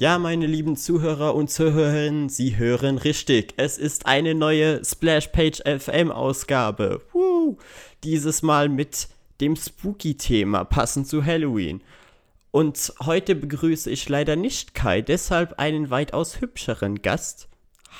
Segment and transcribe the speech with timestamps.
[0.00, 3.52] Ja, meine lieben Zuhörer und Zuhörerinnen, Sie hören richtig.
[3.58, 7.02] Es ist eine neue Splashpage FM Ausgabe.
[7.12, 7.58] Woo!
[8.02, 9.08] Dieses Mal mit
[9.42, 11.82] dem Spooky-Thema, passend zu Halloween.
[12.50, 17.48] Und heute begrüße ich leider nicht Kai, deshalb einen weitaus hübscheren Gast.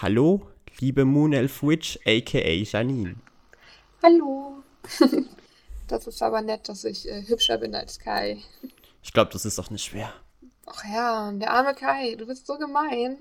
[0.01, 0.47] Hallo,
[0.79, 3.17] liebe Moonelf Witch, aka Janine.
[4.03, 4.63] Hallo.
[5.87, 8.39] das ist aber nett, dass ich äh, hübscher bin als Kai.
[9.03, 10.15] Ich glaube, das ist doch nicht schwer.
[10.73, 13.19] Ach ja, der arme Kai, du bist so gemein.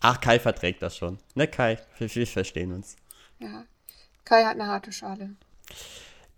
[0.00, 1.18] Ach, Kai verträgt das schon.
[1.34, 1.78] Ne, Kai?
[1.98, 2.96] Wir, wir verstehen uns.
[3.40, 3.64] Ja,
[4.24, 5.34] Kai hat eine harte Schale.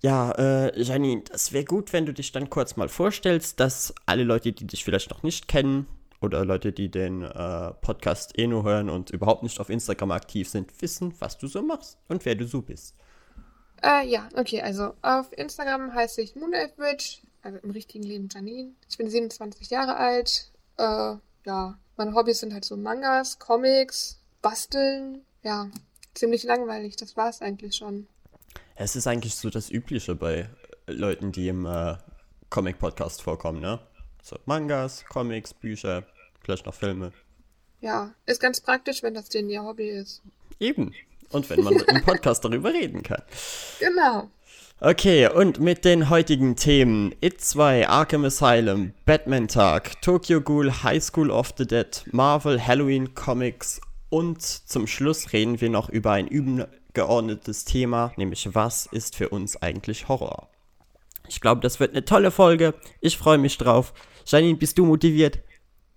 [0.01, 4.25] Ja, äh, Janine, das wäre gut, wenn du dich dann kurz mal vorstellst, dass alle
[4.25, 5.87] Leute, die dich vielleicht noch nicht kennen
[6.21, 10.49] oder Leute, die den äh, Podcast eh nur hören und überhaupt nicht auf Instagram aktiv
[10.49, 12.95] sind, wissen, was du so machst und wer du so bist.
[13.83, 18.73] Äh, ja, okay, also auf Instagram heiße ich Moonelfbridge, also im richtigen Leben Janine.
[18.91, 20.51] Ich bin 27 Jahre alt.
[20.77, 21.15] Äh,
[21.47, 25.23] ja, meine Hobbys sind halt so Mangas, Comics, Basteln.
[25.43, 25.71] Ja,
[26.15, 28.09] ziemlich langweilig, das war es eigentlich schon.
[28.75, 30.51] Es ist eigentlich so das Übliche bei
[30.87, 31.97] Leuten, die im äh,
[32.51, 33.79] Comic-Podcast vorkommen, ne?
[34.23, 36.05] So Mangas, Comics, Bücher,
[36.43, 37.13] vielleicht noch Filme.
[37.81, 40.21] Ja, ist ganz praktisch, wenn das denn ihr Hobby ist.
[40.59, 40.93] Eben.
[41.31, 43.23] Und wenn man im Podcast darüber reden kann.
[43.79, 44.31] Genau.
[44.79, 51.03] Okay, und mit den heutigen Themen It 2, Arkham Asylum, Batman Tag, Tokyo Ghoul, High
[51.03, 56.29] School of the Dead, Marvel, Halloween Comics und zum Schluss reden wir noch über ein
[56.29, 60.51] übergeordnetes Thema, nämlich was ist für uns eigentlich Horror?
[61.27, 62.75] Ich glaube, das wird eine tolle Folge.
[63.01, 63.95] Ich freue mich drauf.
[64.27, 65.39] Janine, bist du motiviert?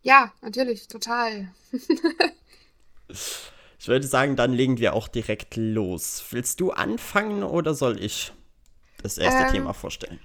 [0.04, 1.50] Ja, natürlich, total.
[3.10, 6.24] ich würde sagen, dann legen wir auch direkt los.
[6.30, 8.32] Willst du anfangen oder soll ich
[9.04, 10.20] das erste ähm, Thema vorstellen?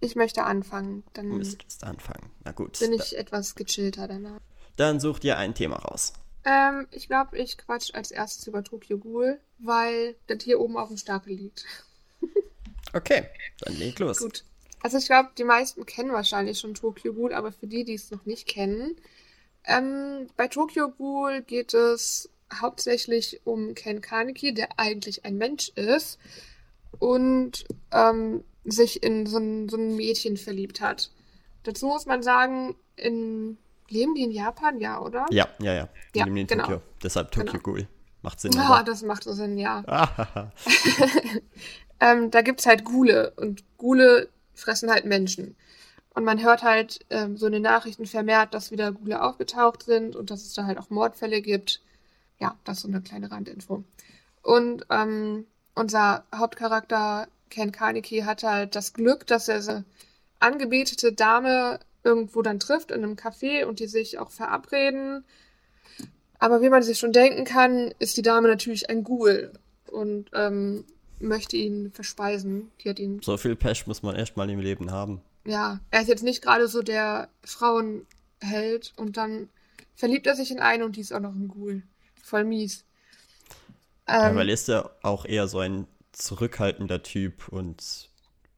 [0.00, 1.04] Ich möchte anfangen.
[1.14, 2.30] Dann du müsstest anfangen.
[2.44, 2.78] Na gut.
[2.78, 4.40] Bin ich etwas gechillter danach.
[4.76, 6.12] Dann such dir ein Thema raus.
[6.44, 10.88] Ähm, ich glaube, ich quatsch als erstes über Tokyo Ghoul, weil das hier oben auf
[10.88, 11.64] dem Stapel liegt.
[12.92, 13.24] okay,
[13.60, 14.18] dann leg los.
[14.18, 14.44] Gut.
[14.82, 18.10] Also ich glaube, die meisten kennen wahrscheinlich schon Tokyo Ghoul, aber für die, die es
[18.10, 18.96] noch nicht kennen,
[19.64, 26.18] ähm, bei Tokyo Ghoul geht es hauptsächlich um Ken Kaneki, der eigentlich ein Mensch ist
[26.98, 31.10] und ähm, sich in so ein, so ein Mädchen verliebt hat.
[31.62, 33.58] Dazu muss man sagen, in
[33.88, 35.26] leben die in Japan, ja, oder?
[35.30, 35.88] Ja, ja, ja.
[36.14, 36.64] Die ja, leben in genau.
[36.64, 36.82] Tokio.
[37.02, 37.62] Deshalb Tokyo genau.
[37.62, 37.88] Ghoul.
[38.22, 38.52] Macht Sinn.
[38.52, 39.84] Ja, das macht so Sinn, ja.
[42.00, 45.54] ähm, da gibt es halt Gule und Gule fressen halt Menschen.
[46.14, 50.16] Und man hört halt ähm, so in den Nachrichten vermehrt, dass wieder Gule aufgetaucht sind
[50.16, 51.82] und dass es da halt auch Mordfälle gibt.
[52.40, 53.84] Ja, das ist so eine kleine Randinfo.
[54.42, 59.84] Und ähm, unser Hauptcharakter Ken Kaneki hat halt das Glück, dass er so
[60.40, 65.24] angebetete Dame irgendwo dann trifft in einem Café und die sich auch verabreden.
[66.38, 69.52] Aber wie man sich schon denken kann, ist die Dame natürlich ein Ghoul
[69.90, 70.84] und ähm,
[71.18, 72.70] möchte ihn verspeisen.
[72.82, 73.20] Die hat ihn.
[73.22, 75.20] So viel Pech muss man erst mal im Leben haben.
[75.44, 79.48] Ja, er ist jetzt nicht gerade so der Frauenheld und dann
[79.94, 81.82] verliebt er sich in eine und die ist auch noch ein Ghoul.
[82.22, 82.84] Voll mies.
[84.06, 88.10] Ähm, ja, weil er ist ja auch eher so ein zurückhaltender Typ und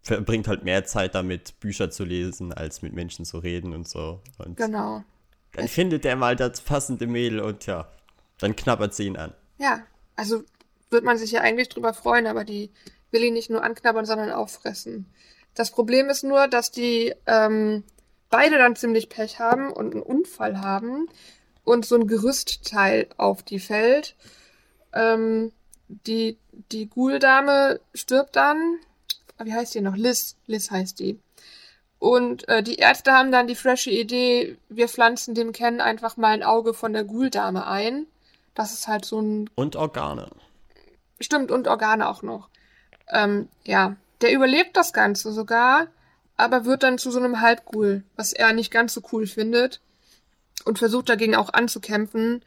[0.03, 4.21] verbringt halt mehr Zeit damit, Bücher zu lesen, als mit Menschen zu reden und so.
[4.39, 5.05] Und genau.
[5.53, 7.89] Dann ich findet er mal das passende Mädel und ja,
[8.39, 9.35] dann knabbert sie ihn an.
[9.59, 9.83] Ja,
[10.17, 10.43] also
[10.91, 12.71] wird man sich ja eigentlich drüber freuen, aber die
[13.11, 15.06] will ihn nicht nur anknabbern, sondern auffressen.
[15.55, 17.83] Das Problem ist nur, dass die ähm,
[18.31, 21.09] beide dann ziemlich Pech haben und einen Unfall haben
[21.65, 24.15] und so ein Gerüstteil auf die fällt.
[24.93, 25.52] Ähm,
[25.88, 26.38] die
[26.73, 28.79] die Ghoul-Dame stirbt dann.
[29.43, 29.96] Wie heißt die noch?
[29.96, 30.37] Liz.
[30.46, 31.20] Liz heißt die.
[31.99, 36.29] Und äh, die Ärzte haben dann die frische Idee, wir pflanzen dem Ken einfach mal
[36.29, 38.06] ein Auge von der Ghoul-Dame ein.
[38.55, 39.50] Das ist halt so ein.
[39.55, 40.31] Und Organe.
[41.20, 42.49] Stimmt, und Organe auch noch.
[43.08, 43.96] Ähm, ja.
[44.20, 45.87] Der überlebt das Ganze sogar,
[46.37, 49.81] aber wird dann zu so einem Halbghoul, was er nicht ganz so cool findet.
[50.64, 52.43] Und versucht dagegen auch anzukämpfen,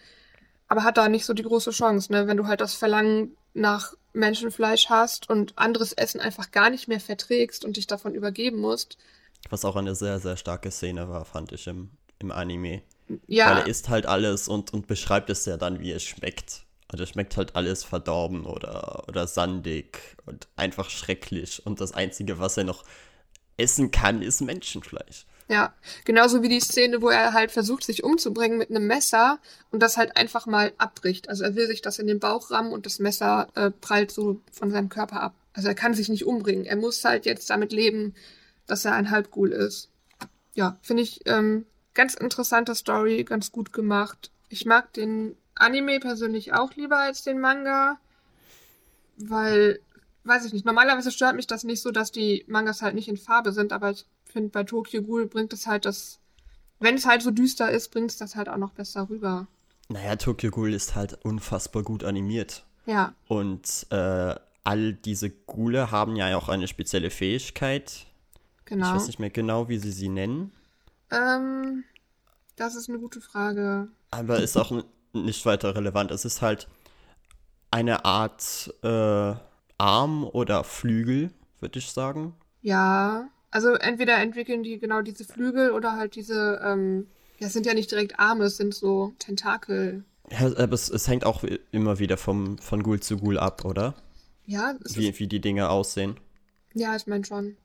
[0.72, 2.28] aber hat da nicht so die große Chance, ne?
[2.28, 7.02] Wenn du halt das Verlangen nach Menschenfleisch hast und anderes Essen einfach gar nicht mehr
[7.02, 8.98] verträgst und dich davon übergeben musst.
[9.50, 12.84] Was auch eine sehr, sehr starke Szene war, fand ich im, im Anime.
[13.28, 13.50] Ja.
[13.50, 16.64] Weil er isst halt alles und, und beschreibt es ja dann, wie es schmeckt.
[16.88, 21.66] Also es schmeckt halt alles verdorben oder, oder sandig und einfach schrecklich.
[21.66, 22.86] Und das Einzige, was er noch
[23.58, 25.26] essen kann, ist Menschenfleisch.
[25.52, 25.74] Ja,
[26.06, 29.38] genauso wie die Szene, wo er halt versucht, sich umzubringen mit einem Messer
[29.70, 31.28] und das halt einfach mal abbricht.
[31.28, 34.40] Also er will sich das in den Bauch rammen und das Messer äh, prallt so
[34.54, 35.36] von seinem Körper ab.
[35.52, 36.64] Also er kann sich nicht umbringen.
[36.64, 38.16] Er muss halt jetzt damit leben,
[38.66, 39.90] dass er ein Halbghoul ist.
[40.54, 44.32] Ja, finde ich ähm, ganz interessante Story, ganz gut gemacht.
[44.48, 48.00] Ich mag den Anime persönlich auch lieber als den Manga,
[49.18, 49.82] weil,
[50.24, 53.18] weiß ich nicht, normalerweise stört mich das nicht so, dass die Mangas halt nicht in
[53.18, 56.20] Farbe sind, aber ich finde, bei Tokyo Ghoul bringt es halt das,
[56.80, 59.48] wenn es halt so düster ist, bringt es das halt auch noch besser rüber.
[59.90, 62.66] Naja, Tokyo Ghoul ist halt unfassbar gut animiert.
[62.86, 63.14] Ja.
[63.28, 68.06] Und äh, all diese Ghule haben ja auch eine spezielle Fähigkeit.
[68.66, 68.88] Genau.
[68.88, 70.52] Ich weiß nicht mehr genau, wie sie sie nennen.
[71.12, 71.84] Ähm,
[72.56, 73.90] das ist eine gute Frage.
[74.12, 76.12] Aber ist auch nicht weiter relevant.
[76.12, 76.68] Es ist halt
[77.70, 79.34] eine Art äh,
[79.78, 82.36] Arm oder Flügel, würde ich sagen.
[82.62, 87.08] Ja, also entweder entwickeln die genau diese Flügel oder halt diese, ähm,
[87.40, 90.04] ja, es sind ja nicht direkt Arme, es sind so Tentakel.
[90.30, 93.96] Ja, aber es, es hängt auch immer wieder vom, von Ghoul zu Ghoul ab, oder?
[94.46, 96.18] Ja, es Wie, ist, wie die Dinge aussehen.
[96.74, 97.58] ja, ich meine schon.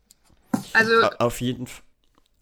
[0.72, 1.66] Also, Au- Auf jeden,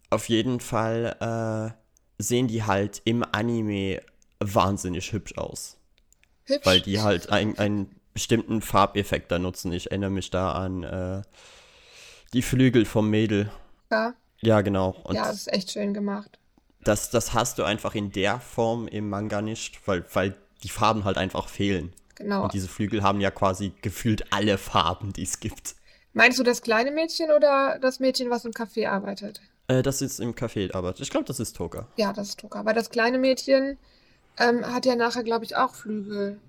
[0.09, 1.75] auf jeden Fall
[2.19, 4.01] äh, sehen die halt im Anime
[4.39, 5.77] wahnsinnig hübsch aus.
[6.45, 6.65] hübsch.
[6.65, 9.73] Weil die halt ein, einen bestimmten Farbeffekt da nutzen.
[9.73, 11.21] Ich erinnere mich da an äh,
[12.35, 13.49] die Flügel vom Mädel.
[13.89, 14.95] ja, Ja, genau.
[15.03, 16.37] Und ja, das ist echt schön gemacht.
[16.83, 21.03] das, das hast du einfach in der Form im Manga nicht, weil, weil die Farben
[21.05, 21.93] halt einfach fehlen.
[22.15, 22.43] Genau.
[22.43, 25.75] Und diese Flügel haben ja quasi gefühlt alle Farben, die es gibt.
[26.13, 29.41] Meinst du das kleine Mädchen oder das Mädchen, was im Café arbeitet?
[29.67, 31.87] Äh, das ist im Café, aber ich glaube, das ist Toga.
[31.97, 32.63] Ja, das ist Toka.
[32.65, 33.77] Weil das kleine Mädchen
[34.37, 36.39] ähm, hat ja nachher, glaube ich, auch Flügel.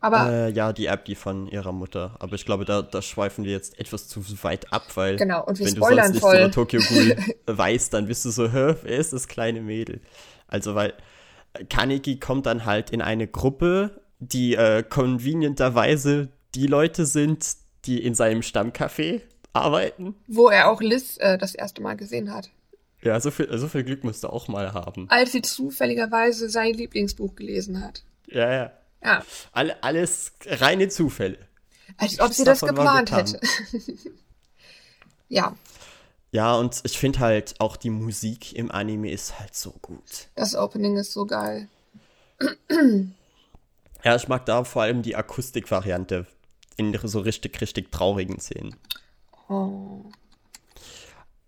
[0.00, 2.16] Aber Äh, ja, die App, die von ihrer Mutter.
[2.18, 5.58] Aber ich glaube, da, da schweifen wir jetzt etwas zu weit ab, weil Genau, und
[5.58, 6.36] wir wenn du sonst nichts voll.
[6.36, 7.16] über Tokyo Ghoul
[7.46, 10.00] weißt, dann bist du so, hä, wer ist das kleine Mädel?
[10.48, 10.94] Also, weil
[11.68, 17.46] Kaneki kommt dann halt in eine Gruppe, die äh, convenienterweise die Leute sind,
[17.84, 19.20] die in seinem Stammcafé
[19.52, 20.14] arbeiten.
[20.26, 22.50] wo er auch Liz äh, das erste Mal gesehen hat.
[23.02, 25.08] Ja, so viel, so viel Glück musst du auch mal haben.
[25.08, 28.02] Als sie zufälligerweise sein Lieblingsbuch gelesen hat.
[28.28, 28.72] Ja, ja.
[29.02, 31.38] Ja, Alle, alles reine Zufälle.
[31.96, 33.40] als ob sie das geplant hätte.
[35.28, 35.56] ja,
[36.32, 40.28] Ja, und ich finde halt auch die Musik im Anime ist halt so gut.
[40.34, 41.68] das Opening ist so geil.
[44.02, 46.26] Ja, ich mag da vor allem die Akustikvariante
[46.78, 48.74] in so richtig, richtig traurigen Szenen.
[49.50, 50.04] Oh.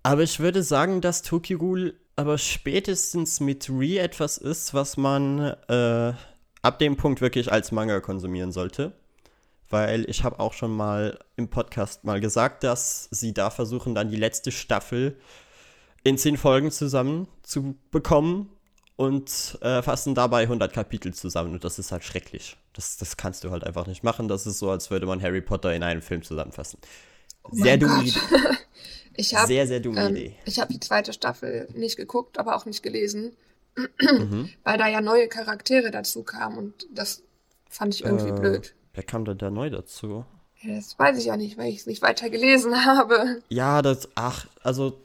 [0.03, 5.39] Aber ich würde sagen, dass Tokyo Ghoul aber spätestens mit Re etwas ist, was man
[5.69, 6.13] äh,
[6.63, 8.93] ab dem Punkt wirklich als Manga konsumieren sollte.
[9.69, 14.11] Weil ich habe auch schon mal im Podcast mal gesagt, dass sie da versuchen, dann
[14.11, 15.17] die letzte Staffel
[16.05, 18.51] in zehn Folgen zusammen zu bekommen
[18.97, 21.55] und äh, fassen dabei 100 Kapitel zusammen.
[21.55, 22.59] Und das ist halt schrecklich.
[22.75, 24.29] Das, das kannst du halt einfach nicht machen.
[24.29, 26.79] Das ist so, als würde man Harry Potter in einem Film zusammenfassen.
[27.51, 28.03] Sehr mein dumme.
[28.05, 28.19] Idee.
[29.15, 30.37] Ich habe Sehr, sehr dumme ähm, Idee.
[30.47, 33.37] ich habe die zweite Staffel nicht geguckt, aber auch nicht gelesen,
[33.77, 34.49] Mhm.
[34.65, 37.23] weil da ja neue Charaktere dazu kamen und das
[37.69, 38.75] fand ich irgendwie Äh, blöd.
[38.95, 40.25] Wer kam denn da neu dazu?
[40.61, 43.43] Ja, das weiß ich ja nicht, weil ich es nicht weiter gelesen habe.
[43.49, 45.01] Ja, das, ach, also,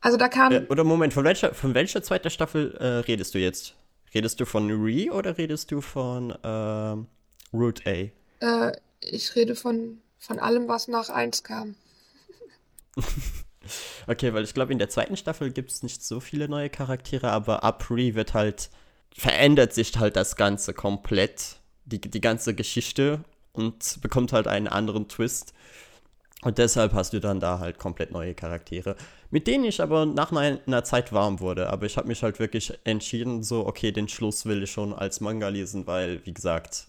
[0.00, 3.38] Also da kam, äh, oder Moment, von welcher, von welcher zweiter Staffel äh, redest du
[3.38, 3.74] jetzt?
[4.14, 7.06] Redest du von Re oder redest du von ähm,
[7.52, 7.90] Root A?
[8.70, 11.74] äh, ich rede von, von allem, was nach eins kam.
[14.06, 17.30] Okay, weil ich glaube, in der zweiten Staffel gibt es nicht so viele neue Charaktere,
[17.30, 18.70] aber ab Re wird halt,
[19.16, 25.08] verändert sich halt das Ganze komplett, die, die ganze Geschichte und bekommt halt einen anderen
[25.08, 25.52] Twist.
[26.42, 28.96] Und deshalb hast du dann da halt komplett neue Charaktere,
[29.30, 31.70] mit denen ich aber nach einer Zeit warm wurde.
[31.70, 35.20] Aber ich habe mich halt wirklich entschieden, so, okay, den Schluss will ich schon als
[35.20, 36.88] Manga lesen, weil, wie gesagt,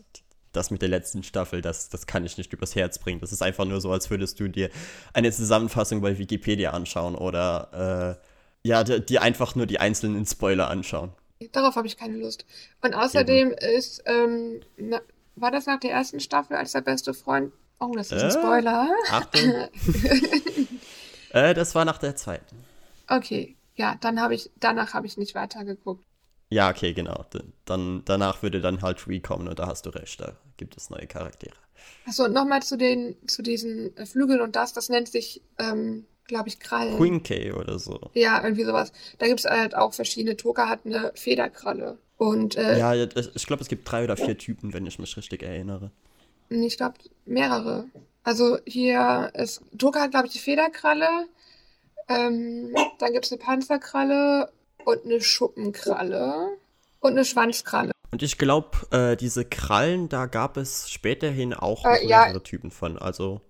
[0.56, 3.20] das mit der letzten Staffel, das, das kann ich nicht übers Herz bringen.
[3.20, 4.70] Das ist einfach nur so, als würdest du dir
[5.14, 8.20] eine Zusammenfassung bei Wikipedia anschauen oder
[8.64, 11.12] äh, ja, dir einfach nur die einzelnen Spoiler anschauen.
[11.52, 12.46] Darauf habe ich keine Lust.
[12.82, 15.02] Und außerdem ist, ähm, na,
[15.36, 17.52] war das nach der ersten Staffel als der beste Freund?
[17.80, 18.32] Oh, das ist ein Äh?
[18.32, 18.90] Spoiler.
[19.10, 19.52] Achtung.
[21.32, 22.56] äh, das war nach der zweiten.
[23.08, 26.06] Okay, ja, dann habe ich, danach habe ich nicht weitergeguckt.
[26.54, 27.26] Ja, okay, genau.
[27.66, 30.92] Dann, danach würde dann halt Re kommen und da hast du recht, da gibt es
[30.92, 31.56] neue Charaktere.
[32.08, 36.06] Achso, und nochmal zu den, zu diesen äh, Flügeln und das, das nennt sich, ähm,
[36.28, 36.96] glaube ich, Krallen.
[36.98, 38.00] Quinke oder so.
[38.14, 38.92] Ja, irgendwie sowas.
[39.18, 40.38] Da gibt es halt auch verschiedene.
[40.38, 41.98] Toka hat eine Federkralle.
[42.18, 45.42] Und äh, Ja, ich glaube, es gibt drei oder vier Typen, wenn ich mich richtig
[45.42, 45.92] erinnere.
[46.50, 46.96] ich glaube,
[47.26, 47.86] mehrere.
[48.24, 51.26] Also hier ist, Toka hat, glaube ich, die Federkralle.
[52.08, 54.52] Ähm, dann gibt es eine Panzerkralle
[54.86, 56.50] und eine Schuppenkralle
[57.00, 57.92] und eine Schwanzkralle.
[58.12, 62.26] Und ich glaube, äh, diese Krallen, da gab es späterhin auch Äh, ja.
[62.26, 62.98] mehrere Typen von.
[63.00, 63.42] Also,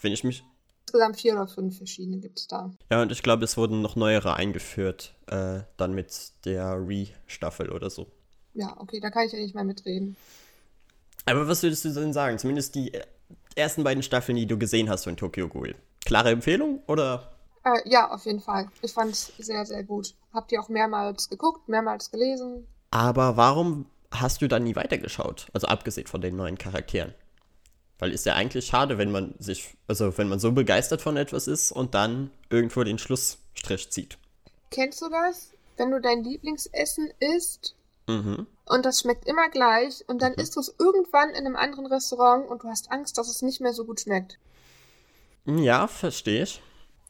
[0.00, 0.42] wenn ich mich.
[0.86, 2.70] insgesamt vier oder fünf verschiedene gibt es da.
[2.90, 7.90] Ja, und ich glaube, es wurden noch neuere eingeführt, äh, dann mit der Re-Staffel oder
[7.90, 8.06] so.
[8.54, 10.16] Ja, okay, da kann ich ja nicht mehr mitreden.
[11.26, 12.38] Aber was würdest du denn sagen?
[12.38, 12.92] Zumindest die
[13.56, 15.74] ersten beiden Staffeln, die du gesehen hast von Tokyo Ghoul.
[16.04, 17.33] Klare Empfehlung oder?
[17.64, 18.68] Äh, ja, auf jeden Fall.
[18.82, 20.14] Ich fand es sehr, sehr gut.
[20.32, 22.66] Habt ihr auch mehrmals geguckt, mehrmals gelesen?
[22.90, 25.48] Aber warum hast du dann nie weitergeschaut?
[25.52, 27.14] Also abgesehen von den neuen Charakteren.
[27.98, 31.46] Weil ist ja eigentlich schade, wenn man sich, also wenn man so begeistert von etwas
[31.46, 34.18] ist und dann irgendwo den Schlussstrich zieht.
[34.70, 35.50] Kennst du das?
[35.76, 37.74] Wenn du dein Lieblingsessen isst
[38.06, 38.46] Mhm.
[38.66, 40.38] und das schmeckt immer gleich und dann Mhm.
[40.40, 43.60] isst du es irgendwann in einem anderen Restaurant und du hast Angst, dass es nicht
[43.62, 44.38] mehr so gut schmeckt.
[45.46, 46.60] Ja, verstehe ich.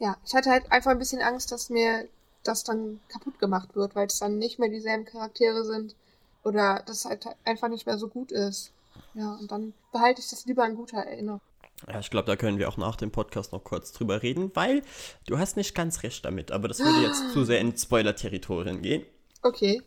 [0.04, 2.06] Ja, ich hatte halt einfach ein bisschen Angst, dass mir
[2.42, 5.94] das dann kaputt gemacht wird, weil es dann nicht mehr dieselben Charaktere sind
[6.42, 8.70] oder das halt einfach nicht mehr so gut ist.
[9.14, 11.40] Ja, und dann behalte ich das lieber in guter Erinnerung.
[11.88, 14.82] Ja, ich glaube, da können wir auch nach dem Podcast noch kurz drüber reden, weil
[15.26, 19.06] du hast nicht ganz recht damit, aber das würde jetzt zu sehr in Spoiler-Territorien gehen.
[19.40, 19.80] Okay.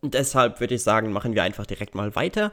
[0.00, 2.52] Und deshalb würde ich sagen, machen wir einfach direkt mal weiter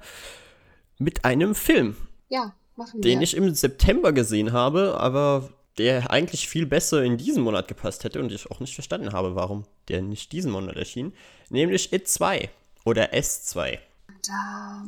[0.97, 1.95] mit einem Film,
[2.29, 3.01] Ja, machen wir.
[3.01, 8.03] den ich im September gesehen habe, aber der eigentlich viel besser in diesen Monat gepasst
[8.03, 11.13] hätte und ich auch nicht verstanden habe, warum der nicht diesen Monat erschien,
[11.49, 12.49] nämlich It 2
[12.85, 13.79] oder S2.
[14.27, 14.83] Da,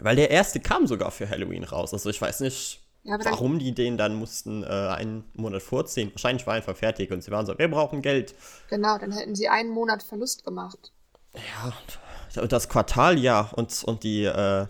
[0.00, 1.92] Weil der erste kam sogar für Halloween raus.
[1.92, 6.10] Also ich weiß nicht, ja, warum die den dann mussten äh, einen Monat vorziehen.
[6.12, 8.34] Wahrscheinlich war er einfach fertig und sie waren so, wir brauchen Geld.
[8.70, 10.92] genau, dann hätten sie einen Monat Verlust gemacht.
[11.34, 14.66] Ja, und das Quartal, ja, und, und die, äh,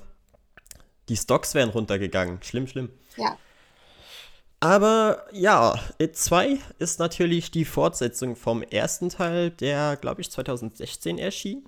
[1.09, 2.43] die Stocks wären runtergegangen.
[2.43, 2.91] Schlimm, schlimm.
[3.17, 3.37] Ja,
[4.63, 11.19] Aber ja, It 2 ist natürlich die Fortsetzung vom ersten Teil, der, glaube ich, 2016
[11.19, 11.65] erschien.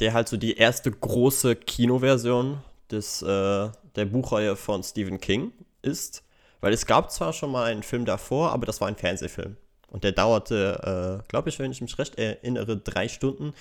[0.00, 6.22] Der halt so die erste große Kinoversion des, äh, der Buchreihe von Stephen King ist.
[6.62, 9.58] Weil es gab zwar schon mal einen Film davor, aber das war ein Fernsehfilm.
[9.90, 13.52] Und der dauerte, äh, glaube ich, wenn ich mich recht erinnere, drei Stunden,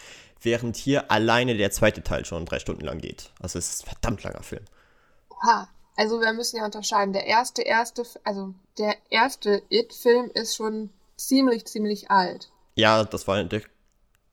[0.42, 3.30] während hier alleine der zweite Teil schon drei Stunden lang geht.
[3.42, 4.64] Also es ist ein verdammt langer Film.
[5.32, 5.68] oha.
[5.98, 7.12] Also wir müssen ja unterscheiden.
[7.12, 12.50] Der erste, erste, also der erste It-Film ist schon ziemlich, ziemlich alt.
[12.76, 13.62] Ja, das war, der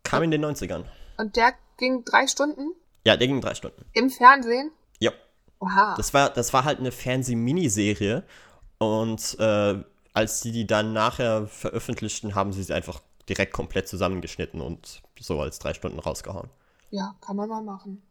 [0.02, 0.85] kam in den 90ern.
[1.16, 2.73] Und der ging drei Stunden
[3.06, 3.85] Ja, der ging drei Stunden.
[3.94, 4.71] im Fernsehen.
[5.00, 5.11] Ja.
[5.59, 5.94] Oha.
[5.97, 8.23] Das war, das war halt eine Fernseh-Miniserie.
[8.78, 14.61] Und äh, als die die dann nachher veröffentlichten, haben sie sie einfach direkt komplett zusammengeschnitten
[14.61, 16.50] und so als drei Stunden rausgehauen.
[16.90, 18.02] ja, kann man mal machen.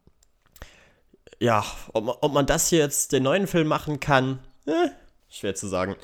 [1.40, 4.90] Ja, ob, man- ob man das hier jetzt den neuen Film machen kann, eh,
[5.30, 5.96] schwer zu sagen.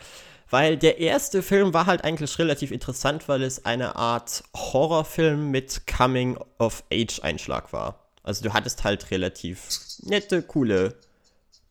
[0.50, 5.86] Weil der erste Film war halt eigentlich relativ interessant, weil es eine Art Horrorfilm mit
[5.86, 8.00] Coming-of-Age-Einschlag war.
[8.24, 9.70] Also du hattest halt relativ
[10.02, 10.96] nette, coole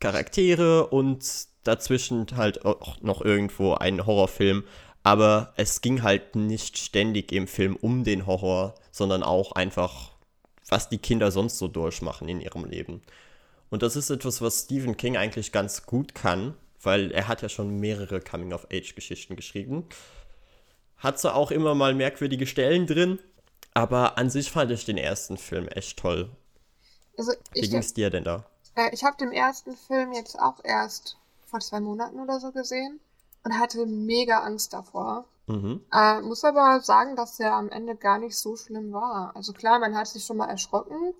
[0.00, 1.24] Charaktere und
[1.64, 4.64] dazwischen halt auch noch irgendwo einen Horrorfilm.
[5.02, 10.12] Aber es ging halt nicht ständig im Film um den Horror, sondern auch einfach,
[10.68, 13.02] was die Kinder sonst so durchmachen in ihrem Leben.
[13.70, 17.48] Und das ist etwas, was Stephen King eigentlich ganz gut kann, weil er hat ja
[17.48, 19.86] schon mehrere Coming-of-Age-Geschichten geschrieben.
[20.96, 23.18] Hat zwar auch immer mal merkwürdige Stellen drin,
[23.74, 26.30] aber an sich fand ich den ersten Film echt toll.
[27.16, 28.46] Also Wie ging es dir denn da?
[28.74, 33.00] äh, ich habe den ersten Film jetzt auch erst vor zwei Monaten oder so gesehen
[33.44, 35.24] und hatte mega Angst davor.
[35.46, 35.80] Mhm.
[35.92, 39.32] Äh, muss aber sagen, dass er am Ende gar nicht so schlimm war.
[39.34, 41.14] Also klar, man hat sich schon mal erschrocken,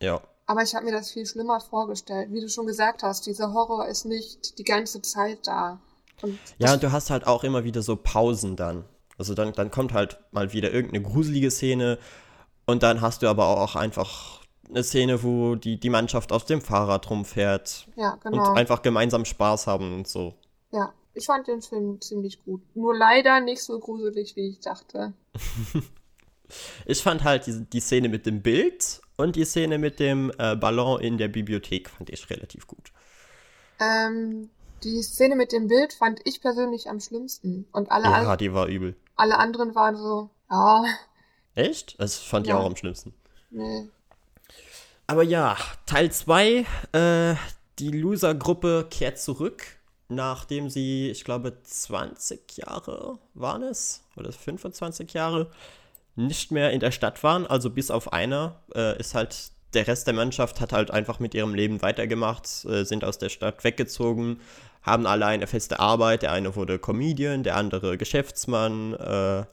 [0.00, 0.20] Ja.
[0.48, 2.32] Aber ich habe mir das viel schlimmer vorgestellt.
[2.32, 5.78] Wie du schon gesagt hast, dieser Horror ist nicht die ganze Zeit da.
[6.22, 8.86] Und Ja, und du hast halt auch immer wieder so Pausen dann.
[9.18, 11.98] Also dann, dann kommt halt mal wieder irgendeine gruselige Szene
[12.64, 14.40] und dann hast du aber auch einfach
[14.70, 18.54] eine Szene, wo die, die Mannschaft auf dem Fahrrad rumfährt ja, und genau.
[18.54, 20.34] einfach gemeinsam Spaß haben und so.
[20.70, 22.62] Ja, ich fand den Film ziemlich gut.
[22.74, 25.12] Nur leider nicht so gruselig, wie ich dachte.
[26.86, 30.56] Ich fand halt die, die Szene mit dem Bild und die Szene mit dem äh,
[30.56, 32.92] Ballon in der Bibliothek fand ich relativ gut.
[33.80, 34.50] Ähm,
[34.84, 37.66] die Szene mit dem Bild fand ich persönlich am schlimmsten.
[37.72, 38.94] Und alle, Ja, die war übel.
[39.16, 40.84] alle anderen waren so, ja,
[41.54, 41.98] Echt?
[42.00, 42.58] Das fand ich Ja.
[42.58, 43.12] auch am schlimmsten.
[43.50, 43.88] nee.
[45.10, 47.34] Aber ja, Teil 2, äh,
[47.78, 49.64] die Loser-Gruppe kehrt zurück,
[50.08, 55.50] nachdem sie, ich glaube, 20 Jahre waren es, oder 25 Jahre,
[56.18, 57.46] nicht mehr in der Stadt waren.
[57.46, 61.34] Also bis auf einer äh, ist halt, der Rest der Mannschaft hat halt einfach mit
[61.34, 64.40] ihrem Leben weitergemacht, äh, sind aus der Stadt weggezogen,
[64.82, 66.22] haben alle eine feste Arbeit.
[66.22, 69.44] Der eine wurde Comedian, der andere Geschäftsmann, äh,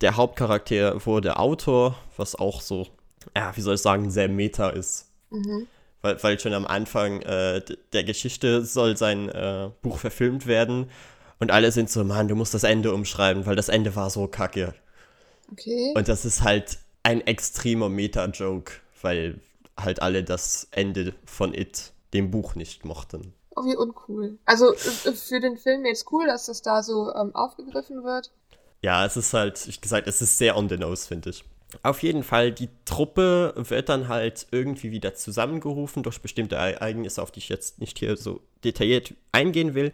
[0.00, 2.88] der Hauptcharakter wurde Autor, was auch so,
[3.34, 5.06] ja, wie soll ich sagen, sehr meta ist.
[5.30, 5.68] Mhm.
[6.02, 7.62] Weil, weil schon am Anfang äh,
[7.92, 10.90] der Geschichte soll sein äh, Buch verfilmt werden
[11.38, 14.26] Und alle sind so, Mann, du musst das Ende umschreiben, weil das Ende war so
[14.26, 14.74] kacke.
[15.52, 15.92] Okay.
[15.96, 18.72] Und das ist halt ein extremer Meta-Joke,
[19.02, 19.40] weil
[19.78, 23.32] halt alle das Ende von It, dem Buch, nicht mochten.
[23.54, 24.38] Oh, wie uncool.
[24.44, 28.30] Also äh, für den Film jetzt cool, dass das da so ähm, aufgegriffen wird.
[28.82, 31.44] Ja, es ist halt, ich gesagt, es ist sehr on the nose, finde ich.
[31.82, 37.32] Auf jeden Fall, die Truppe wird dann halt irgendwie wieder zusammengerufen durch bestimmte Ereignisse, auf
[37.32, 39.92] die ich jetzt nicht hier so detailliert eingehen will.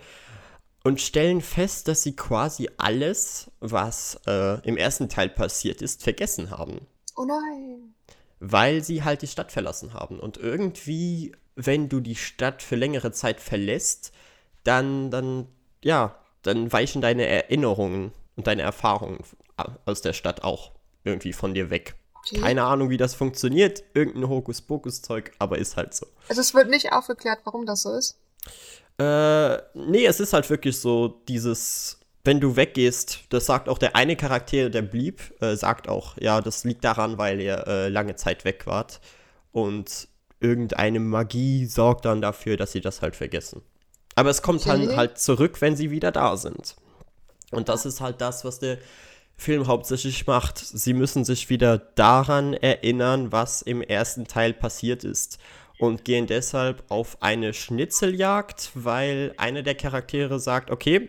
[0.84, 6.50] Und stellen fest, dass sie quasi alles, was äh, im ersten Teil passiert ist, vergessen
[6.50, 6.86] haben.
[7.16, 7.94] Oh nein.
[8.40, 10.18] Weil sie halt die Stadt verlassen haben.
[10.18, 14.12] Und irgendwie, wenn du die Stadt für längere Zeit verlässt,
[14.64, 15.46] dann, dann,
[15.82, 19.22] ja, dann weichen deine Erinnerungen und deine Erfahrungen
[19.84, 20.72] aus der Stadt auch
[21.04, 21.94] irgendwie von dir weg.
[22.14, 22.40] Okay.
[22.40, 23.82] Keine Ahnung, wie das funktioniert.
[23.94, 26.06] Irgendein Hokuspokus-Zeug, aber ist halt so.
[26.28, 28.16] Also es wird nicht aufgeklärt, warum das so ist?
[29.02, 33.96] Äh, nee, es ist halt wirklich so dieses, wenn du weggehst, das sagt auch der
[33.96, 38.14] eine Charakter, der blieb, äh, sagt auch, ja, das liegt daran, weil ihr äh, lange
[38.16, 39.00] Zeit weg wart.
[39.50, 40.08] Und
[40.40, 43.62] irgendeine Magie sorgt dann dafür, dass sie das halt vergessen.
[44.14, 46.76] Aber es kommt dann halt zurück, wenn sie wieder da sind.
[47.50, 48.78] Und das ist halt das, was der
[49.36, 50.58] Film hauptsächlich macht.
[50.58, 55.38] Sie müssen sich wieder daran erinnern, was im ersten Teil passiert ist.
[55.82, 61.08] Und gehen deshalb auf eine Schnitzeljagd, weil einer der Charaktere sagt, okay,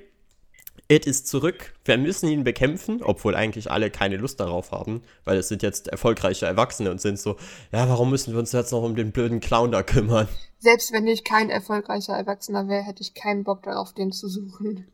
[0.87, 5.37] Ed ist zurück, wir müssen ihn bekämpfen, obwohl eigentlich alle keine Lust darauf haben, weil
[5.37, 7.35] es sind jetzt erfolgreiche Erwachsene und sind so,
[7.71, 10.27] ja, warum müssen wir uns jetzt noch um den blöden Clown da kümmern?
[10.57, 14.87] Selbst wenn ich kein erfolgreicher Erwachsener wäre, hätte ich keinen Bock darauf, den zu suchen.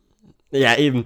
[0.51, 1.05] Ja, eben.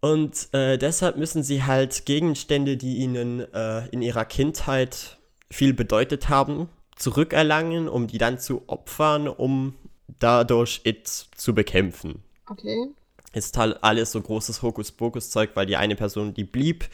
[0.00, 5.18] Und äh, deshalb müssen sie halt Gegenstände, die ihnen äh, in ihrer Kindheit
[5.50, 6.68] viel bedeutet haben,
[7.00, 9.74] zurückerlangen, um die dann zu opfern, um
[10.18, 12.22] dadurch It zu bekämpfen.
[12.48, 12.88] Okay.
[13.32, 16.88] Ist halt alles so großes Hokuspokus-Zeug, weil die eine Person, die blieb,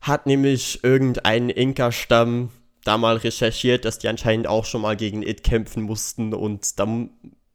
[0.00, 2.50] hat nämlich irgendeinen Inka-Stamm
[2.84, 7.10] da mal recherchiert, dass die anscheinend auch schon mal gegen It kämpfen mussten und dann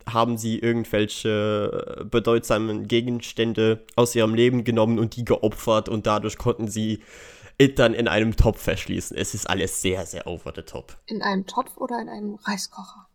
[0.05, 6.67] haben sie irgendwelche bedeutsamen Gegenstände aus ihrem Leben genommen und die geopfert und dadurch konnten
[6.67, 6.99] sie
[7.57, 9.15] dann in einem Topf verschließen.
[9.17, 10.97] Es ist alles sehr, sehr over the top.
[11.05, 13.07] In einem Topf oder in einem Reiskocher?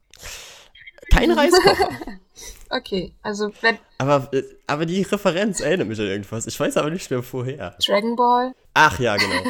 [1.11, 1.89] Kein Reiskocher.
[2.71, 3.79] okay, also wenn.
[3.99, 6.47] Aber, äh, aber die Referenz erinnert mich an irgendwas.
[6.47, 7.77] Ich weiß aber nicht mehr vorher.
[7.85, 8.55] Dragon Ball?
[8.75, 9.43] Ach ja, genau.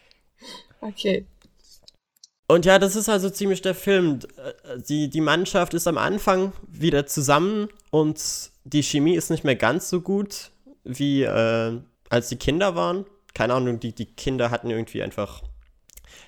[0.80, 1.26] okay.
[2.46, 4.18] Und ja, das ist also ziemlich der Film.
[4.88, 8.20] Die, die Mannschaft ist am Anfang wieder zusammen und
[8.64, 10.50] die Chemie ist nicht mehr ganz so gut,
[10.82, 13.06] wie äh, als die Kinder waren.
[13.34, 15.42] Keine Ahnung, die, die Kinder hatten irgendwie einfach.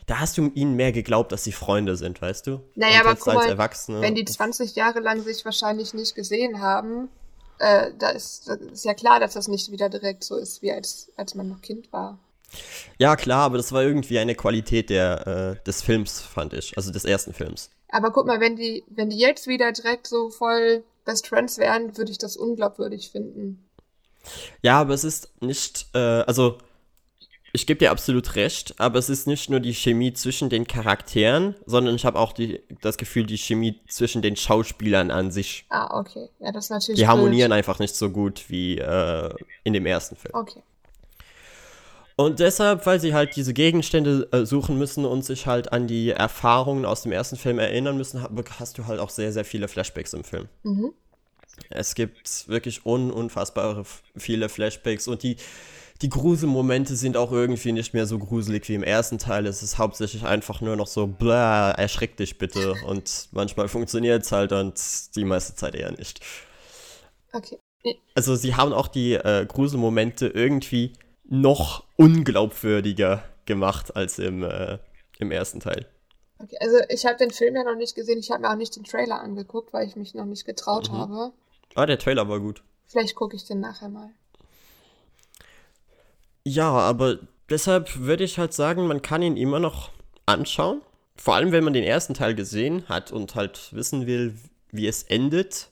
[0.06, 2.60] Da hast du ihnen mehr geglaubt, dass sie Freunde sind, weißt du?
[2.74, 7.08] Naja, aber guck mal, Erwachsene, wenn die 20 Jahre lang sich wahrscheinlich nicht gesehen haben,
[7.58, 11.12] äh, da ist, ist ja klar, dass das nicht wieder direkt so ist, wie als,
[11.16, 12.18] als man noch Kind war.
[12.98, 15.26] Ja, klar, aber das war irgendwie eine Qualität der,
[15.60, 16.76] äh, des Films, fand ich.
[16.76, 17.70] Also des ersten Films.
[17.88, 21.96] Aber guck mal, wenn die, wenn die jetzt wieder direkt so voll Best Friends wären,
[21.96, 23.64] würde ich das unglaubwürdig finden.
[24.62, 26.58] Ja, aber es ist nicht, äh, also
[27.54, 31.54] ich gebe dir absolut recht, aber es ist nicht nur die Chemie zwischen den Charakteren,
[31.66, 35.66] sondern ich habe auch die, das Gefühl, die Chemie zwischen den Schauspielern an sich.
[35.68, 36.30] Ah, okay.
[36.40, 36.98] Ja, das ist natürlich.
[36.98, 37.58] Die harmonieren blöd.
[37.58, 39.34] einfach nicht so gut wie äh,
[39.64, 40.34] in dem ersten Film.
[40.34, 40.62] Okay.
[42.16, 46.10] Und deshalb, weil sie halt diese Gegenstände äh, suchen müssen und sich halt an die
[46.10, 48.24] Erfahrungen aus dem ersten Film erinnern müssen,
[48.58, 50.48] hast du halt auch sehr, sehr viele Flashbacks im Film.
[50.62, 50.92] Mhm.
[51.68, 53.84] Es gibt wirklich un unfassbare
[54.16, 55.36] viele Flashbacks und die,
[56.02, 59.46] die Gruselmomente sind auch irgendwie nicht mehr so gruselig wie im ersten Teil.
[59.46, 62.74] Es ist hauptsächlich einfach nur noch so, bla, erschreck dich bitte.
[62.86, 64.80] Und manchmal funktioniert es halt und
[65.14, 66.20] die meiste Zeit eher nicht.
[67.32, 67.58] Okay.
[68.14, 70.92] Also sie haben auch die äh, Gruselmomente irgendwie
[71.24, 74.78] noch unglaubwürdiger gemacht als im, äh,
[75.18, 75.86] im ersten Teil.
[76.38, 78.74] Okay, also ich habe den Film ja noch nicht gesehen, ich habe mir auch nicht
[78.74, 80.96] den Trailer angeguckt, weil ich mich noch nicht getraut mhm.
[80.98, 81.32] habe.
[81.74, 82.62] Ah, der Trailer war gut.
[82.86, 84.10] Vielleicht gucke ich den nachher mal.
[86.44, 87.18] Ja, aber
[87.50, 89.90] deshalb würde ich halt sagen, man kann ihn immer noch
[90.26, 90.82] anschauen.
[91.16, 94.34] Vor allem, wenn man den ersten Teil gesehen hat und halt wissen will,
[94.70, 95.68] wie es endet.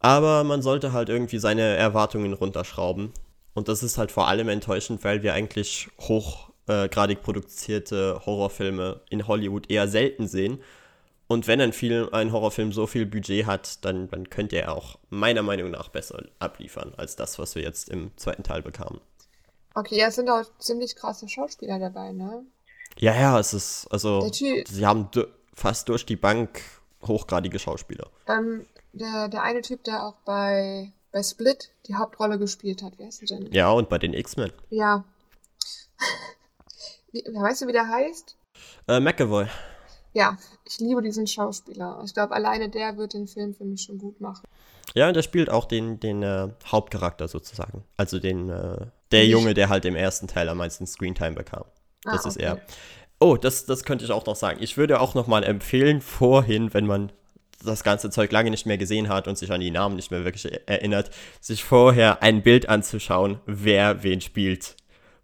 [0.00, 3.12] Aber man sollte halt irgendwie seine Erwartungen runterschrauben.
[3.54, 9.26] Und das ist halt vor allem enttäuschend, weil wir eigentlich hochgradig äh, produzierte Horrorfilme in
[9.28, 10.60] Hollywood eher selten sehen.
[11.28, 14.98] Und wenn ein, Film, ein Horrorfilm so viel Budget hat, dann, dann könnte er auch
[15.08, 19.00] meiner Meinung nach besser abliefern als das, was wir jetzt im zweiten Teil bekamen.
[19.74, 22.44] Okay, ja, es sind auch ziemlich krasse Schauspieler dabei, ne?
[22.98, 25.08] Ja, ja, es ist, also, sie haben
[25.54, 26.60] fast durch die Bank
[27.06, 28.10] hochgradige Schauspieler.
[28.28, 32.94] Ähm, der, der eine Typ, der auch bei bei Split die Hauptrolle gespielt hat.
[32.96, 33.52] Wer ist denn?
[33.52, 34.52] Ja, und bei den X-Men.
[34.70, 35.04] Ja.
[37.12, 38.36] Wie, weißt du, wie der heißt?
[38.88, 39.46] Äh, McAvoy.
[40.14, 42.00] Ja, ich liebe diesen Schauspieler.
[42.06, 44.42] Ich glaube, alleine der wird den Film für mich schon gut machen.
[44.94, 47.84] Ja, und der spielt auch den, den äh, Hauptcharakter sozusagen.
[47.98, 51.64] Also den, äh, der Junge, der halt im ersten Teil am meisten Screentime bekam.
[52.04, 52.44] Das Ah, ist okay.
[52.46, 52.60] er.
[53.20, 54.58] Oh, das, das könnte ich auch noch sagen.
[54.60, 57.12] Ich würde auch noch mal empfehlen, vorhin, wenn man
[57.64, 60.24] das ganze Zeug lange nicht mehr gesehen hat und sich an die Namen nicht mehr
[60.24, 64.74] wirklich e- erinnert, sich vorher ein Bild anzuschauen, wer wen spielt.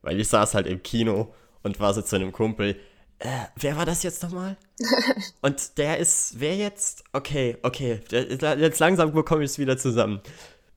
[0.02, 2.76] Weil ich saß halt im Kino und war so zu einem Kumpel.
[3.18, 4.56] Äh, wer war das jetzt nochmal?
[5.42, 7.02] und der ist, wer jetzt?
[7.12, 10.20] Okay, okay, jetzt langsam bekomme ich es wieder zusammen.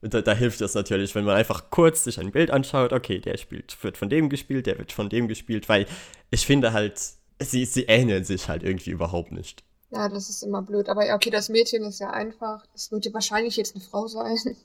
[0.01, 3.19] Und da, da hilft es natürlich, wenn man einfach kurz sich ein Bild anschaut, okay,
[3.19, 5.85] der spielt, wird von dem gespielt, der wird von dem gespielt, weil
[6.31, 6.99] ich finde halt,
[7.39, 9.63] sie, sie ähneln sich halt irgendwie überhaupt nicht.
[9.91, 10.89] Ja, das ist immer blöd.
[10.89, 12.65] Aber okay, das Mädchen ist ja einfach.
[12.73, 14.37] Das wird ja wahrscheinlich jetzt eine Frau sein.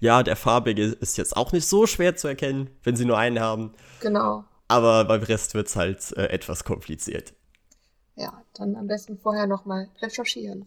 [0.00, 3.40] Ja, der farbige ist jetzt auch nicht so schwer zu erkennen, wenn sie nur einen
[3.40, 4.44] haben, genau.
[4.68, 7.34] aber beim Rest wird es halt äh, etwas kompliziert.
[8.14, 10.66] Ja, dann am besten vorher nochmal recherchieren.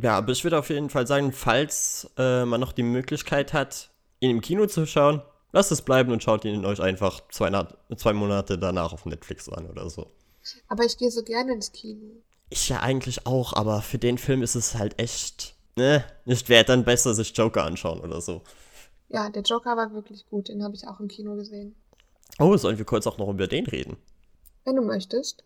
[0.00, 3.90] Ja, aber ich würde auf jeden Fall sagen, falls äh, man noch die Möglichkeit hat,
[4.20, 7.50] ihn im Kino zu schauen, lasst es bleiben und schaut ihn euch einfach zwei,
[7.96, 10.10] zwei Monate danach auf Netflix an oder so.
[10.68, 12.22] Aber ich gehe so gerne ins Kino.
[12.48, 16.68] Ich ja eigentlich auch, aber für den Film ist es halt echt, ne, nicht wert,
[16.68, 18.42] dann besser sich Joker anschauen oder so.
[19.08, 20.48] Ja, der Joker war wirklich gut.
[20.48, 21.74] Den habe ich auch im Kino gesehen.
[22.38, 23.96] Oh, sollen wir kurz auch noch über den reden?
[24.64, 25.42] Wenn du möchtest.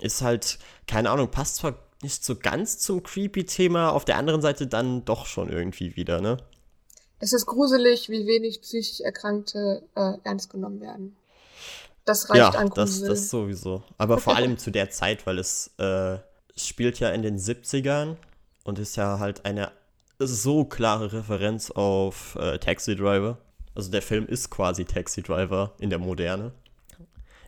[0.00, 4.66] Ist halt, keine Ahnung, passt zwar nicht so ganz zum Creepy-Thema, auf der anderen Seite
[4.66, 6.36] dann doch schon irgendwie wieder, ne?
[7.20, 11.16] Es ist gruselig, wie wenig psychisch Erkrankte äh, ernst genommen werden.
[12.04, 13.08] Das reicht ja, an das, Grusel.
[13.08, 13.82] das sowieso.
[13.98, 16.18] Aber vor allem zu der Zeit, weil es äh,
[16.56, 18.16] spielt ja in den 70ern
[18.64, 19.72] und ist ja halt eine
[20.18, 23.38] so klare Referenz auf äh, Taxi Driver.
[23.74, 26.52] Also der Film ist quasi Taxi Driver in der Moderne.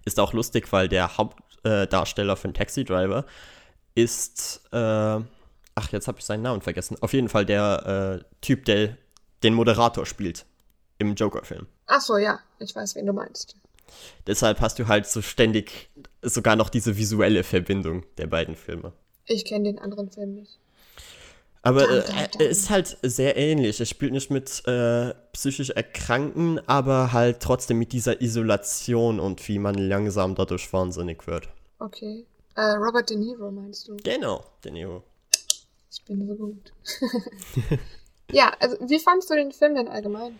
[0.04, 3.24] Ist auch lustig, weil der Hauptdarsteller äh, von Taxi Driver
[3.94, 6.96] ist, äh, ach, jetzt habe ich seinen Namen vergessen.
[7.00, 8.96] Auf jeden Fall der äh, Typ, der
[9.42, 10.44] den Moderator spielt
[10.98, 11.66] im Joker-Film.
[11.86, 13.56] Ach so, ja, ich weiß, wen du meinst.
[14.26, 15.88] Deshalb hast du halt so ständig
[16.22, 18.92] sogar noch diese visuelle Verbindung der beiden Filme.
[19.26, 20.58] Ich kenne den anderen Film nicht.
[21.62, 23.80] Aber äh, er- er ist halt sehr ähnlich.
[23.80, 29.58] Er spielt nicht mit äh, psychisch Erkrankten, aber halt trotzdem mit dieser Isolation und wie
[29.58, 31.48] man langsam dadurch wahnsinnig wird.
[31.78, 32.24] Okay.
[32.56, 33.96] Äh, Robert De Niro meinst du?
[34.02, 35.02] Genau, De Niro.
[35.92, 36.72] Ich bin so gut.
[38.32, 40.38] ja, also wie fandst du den Film denn allgemein?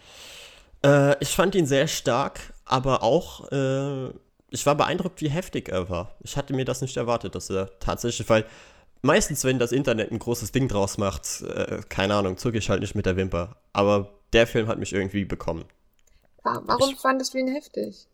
[0.84, 4.08] Äh, ich fand ihn sehr stark, aber auch, äh,
[4.50, 6.14] ich war beeindruckt, wie heftig er war.
[6.20, 8.44] Ich hatte mir das nicht erwartet, dass er tatsächlich, weil
[9.02, 12.80] meistens, wenn das Internet ein großes Ding draus macht, äh, keine Ahnung, zucke ich halt
[12.80, 13.56] nicht mit der Wimper.
[13.72, 15.64] Aber der Film hat mich irgendwie bekommen.
[16.42, 18.06] Wa- Warum Ich- fandest du ihn heftig?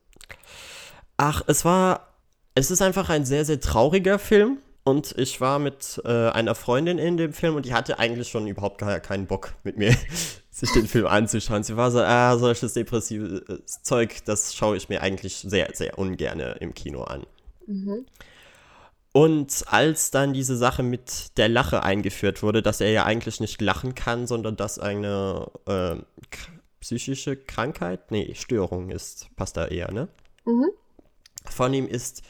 [1.19, 2.09] Ach, es war,
[2.57, 4.59] es ist einfach ein sehr, sehr trauriger Film.
[4.83, 8.47] Und ich war mit äh, einer Freundin in dem Film und die hatte eigentlich schon
[8.47, 9.95] überhaupt gar keinen Bock mit mir,
[10.51, 11.65] sich den Film anzuschauen.
[11.65, 16.53] Sie war so, ah, solches depressives Zeug, das schaue ich mir eigentlich sehr, sehr ungerne
[16.61, 17.27] im Kino an.
[17.67, 18.07] Mhm.
[19.13, 23.61] Und als dann diese Sache mit der Lache eingeführt wurde, dass er ja eigentlich nicht
[23.61, 25.97] lachen kann, sondern dass eine äh,
[26.81, 30.09] psychische Krankheit, nee, Störung ist, passt da eher, ne?
[30.45, 30.71] Mhm.
[31.45, 32.23] Von ihm ist.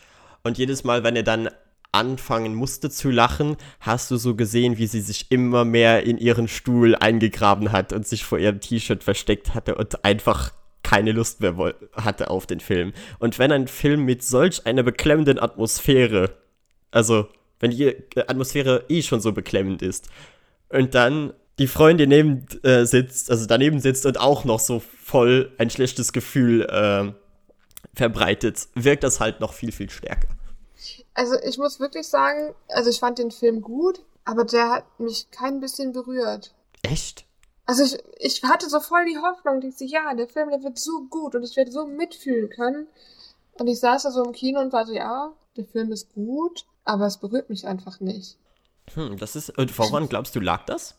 [0.47, 1.51] Und jedes Mal, wenn er dann
[1.91, 6.47] anfangen musste zu lachen, hast du so gesehen, wie sie sich immer mehr in ihren
[6.47, 10.53] Stuhl eingegraben hat und sich vor ihrem T-Shirt versteckt hatte und einfach
[10.85, 12.93] keine Lust mehr hatte auf den Film.
[13.19, 16.31] Und wenn ein Film mit solch einer beklemmenden Atmosphäre,
[16.93, 17.27] also
[17.59, 17.97] wenn die äh,
[18.29, 20.09] Atmosphäre eh schon so beklemmend ist,
[20.69, 25.51] und dann die Freundin neben äh, sitzt, also daneben sitzt und auch noch so voll
[25.59, 27.17] ein schlechtes Gefühl ähm,
[27.95, 30.36] verbreitet, wirkt das halt noch viel, viel stärker.
[31.17, 35.31] Also ich muss wirklich sagen, also ich fand den Film gut, aber der hat mich
[35.31, 36.53] kein bisschen berührt.
[36.83, 37.25] Echt?
[37.65, 41.07] Also ich, ich hatte so voll die Hoffnung, ich, ja, der Film, der wird so
[41.09, 42.87] gut und ich werde so mitfühlen können.
[43.55, 46.67] Und ich saß da so im Kino und war so, ja, der Film ist gut,
[46.85, 48.37] aber es berührt mich einfach nicht.
[48.93, 49.57] Hm, das ist.
[49.57, 50.97] Und woran glaubst du, lag das?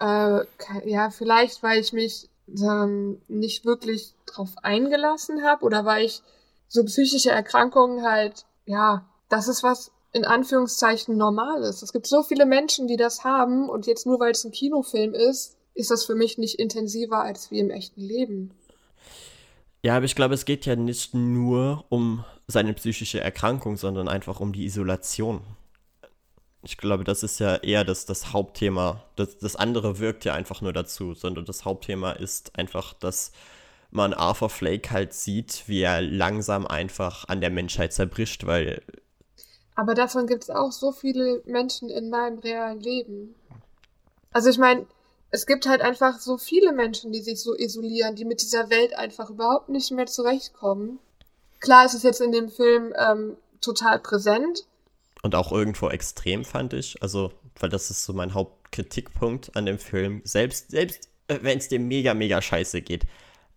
[0.00, 0.40] Äh,
[0.86, 6.22] ja, vielleicht, weil ich mich ähm, nicht wirklich drauf eingelassen habe oder weil ich
[6.68, 11.82] so psychische Erkrankungen halt, ja, das ist was in Anführungszeichen normal ist.
[11.82, 15.14] Es gibt so viele Menschen, die das haben und jetzt nur weil es ein Kinofilm
[15.14, 18.52] ist, ist das für mich nicht intensiver als wie im echten Leben.
[19.82, 24.40] Ja, aber ich glaube, es geht ja nicht nur um seine psychische Erkrankung, sondern einfach
[24.40, 25.42] um die Isolation.
[26.62, 29.04] Ich glaube, das ist ja eher das, das Hauptthema.
[29.14, 33.32] Das, das andere wirkt ja einfach nur dazu, sondern das Hauptthema ist einfach, dass
[33.90, 38.82] man Arthur Flake halt sieht, wie er langsam einfach an der Menschheit zerbricht, weil.
[39.76, 43.34] Aber davon gibt es auch so viele Menschen in meinem realen Leben.
[44.32, 44.86] Also ich meine,
[45.30, 48.94] es gibt halt einfach so viele Menschen, die sich so isolieren, die mit dieser Welt
[48.96, 50.98] einfach überhaupt nicht mehr zurechtkommen.
[51.60, 54.66] Klar ist es jetzt in dem Film ähm, total präsent.
[55.22, 57.02] Und auch irgendwo extrem, fand ich.
[57.02, 60.22] Also, weil das ist so mein Hauptkritikpunkt an dem Film.
[60.24, 63.04] Selbst, selbst äh, wenn es dem mega, mega scheiße geht.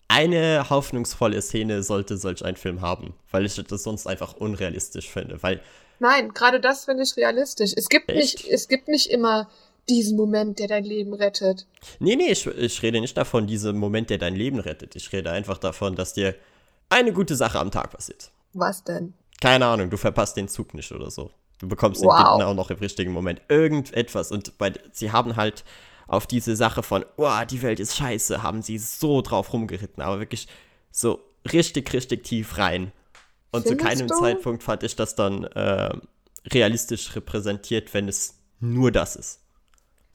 [0.07, 5.41] Eine hoffnungsvolle Szene sollte solch ein Film haben, weil ich das sonst einfach unrealistisch finde.
[5.43, 5.61] Weil
[5.99, 7.73] Nein, gerade das finde ich realistisch.
[7.75, 9.49] Es gibt nicht, es gibt nicht immer
[9.89, 11.65] diesen Moment, der dein Leben rettet.
[11.99, 14.95] Nee, nee, ich, ich rede nicht davon, diesen Moment, der dein Leben rettet.
[14.95, 16.35] Ich rede einfach davon, dass dir
[16.89, 18.31] eine gute Sache am Tag passiert.
[18.53, 19.13] Was denn?
[19.41, 21.31] Keine Ahnung, du verpasst den Zug nicht oder so.
[21.59, 22.15] Du bekommst wow.
[22.15, 23.41] den Bitten auch noch im richtigen Moment.
[23.49, 24.31] Irgendetwas.
[24.31, 25.63] Und bei, sie haben halt
[26.07, 30.01] auf diese Sache von, oh, die Welt ist scheiße, haben sie so drauf rumgeritten.
[30.01, 30.47] Aber wirklich
[30.91, 31.19] so
[31.51, 32.91] richtig, richtig tief rein.
[33.51, 34.15] Und Findest zu keinem du?
[34.15, 35.89] Zeitpunkt fand ich das dann äh,
[36.51, 39.39] realistisch repräsentiert, wenn es nur das ist.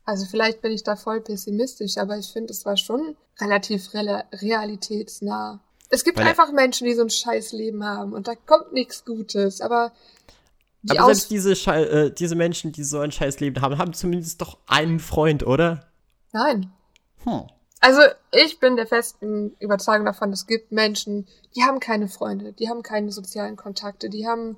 [0.04, 4.24] Also vielleicht bin ich da voll pessimistisch, aber ich finde, es war schon relativ re
[4.32, 5.60] realitätsnah.
[5.88, 9.04] Es gibt Weil einfach Menschen, die so ein scheiß Leben haben und da kommt nichts
[9.04, 9.92] Gutes, aber
[10.82, 13.94] die aber selbst diese, Schei äh, diese Menschen, die so ein scheiß Leben haben, haben
[13.94, 15.86] zumindest doch einen Freund, oder?
[16.32, 16.70] Nein.
[17.24, 17.44] Hm.
[17.84, 18.00] Also
[18.32, 22.82] ich bin der festen Überzeugung davon, es gibt Menschen, die haben keine Freunde, die haben
[22.82, 24.56] keine sozialen Kontakte, die haben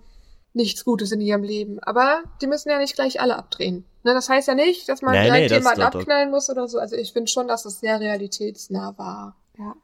[0.53, 1.81] nichts Gutes in ihrem Leben.
[1.81, 3.85] Aber die müssen ja nicht gleich alle abdrehen.
[4.05, 6.79] Ne, das heißt ja nicht, dass man nee, direkt nee, jemanden abknallen muss oder so.
[6.79, 9.35] Also ich finde schon, dass es sehr realitätsnah war.
[9.59, 9.75] Ja.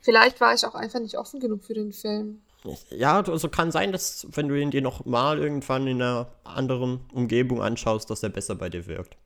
[0.00, 2.40] Vielleicht war ich auch einfach nicht offen genug für den Film.
[2.88, 7.00] Ja, also kann sein, dass wenn du ihn dir noch mal irgendwann in einer anderen
[7.12, 9.18] Umgebung anschaust, dass er besser bei dir wirkt.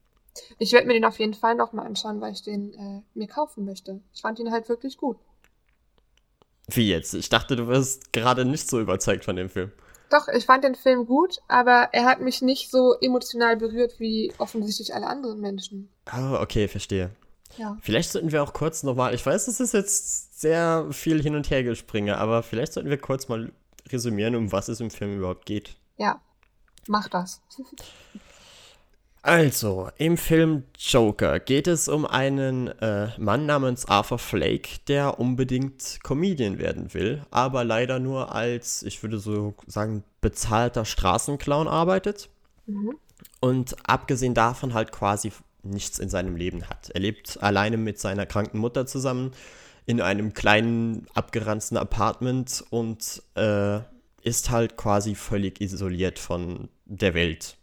[0.58, 3.28] Ich werde mir den auf jeden Fall noch mal anschauen, weil ich den äh, mir
[3.28, 4.00] kaufen möchte.
[4.12, 5.16] Ich fand ihn halt wirklich gut.
[6.68, 7.14] Wie jetzt?
[7.14, 9.70] Ich dachte, du wirst gerade nicht so überzeugt von dem Film.
[10.10, 14.32] Doch, ich fand den Film gut, aber er hat mich nicht so emotional berührt wie
[14.38, 15.88] offensichtlich alle anderen Menschen.
[16.06, 17.10] Ah, oh, okay, verstehe.
[17.56, 17.76] Ja.
[17.80, 21.50] Vielleicht sollten wir auch kurz nochmal, ich weiß, es ist jetzt sehr viel hin und
[21.50, 23.52] her gespringe, aber vielleicht sollten wir kurz mal
[23.90, 25.76] resümieren, um was es im Film überhaupt geht.
[25.96, 26.20] Ja,
[26.86, 27.40] mach das.
[29.24, 36.00] Also, im Film Joker geht es um einen äh, Mann namens Arthur Flake, der unbedingt
[36.02, 42.28] Comedian werden will, aber leider nur als, ich würde so sagen, bezahlter Straßenclown arbeitet.
[42.66, 42.98] Mhm.
[43.40, 45.32] Und abgesehen davon halt quasi
[45.62, 46.90] nichts in seinem Leben hat.
[46.90, 49.32] Er lebt alleine mit seiner kranken Mutter zusammen
[49.86, 53.80] in einem kleinen, abgeranzten Apartment und äh,
[54.20, 57.56] ist halt quasi völlig isoliert von der Welt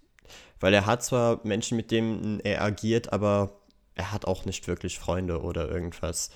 [0.62, 3.60] weil er hat zwar Menschen, mit denen er agiert, aber
[3.96, 6.30] er hat auch nicht wirklich Freunde oder irgendwas.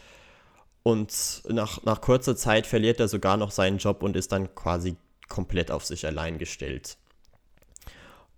[0.84, 4.98] Und nach, nach kurzer Zeit verliert er sogar noch seinen Job und ist dann quasi
[5.30, 6.98] komplett auf sich allein gestellt.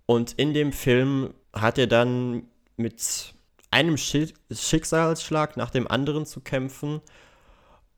[0.06, 3.34] Und in dem Film hat er dann mit
[3.70, 7.02] einem Schicksalsschlag nach dem anderen zu kämpfen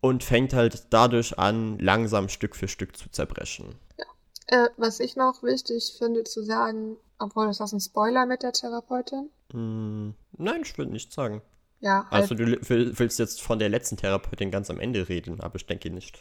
[0.01, 3.77] und fängt halt dadurch an, langsam Stück für Stück zu zerbrechen.
[3.99, 4.65] Ja.
[4.65, 8.53] Äh, was ich noch wichtig finde zu sagen, obwohl, ist das ein Spoiler mit der
[8.53, 9.31] Therapeutin?
[9.53, 11.43] Mm, nein, ich würde nicht sagen.
[11.81, 12.07] Ja.
[12.11, 15.67] Also halt, du willst jetzt von der letzten Therapeutin ganz am Ende reden, aber ich
[15.67, 16.21] denke nicht.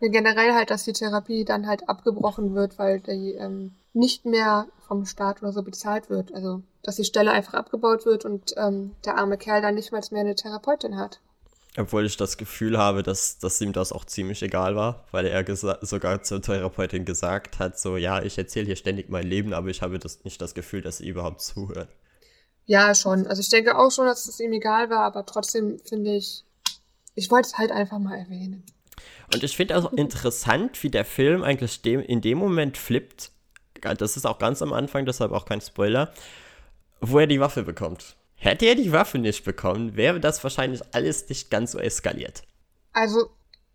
[0.00, 4.66] Ja, generell halt, dass die Therapie dann halt abgebrochen wird, weil die ähm, nicht mehr
[4.86, 6.34] vom Staat oder so bezahlt wird.
[6.34, 10.02] Also, dass die Stelle einfach abgebaut wird und ähm, der arme Kerl dann nicht mal
[10.10, 11.20] mehr eine Therapeutin hat.
[11.78, 15.44] Obwohl ich das Gefühl habe, dass, dass ihm das auch ziemlich egal war, weil er
[15.54, 19.82] sogar zur Therapeutin gesagt hat, so, ja, ich erzähle hier ständig mein Leben, aber ich
[19.82, 21.90] habe das, nicht das Gefühl, dass sie überhaupt zuhört.
[22.64, 23.26] Ja, schon.
[23.26, 26.44] Also ich denke auch schon, dass es ihm egal war, aber trotzdem finde ich,
[27.14, 28.64] ich wollte es halt einfach mal erwähnen.
[29.32, 33.30] Und ich finde auch interessant, wie der Film eigentlich dem, in dem Moment flippt.
[33.98, 36.12] Das ist auch ganz am Anfang, deshalb auch kein Spoiler,
[37.00, 38.16] wo er die Waffe bekommt.
[38.36, 42.42] Hätte er die Waffe nicht bekommen, wäre das wahrscheinlich alles nicht ganz so eskaliert.
[42.92, 43.30] Also,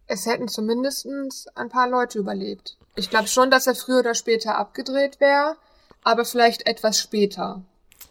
[0.08, 1.08] es hätten zumindest
[1.56, 2.78] ein paar Leute überlebt.
[2.96, 5.56] Ich glaube schon, dass er früher oder später abgedreht wäre,
[6.04, 7.62] aber vielleicht etwas später.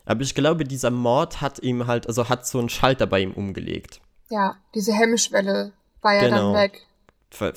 [0.05, 3.33] Aber ich glaube, dieser Mord hat ihm halt, also hat so einen Schalter bei ihm
[3.33, 4.01] umgelegt.
[4.29, 6.53] Ja, diese Hemmschwelle war ja genau.
[6.53, 6.87] dann weg.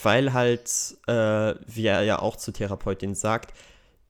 [0.04, 0.70] Weil halt,
[1.08, 3.54] äh, wie er ja auch zur Therapeutin sagt,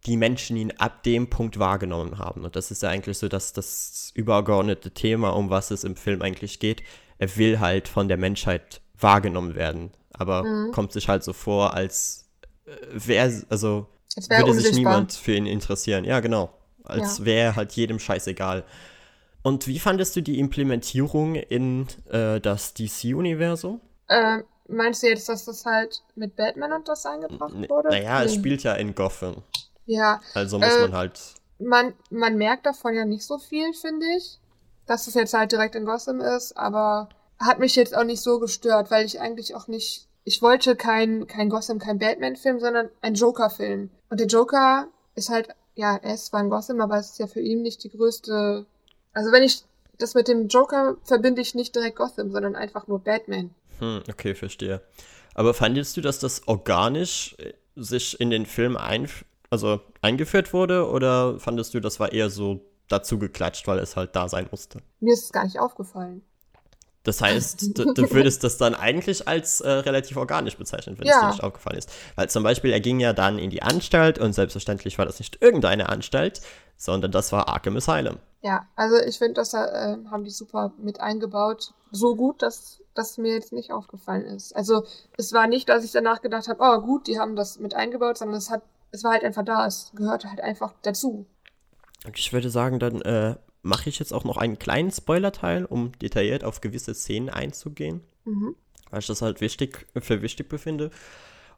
[0.06, 2.44] die Menschen ihn ab dem Punkt wahrgenommen haben.
[2.44, 6.22] Und das ist ja eigentlich so das, das übergeordnete Thema, um was es im Film
[6.22, 6.84] eigentlich geht.
[7.20, 10.72] Er will halt von der Menschheit wahrgenommen werden, aber mhm.
[10.72, 12.30] kommt sich halt so vor, als
[12.66, 13.88] äh, wäre, also
[14.30, 14.54] würde unsichtbar.
[14.54, 16.04] sich niemand für ihn interessieren.
[16.06, 16.54] Ja, genau.
[16.84, 17.26] Als Ja.
[17.26, 18.64] wäre halt jedem scheißegal.
[19.42, 23.82] Und wie fandest du die Implementierung in äh, das DC-Universum?
[24.10, 27.90] Ähm, meinst du jetzt, dass das halt mit Batman und das eingebracht wurde?
[27.90, 28.40] Naja, es Nee.
[28.40, 29.44] spielt ja in Gotham.
[29.86, 31.20] Ja, Also muss Äh, man halt.
[31.60, 34.40] man, man merkt davon ja nicht so viel, finde ich.
[34.86, 37.08] Dass es jetzt halt direkt in Gotham ist, aber
[37.40, 40.08] hat mich jetzt auch nicht so gestört, weil ich eigentlich auch nicht.
[40.26, 43.90] Ich wollte kein, kein Gotham, kein Batman-Film, sondern ein Joker-Film.
[44.10, 47.28] Und der Joker ist halt, ja, er ist zwar in Gotham, aber es ist ja
[47.28, 48.66] für ihn nicht die größte.
[49.14, 49.64] Also wenn ich
[50.00, 53.54] das mit dem Joker verbinde ich nicht direkt Gotham, sondern einfach nur Batman.
[53.80, 54.82] Hm, okay, verstehe.
[55.34, 59.10] Aber fandest du, dass das organisch äh, sich in den Film ein,
[59.54, 64.16] also eingeführt wurde oder fandest du, das war eher so dazu geklatscht, weil es halt
[64.16, 64.80] da sein musste?
[65.00, 66.22] Mir ist es gar nicht aufgefallen.
[67.04, 71.16] Das heißt, du, du würdest das dann eigentlich als äh, relativ organisch bezeichnen, wenn es
[71.16, 71.22] Ja.
[71.22, 71.90] dir nicht aufgefallen ist.
[72.16, 75.42] Weil zum Beispiel, er ging ja dann in die Anstalt und selbstverständlich war das nicht
[75.42, 76.42] irgendeine Anstalt,
[76.78, 78.18] sondern das war Arkham Asylum.
[78.42, 79.58] Ja, also ich finde, das äh,
[80.12, 81.74] haben die super mit eingebaut.
[81.92, 84.56] So gut, dass das mir jetzt nicht aufgefallen ist.
[84.56, 84.84] Also
[85.18, 88.18] es war nicht, dass ich danach gedacht habe, oh gut, die haben das mit eingebaut,
[88.18, 88.62] sondern es hat,
[88.94, 91.26] es war halt einfach da, es gehörte halt einfach dazu.
[92.06, 95.92] Und ich würde sagen, dann äh, mache ich jetzt auch noch einen kleinen Spoiler-Teil, um
[96.00, 98.02] detailliert auf gewisse Szenen einzugehen.
[98.26, 98.56] Mhm.
[98.90, 100.92] weil ich das halt wichtig für wichtig befinde.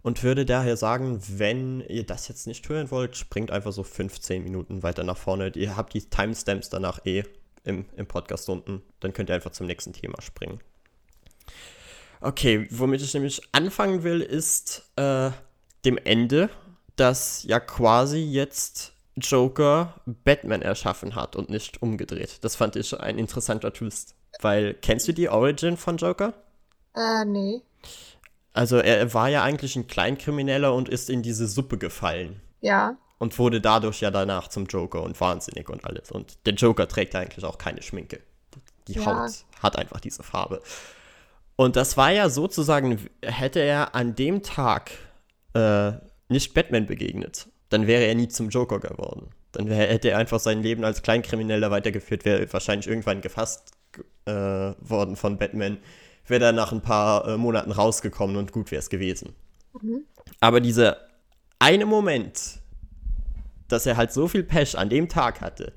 [0.02, 4.44] Und würde daher sagen, wenn ihr das jetzt nicht hören wollt, springt einfach so 15
[4.44, 5.52] Minuten weiter nach vorne.
[5.56, 7.24] Ihr habt die Timestamps danach eh
[7.64, 8.82] im, im Podcast unten.
[9.00, 10.60] Dann könnt ihr einfach zum nächsten Thema springen.
[12.22, 15.32] Okay, womit ich nämlich anfangen will, ist äh,
[15.86, 16.50] dem Ende,
[16.96, 22.44] dass ja quasi jetzt Joker Batman erschaffen hat und nicht umgedreht.
[22.44, 24.16] Das fand ich ein interessanter Twist.
[24.42, 26.34] Weil, kennst du die Origin von Joker?
[26.94, 27.62] Äh, nee.
[28.54, 32.42] Also er war ja eigentlich ein Kleinkrimineller und ist in diese Suppe gefallen.
[32.62, 32.98] Ja.
[33.18, 36.12] Und wurde dadurch ja danach zum Joker und wahnsinnig und alles.
[36.12, 38.20] Und der Joker trägt ja eigentlich auch keine Schminke.
[38.88, 39.06] Die Ja.
[39.06, 39.32] Haut
[39.62, 40.62] hat einfach diese Farbe.
[41.56, 44.92] Und das war ja sozusagen, hätte er an dem Tag
[45.54, 45.94] äh,
[46.30, 49.30] nicht Batman begegnet, dann wäre er nie zum Joker geworden.
[49.52, 53.72] Dann wär, hätte er einfach sein Leben als Kleinkrimineller weitergeführt, wäre wahrscheinlich irgendwann gefasst
[54.26, 55.78] äh, worden von Batman,
[56.28, 59.34] wäre dann nach ein paar äh, Monaten rausgekommen und gut wäre es gewesen.
[60.40, 60.98] Aber dieser
[61.60, 62.60] eine Moment,
[63.68, 65.74] dass er halt so viel Pech an dem Tag hatte,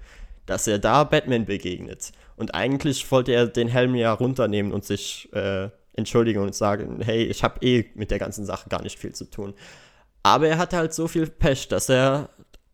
[0.46, 2.12] dass er da Batman begegnet.
[2.36, 7.24] Und eigentlich wollte er den Helm ja runternehmen und sich äh, entschuldigen und sagen, hey,
[7.24, 9.54] ich habe eh mit der ganzen Sache gar nicht viel zu tun.
[10.28, 12.28] Aber er hatte halt so viel Pech, dass er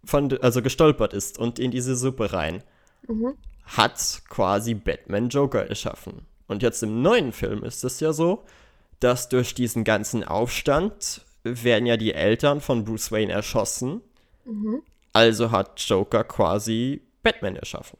[0.04, 2.62] von, also gestolpert ist und in diese Suppe rein.
[3.64, 6.26] Hat quasi Batman Joker erschaffen.
[6.48, 8.44] Und jetzt im neuen Film ist es ja so,
[9.00, 14.00] dass durch diesen ganzen Aufstand werden ja die Eltern von Bruce Wayne erschossen.
[15.12, 17.98] Also hat Joker quasi Batman erschaffen.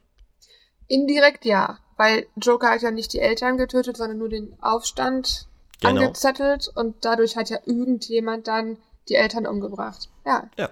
[0.88, 1.78] Indirekt ja.
[1.96, 5.46] Weil Joker hat ja nicht die Eltern getötet, sondern nur den Aufstand
[5.80, 6.02] Genau.
[6.02, 10.08] angezettelt und dadurch hat ja irgendjemand dann die Eltern umgebracht.
[10.24, 10.68] Ja, Ja.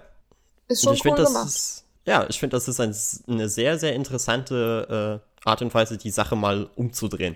[0.67, 1.47] ist schon ich cool finde, das gemacht.
[1.47, 2.95] ist, ja, ich finde, das ist ein,
[3.33, 7.35] eine sehr, sehr interessante äh, Art und Weise, die Sache mal umzudrehen.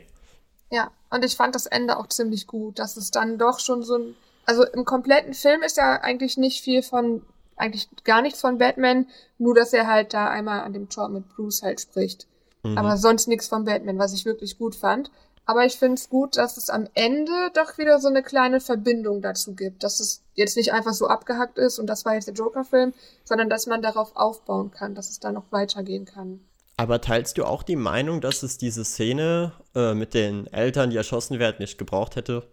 [0.70, 3.96] Ja, und ich fand das Ende auch ziemlich gut, dass es dann doch schon so
[3.98, 7.22] ein, also im kompletten Film ist ja eigentlich nicht viel von,
[7.56, 11.28] eigentlich gar nichts von Batman, nur dass er halt da einmal an dem Tor mit
[11.36, 12.28] Bruce halt spricht.
[12.64, 12.78] Mhm.
[12.78, 15.10] Aber sonst nichts von Batman, was ich wirklich gut fand.
[15.50, 19.22] Aber ich finde es gut, dass es am Ende doch wieder so eine kleine Verbindung
[19.22, 22.34] dazu gibt, dass es jetzt nicht einfach so abgehackt ist und das war jetzt der
[22.34, 22.94] Joker-Film,
[23.24, 26.42] sondern dass man darauf aufbauen kann, dass es da noch weitergehen kann.
[26.76, 30.98] Aber teilst du auch die Meinung, dass es diese Szene äh, mit den Eltern, die
[30.98, 32.46] erschossen werden, nicht gebraucht hätte?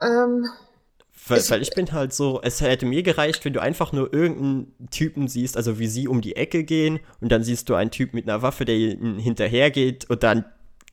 [0.00, 0.46] Ähm,
[1.28, 4.88] Weil, weil ich bin halt so, es hätte mir gereicht, wenn du einfach nur irgendeinen
[4.90, 8.14] Typen siehst, also wie sie um die Ecke gehen und dann siehst du einen Typ
[8.14, 10.46] mit einer Waffe, der ihnen hinterhergeht und dann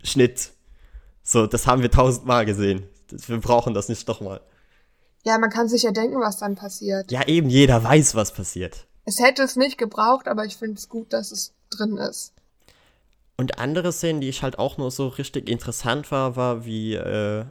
[0.04, 0.52] Schnitt.
[1.24, 2.88] So, das haben wir tausendmal gesehen.
[3.10, 4.42] Wir brauchen das nicht nochmal.
[5.26, 7.12] ja, man kann sich ja denken, was dann passiert.
[7.12, 8.88] Ja, eben jeder weiß, was passiert.
[9.04, 12.34] Es hätte es nicht gebraucht, aber ich finde es gut, dass es drin ist.
[13.38, 17.46] Und andere Szenen, die ich halt auch nur so richtig interessant war, war wie äh,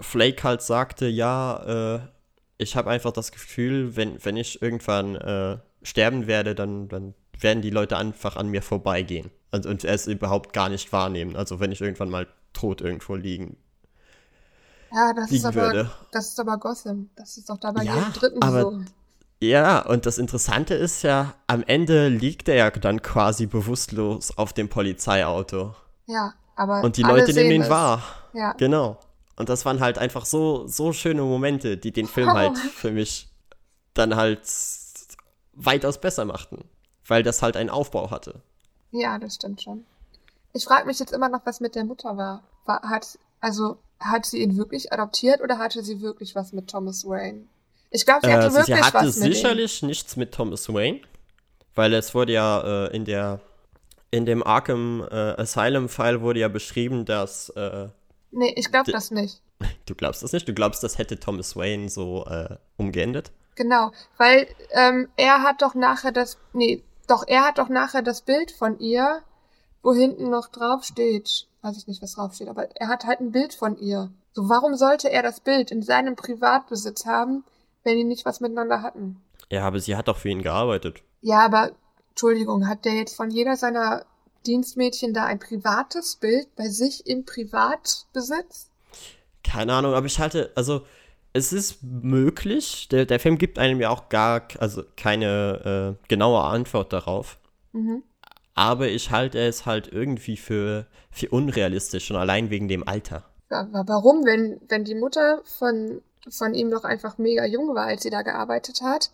[0.00, 2.00] Flake halt sagte, ja, äh,
[2.56, 7.62] ich habe einfach das Gefühl, wenn, wenn ich irgendwann äh, sterben werde, dann, dann werden
[7.62, 11.36] die Leute einfach an mir vorbeigehen und, und es überhaupt gar nicht wahrnehmen.
[11.36, 13.56] Also wenn ich irgendwann mal tot irgendwo liegen.
[14.92, 15.90] Ja, das ist aber, würde.
[16.12, 17.10] das ist aber Gotham.
[17.16, 18.80] Das ist doch da bei Ja, jedem Dritten aber- so.
[19.40, 24.52] Ja, und das Interessante ist ja, am Ende liegt er ja dann quasi bewusstlos auf
[24.52, 25.76] dem Polizeiauto.
[26.06, 27.70] Ja, aber Und die Leute nehmen ihn es.
[27.70, 28.02] wahr.
[28.32, 28.98] Ja, Genau.
[29.36, 33.28] Und das waren halt einfach so, so schöne Momente, die den Film halt für mich
[33.94, 34.40] dann halt
[35.52, 36.64] weitaus besser machten.
[37.06, 38.42] weil das halt einen Aufbau hatte.
[38.90, 39.84] Ja, das stimmt schon.
[40.52, 42.42] Ich frage mich jetzt immer noch, was mit der Mutter war.
[42.64, 47.04] war hat, also, hat sie ihn wirklich adoptiert oder hatte sie wirklich was mit Thomas
[47.06, 47.42] Wayne?
[47.90, 49.34] Ich glaube, sie hatte Äh, wirklich sie hatte was mit ihm.
[49.34, 51.00] sicherlich nichts mit Thomas Wayne,
[51.74, 53.40] weil es wurde ja äh, in der
[54.10, 57.88] in dem Arkham äh, Asylum File wurde ja beschrieben, dass äh,
[58.30, 59.40] Nee, ich glaube das nicht.
[59.86, 63.32] du glaubst das nicht, du glaubst, das hätte Thomas Wayne so äh, umgeendet.
[63.54, 68.22] Genau, weil ähm, er hat doch nachher das, nee, doch er hat doch nachher das
[68.22, 69.22] Bild von ihr,
[69.82, 73.20] wo hinten noch drauf steht, weiß ich nicht, was drauf steht, aber er hat halt
[73.20, 74.10] ein Bild von ihr.
[74.32, 77.44] So, warum sollte er das Bild in seinem Privatbesitz haben,
[77.82, 79.20] wenn die nicht was miteinander hatten?
[79.50, 81.02] Ja, aber sie hat doch für ihn gearbeitet.
[81.22, 81.72] Ja, aber
[82.10, 84.04] Entschuldigung, hat der jetzt von jeder seiner
[84.46, 88.70] Dienstmädchen da ein privates Bild bei sich im Privatbesitz?
[89.42, 90.82] Keine Ahnung, aber ich halte, also
[91.32, 96.42] es ist möglich, der, der Film gibt einem ja auch gar, also keine äh, genaue
[96.42, 97.38] Antwort darauf.
[97.72, 98.02] Mhm.
[98.54, 103.24] Aber ich halte es halt irgendwie für, für unrealistisch, schon allein wegen dem Alter.
[103.50, 108.02] Aber warum, wenn, wenn die Mutter von, von ihm noch einfach mega jung war, als
[108.02, 109.10] sie da gearbeitet hat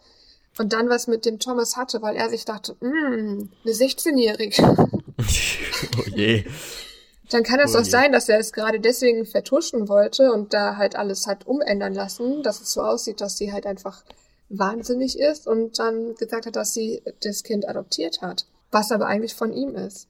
[0.59, 4.63] und dann was mit dem Thomas hatte, weil er sich dachte, "Mm, eine 16-Jährige.
[5.99, 6.45] oh je.
[7.31, 10.95] Dann kann es doch sein, dass er es gerade deswegen vertuschen wollte und da halt
[10.95, 14.03] alles hat umändern lassen, dass es so aussieht, dass sie halt einfach
[14.51, 18.47] wahnsinnig ist und dann gesagt hat, dass sie das Kind adoptiert hat.
[18.71, 20.09] Was aber eigentlich von ihm ist.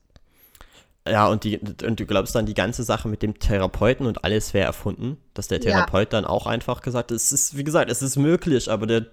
[1.07, 4.55] Ja, und, die, und du glaubst dann, die ganze Sache mit dem Therapeuten und alles
[4.55, 5.19] wäre erfunden?
[5.35, 5.65] Dass der Ja.
[5.65, 9.07] Therapeut dann auch einfach gesagt hat, es ist, wie gesagt, es ist möglich, aber der,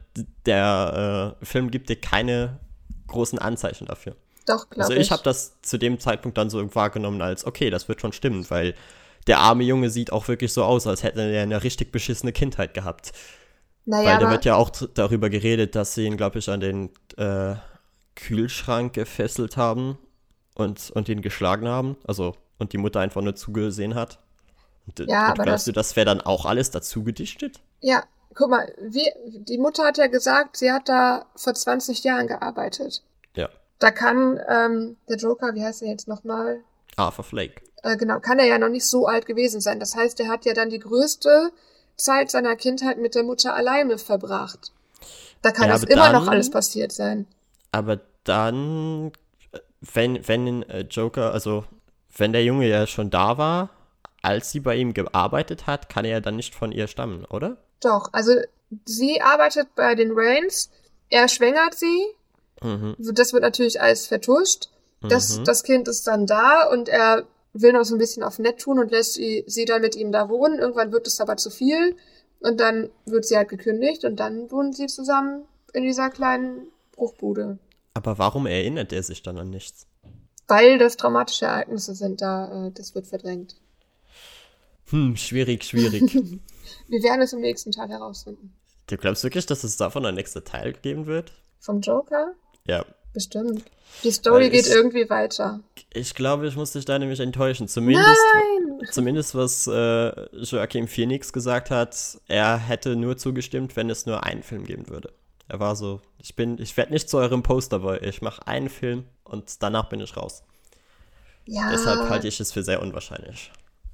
[0.45, 2.59] der äh, Film gibt dir keine
[3.07, 4.15] großen Anzeichen dafür.
[4.45, 5.01] Doch, glaube Also ich.
[5.01, 8.49] ich habe das zu dem Zeitpunkt dann so wahrgenommen als, okay, das wird schon stimmen,
[8.49, 8.73] weil
[9.27, 12.73] der arme Junge sieht auch wirklich so aus, als hätte er eine richtig beschissene Kindheit
[12.73, 13.11] gehabt.
[13.85, 16.89] naja, weil da wird ja auch darüber geredet, dass sie ihn, glaube ich, an den
[17.17, 17.55] äh,
[18.15, 19.97] Kühlschrank gefesselt haben
[20.55, 21.97] und, und ihn geschlagen haben.
[22.07, 24.19] Also, und die Mutter einfach nur zugesehen hat.
[24.87, 27.59] Und, Ja, und aber glaubst das- du, das wäre dann auch alles dazu gedichtet?
[27.81, 28.03] ja,
[28.35, 33.03] guck mal, wie, die Mutter hat ja gesagt, sie hat da vor 20 Jahren gearbeitet.
[33.35, 33.49] Ja.
[33.81, 36.59] Da kann ähm, der Joker, wie heißt er jetzt nochmal?
[36.95, 37.61] Arthur Flake.
[37.83, 39.79] Äh, genau, kann er ja noch nicht so alt gewesen sein.
[39.79, 41.51] Das heißt, er hat ja dann die größte
[41.97, 44.71] Zeit seiner Kindheit mit der Mutter alleine verbracht.
[45.41, 47.25] Da kann Ja, es aber immer noch dann- alles passiert sein.
[47.71, 49.11] Aber dann,
[49.81, 51.63] wenn, wenn äh, Joker, also
[52.15, 53.69] wenn der Junge ja schon da war,
[54.21, 57.57] als sie bei ihm gearbeitet hat, kann er ja dann nicht von ihr stammen, oder?
[57.81, 58.33] Doch, also
[58.85, 60.69] sie arbeitet bei den Rains,
[61.09, 62.05] er schwängert sie,
[62.61, 62.95] Mhm.
[62.99, 64.69] das wird natürlich alles vertuscht.
[65.01, 65.43] Das, Mhm.
[65.45, 68.79] das Kind ist dann da und er will noch so ein bisschen auf nett tun
[68.79, 70.59] und lässt sie, sie dann mit ihm da wohnen.
[70.59, 71.95] Irgendwann wird es aber zu viel
[72.39, 77.57] und dann wird sie halt gekündigt und dann wohnen sie zusammen in dieser kleinen Bruchbude.
[77.93, 79.87] Aber warum erinnert er sich dann an nichts?
[80.47, 83.55] Weil das traumatische Ereignisse sind, da äh, das wird verdrängt.
[84.89, 86.13] Hm, schwierig, schwierig.
[86.87, 88.53] Wir werden es im nächsten Teil herausfinden.
[88.87, 91.31] du glaubst wirklich, dass es davon ein nächster Teil geben wird?
[91.59, 92.33] Vom Joker?
[92.67, 92.85] Ja.
[93.13, 93.63] Bestimmt.
[94.03, 95.59] Die Story Weil geht ich- irgendwie weiter.
[95.93, 97.67] Ich glaube, ich muss dich da nämlich enttäuschen.
[97.67, 98.79] Zumindest, Nein!
[98.91, 104.41] zumindest was äh, Joaquin Phoenix gesagt hat, er hätte nur zugestimmt, wenn es nur einen
[104.43, 105.11] Film geben würde.
[105.49, 109.03] Er war so, ich bin, ich werde nicht zu eurem Posterboy, ich mache einen Film
[109.25, 110.43] und danach bin ich raus.
[111.45, 113.51] Ja, Deshalb halte ich es für sehr unwahrscheinlich.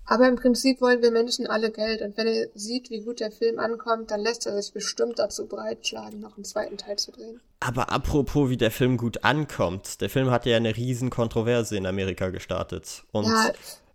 [0.08, 3.32] Aber im Prinzip wollen wir Menschen alle Geld und wenn er sieht, wie gut der
[3.32, 7.42] Film ankommt, dann lässt er sich bestimmt dazu breitschlagen, noch einen zweiten Teil zu drehen.
[7.60, 10.02] Aber apropos, wie der Film gut ankommt.
[10.02, 13.04] Der Film hatte ja eine riesen Kontroverse in Amerika gestartet.
[13.12, 13.52] Und Ja.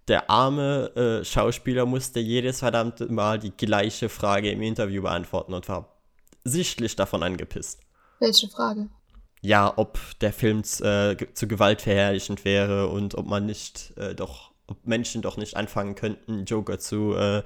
[0.09, 5.69] der arme äh, Schauspieler musste jedes verdammte Mal die gleiche Frage im Interview beantworten und
[5.69, 5.97] war
[6.45, 7.81] sichtlich davon angepisst.
[8.19, 8.89] Welche Frage?
[9.41, 14.87] Ja, ob der Film äh, zu gewaltverherrlichend wäre und ob man nicht äh, doch, ob
[14.87, 17.43] Menschen doch nicht anfangen könnten, Joker zu äh,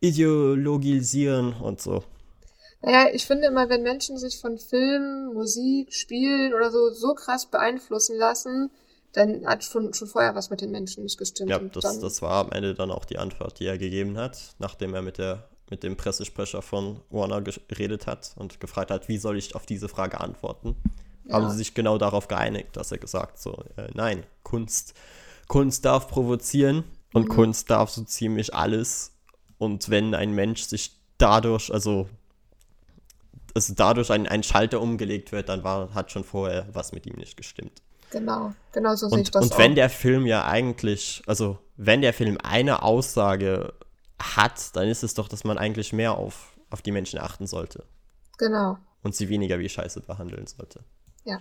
[0.00, 2.04] ideologisieren und so.
[2.80, 7.46] Naja, ich finde immer, wenn Menschen sich von Film, Musik, Spielen oder so so krass
[7.46, 8.70] beeinflussen lassen,
[9.12, 11.50] dann hat schon, schon vorher was mit den Menschen nicht gestimmt.
[11.50, 14.94] Ja, das, das war am Ende dann auch die Antwort, die er gegeben hat, nachdem
[14.94, 19.36] er mit, der, mit dem Pressesprecher von Warner geredet hat und gefragt hat, wie soll
[19.36, 20.76] ich auf diese Frage antworten.
[21.30, 24.94] Haben sie sich genau darauf geeinigt, dass er gesagt so, äh, nein, Kunst,
[25.48, 27.32] Kunst darf provozieren und Mhm.
[27.32, 29.12] Kunst darf so ziemlich alles.
[29.58, 32.08] Und wenn ein Mensch sich dadurch, also,
[33.54, 37.16] also dadurch ein, ein Schalter umgelegt wird, dann war, hat schon vorher was mit ihm
[37.16, 37.82] nicht gestimmt.
[38.10, 39.58] Genau, genau so sehe ich das und auch.
[39.58, 43.74] wenn der Film ja eigentlich, also wenn der Film eine Aussage
[44.18, 47.84] hat, dann ist es doch, dass man eigentlich mehr auf, auf die Menschen achten sollte
[48.38, 50.80] genau, und sie weniger wie Scheiße behandeln sollte.
[51.24, 51.38] ja.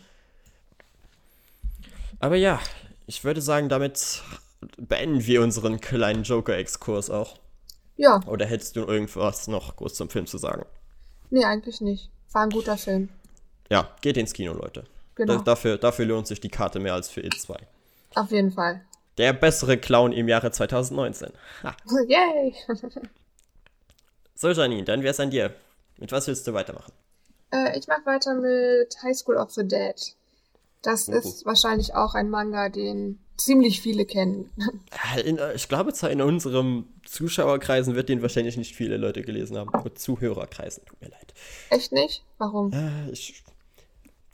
[2.19, 2.59] Aber ja,
[3.07, 4.21] ich würde sagen, damit
[4.77, 7.37] beenden wir unseren kleinen Joker-Exkurs auch.
[7.95, 8.21] Ja.
[8.27, 10.65] Oder hättest du irgendwas noch groß zum Film zu sagen?
[11.29, 12.09] Nee, eigentlich nicht.
[12.31, 13.09] War ein guter Film.
[13.69, 14.83] Ja, geht ins Kino, Leute.
[15.15, 15.37] Genau.
[15.37, 17.55] Da, dafür, dafür lohnt sich die Karte mehr als für It 2.
[18.15, 18.81] Auf jeden Fall.
[19.17, 21.29] Der bessere Clown im Jahre 2019.
[21.63, 21.75] Ha.
[22.07, 22.53] Yay!
[24.35, 25.53] So, Janine, dann wär's an dir.
[25.97, 26.93] Mit was willst du weitermachen?
[27.51, 29.95] äh, ich mache weiter mit High School of the Dead.
[30.81, 31.13] Das Oh.
[31.13, 34.49] ist wahrscheinlich auch ein Manga, den ziemlich viele kennen.
[35.23, 39.69] In, ich glaube, zwar in unserem Zuschauerkreisen wird den wahrscheinlich nicht viele Leute gelesen haben.
[39.71, 41.33] Nur Zuhörerkreisen, tut mir leid.
[41.69, 42.23] Echt nicht?
[42.37, 42.71] Warum?
[42.73, 43.43] Äh, ich,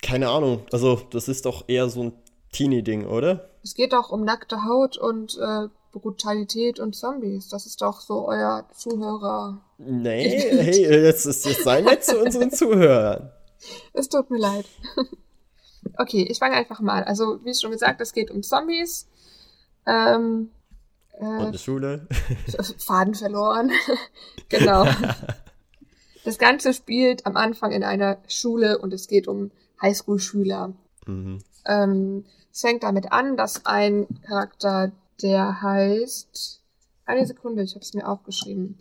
[0.01, 0.61] keine Ahnung.
[0.71, 2.13] Also, das ist doch eher so ein
[2.51, 3.49] Teenie-Ding, oder?
[3.63, 7.49] Es geht doch um nackte Haut und äh, Brutalität und Zombies.
[7.49, 9.61] Das ist doch so euer Zuhörer.
[9.77, 13.31] Nee, hey, jetzt ist jetzt sei nett zu unseren Zuhörern.
[13.93, 14.65] Es tut mir leid.
[15.97, 17.03] Okay, ich fange einfach mal.
[17.03, 19.07] Also, wie schon gesagt, es geht um Zombies.
[19.85, 20.51] Ähm,
[21.17, 22.07] Und äh, eine Schule.
[22.77, 23.71] Faden verloren.
[24.49, 24.85] genau.
[26.25, 30.73] Das Ganze spielt am Anfang in einer Schule und es geht um Highschool-Schüler.
[31.05, 31.39] Mhm.
[31.65, 36.61] Ähm, es fängt damit an, dass ein Charakter, der heißt.
[37.05, 38.77] Eine Sekunde, ich habe es mir aufgeschrieben.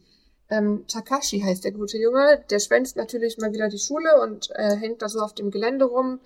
[0.51, 2.45] Ähm, Takashi heißt der gute Junge.
[2.51, 5.87] Der schwänzt natürlich mal wieder die Schule und äh, hängt da so auf dem Gelände
[5.87, 6.21] rum und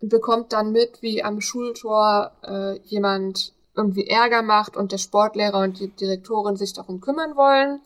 [0.00, 5.78] bekommt dann mit, wie am Schultor äh, jemand irgendwie Ärger macht und der Sportlehrer und
[5.78, 7.80] die Direktorin sich darum kümmern wollen.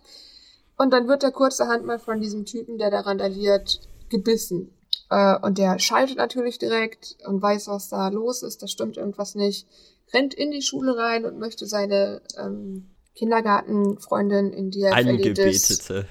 [0.77, 4.75] Und dann wird er kurzerhand mal von diesem Typen, der da randaliert, gebissen.
[5.11, 9.35] Äh, und der schaltet natürlich direkt und weiß, was da los ist, da stimmt irgendwas
[9.35, 9.67] nicht,
[10.13, 14.95] rennt in die Schule rein und möchte seine ähm, Kindergartenfreundin, in die er.
[14.95, 16.07] Angebetete.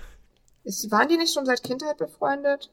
[0.63, 0.91] ist.
[0.91, 2.69] Waren die nicht schon seit Kindheit befreundet?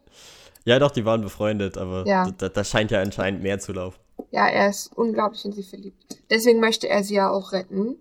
[0.69, 2.31] Ja, doch, die waren befreundet, aber Ja.
[2.37, 3.99] da, da scheint ja anscheinend mehr zu laufen.
[4.31, 6.19] Ja, er ist unglaublich in sie verliebt.
[6.29, 7.97] Deswegen möchte er sie ja auch retten.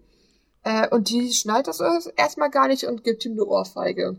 [0.64, 1.80] Äh, und die schnallt das
[2.18, 4.18] erstmal gar nicht und gibt ihm eine Ohrfeige.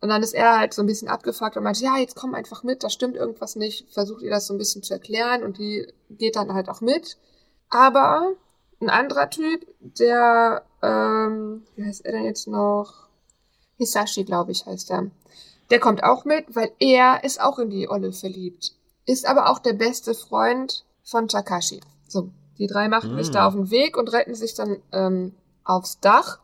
[0.00, 2.62] Und dann ist er halt so ein bisschen abgefuckt und meint, ja, jetzt komm einfach
[2.62, 3.92] mit, da stimmt irgendwas nicht.
[3.92, 7.18] Versucht ihr das so ein bisschen zu erklären und die geht dann halt auch mit.
[7.68, 8.32] Aber
[8.80, 13.08] ein anderer Typ, der, ähm, wie heißt er denn jetzt noch?
[13.76, 15.10] Hisashi, glaube ich, heißt er.
[15.70, 18.72] Der kommt auch mit, weil er ist auch in die Olle verliebt.
[19.06, 21.80] Ist aber auch der beste Freund von Takashi.
[22.06, 23.32] So, die drei machen sich Mm.
[23.32, 26.38] da auf den Weg und retten sich dann ähm, aufs Dach,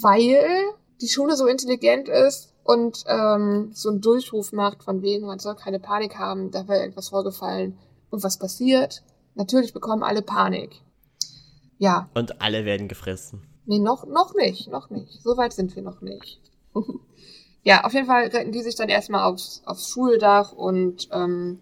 [0.00, 0.62] weil
[1.00, 5.56] die Schule so intelligent ist und ähm, so einen Durchruf macht von wegen, man soll
[5.56, 7.78] keine Panik haben, da wäre irgendwas vorgefallen.
[8.10, 9.02] Und was passiert?
[9.34, 10.80] Natürlich bekommen alle Panik.
[11.78, 13.42] Ja, Und alle werden gefressen.
[13.64, 15.22] Nee, noch, noch nicht, noch nicht.
[15.22, 16.40] So weit sind wir noch nicht.
[17.62, 21.60] ja, auf jeden Fall retten die sich dann erstmal aufs, aufs Schuldach und ähm,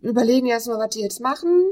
[0.00, 1.64] überlegen erstmal, was die jetzt machen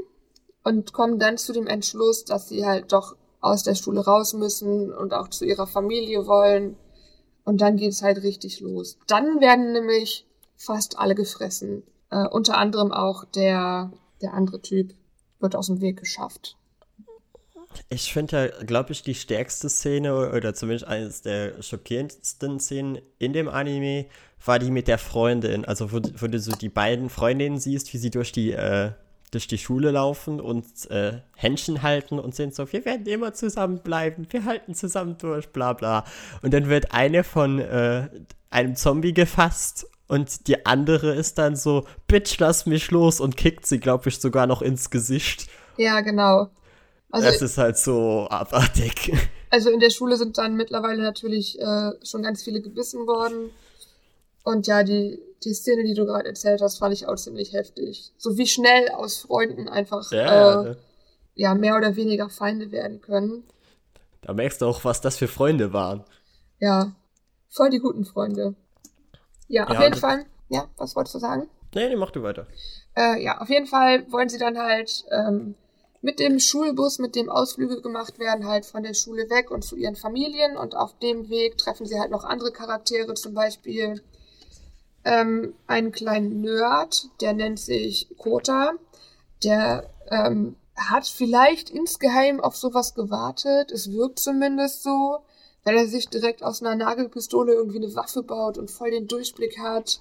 [0.63, 4.93] und kommen dann zu dem Entschluss, dass sie halt doch aus der Schule raus müssen
[4.93, 6.77] und auch zu ihrer Familie wollen.
[7.45, 8.97] Und dann geht's halt richtig los.
[9.07, 11.83] Dann werden nämlich fast alle gefressen.
[12.11, 14.93] Äh, unter anderem auch der, der andere Typ
[15.39, 16.57] wird aus dem Weg geschafft.
[17.89, 23.33] Ich finde ja, glaube ich, die stärkste Szene oder zumindest eines der schockierendsten Szenen in
[23.33, 24.05] dem Anime
[24.43, 25.65] war die mit der Freundin.
[25.65, 28.91] Also, wo, wo du so die beiden Freundinnen siehst, wie sie durch die, äh,
[29.31, 34.27] durch die Schule laufen und äh, Händchen halten und sind so, wir werden immer zusammenbleiben,
[34.29, 36.05] wir halten zusammen durch, bla bla.
[36.41, 38.09] Und dann wird eine von äh,
[38.49, 43.67] einem Zombie gefasst und die andere ist dann so, Bitch, lass mich los und kickt
[43.67, 45.47] sie, glaube ich, sogar noch ins Gesicht.
[45.77, 46.49] Ja, genau.
[47.11, 49.11] Also, das ist halt so abartig.
[49.51, 53.49] Also in der Schule sind dann mittlerweile natürlich äh, schon ganz viele gebissen worden.
[54.43, 58.13] Und ja, die, die Szene, die du gerade erzählt hast, fand ich auch ziemlich heftig.
[58.17, 60.75] So wie schnell aus Freunden einfach Ja, äh,
[61.35, 63.43] ja mehr oder weniger Feinde werden können.
[64.21, 66.03] da merkst du auch, was das für Freunde waren.
[66.59, 66.95] Ja,
[67.49, 68.55] voll die guten Freunde.
[69.47, 70.25] Ja, auf Ja, jeden Fall.
[70.49, 71.49] Ja, was wolltest du sagen?
[71.73, 72.47] Nee, nee, mach du weiter.
[72.95, 75.55] Äh, ja, auf jeden Fall wollen sie dann halt ähm,
[76.01, 79.75] mit dem Schulbus, mit dem Ausflüge gemacht werden, halt von der Schule weg und zu
[79.75, 80.57] ihren Familien.
[80.57, 84.01] Und auf dem Weg treffen sie halt noch andere Charaktere, zum Beispiel
[85.03, 88.73] ähm, einen kleinen Nerd, der nennt sich Kota.
[89.43, 93.71] Der ähm, hat vielleicht insgeheim auf sowas gewartet.
[93.71, 95.19] Es wirkt zumindest so,
[95.63, 99.59] weil er sich direkt aus einer Nagelpistole irgendwie eine Waffe baut und voll den Durchblick
[99.59, 99.99] hat.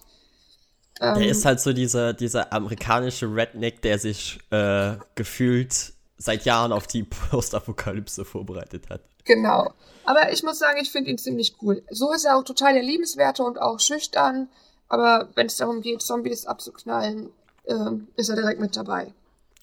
[1.01, 6.73] Der Ähm, ist halt so dieser, dieser amerikanische Redneck, der sich äh, gefühlt seit Jahren
[6.73, 9.03] auf die Postapokalypse vorbereitet hat.
[9.25, 9.73] Genau.
[10.05, 11.83] Aber ich muss sagen, ich finde ihn ziemlich cool.
[11.91, 14.49] So ist er auch total der Liebenswerte und auch schüchtern.
[14.89, 17.31] Aber wenn es darum geht, Zombies abzuknallen,
[17.67, 19.13] ähm, ist er direkt mit dabei.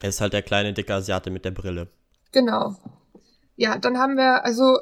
[0.02, 1.88] Er ist halt der kleine, dicke Asiate mit der Brille.
[2.32, 2.76] Genau.
[3.56, 4.78] Ja, dann haben wir, also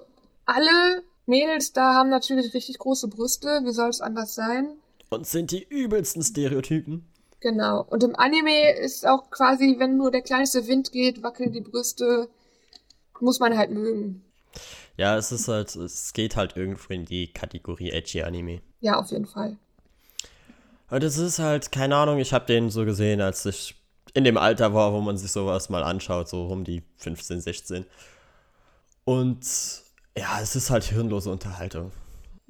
[0.46, 3.62] alle Mädels da haben natürlich richtig große Brüste.
[3.64, 4.76] Wie soll es anders sein?
[5.14, 7.06] Und sind die übelsten Stereotypen.
[7.40, 7.86] Genau.
[7.90, 12.30] Und im Anime ist auch quasi, wenn nur der kleinste Wind geht, wackeln die Brüste.
[13.20, 14.24] Muss man halt mögen.
[14.98, 18.62] Ja, es ist halt, es geht halt irgendwo in die Kategorie Edgy Anime.
[18.82, 19.58] Ja, auf jeden Fall.
[20.90, 23.76] Und es ist halt, keine Ahnung, ich habe den so gesehen, als ich
[24.14, 27.86] in dem Alter war, wo man sich sowas mal anschaut, so um die 15, 16.
[29.04, 29.46] Und
[30.18, 31.92] ja, es ist halt hirnlose Unterhaltung.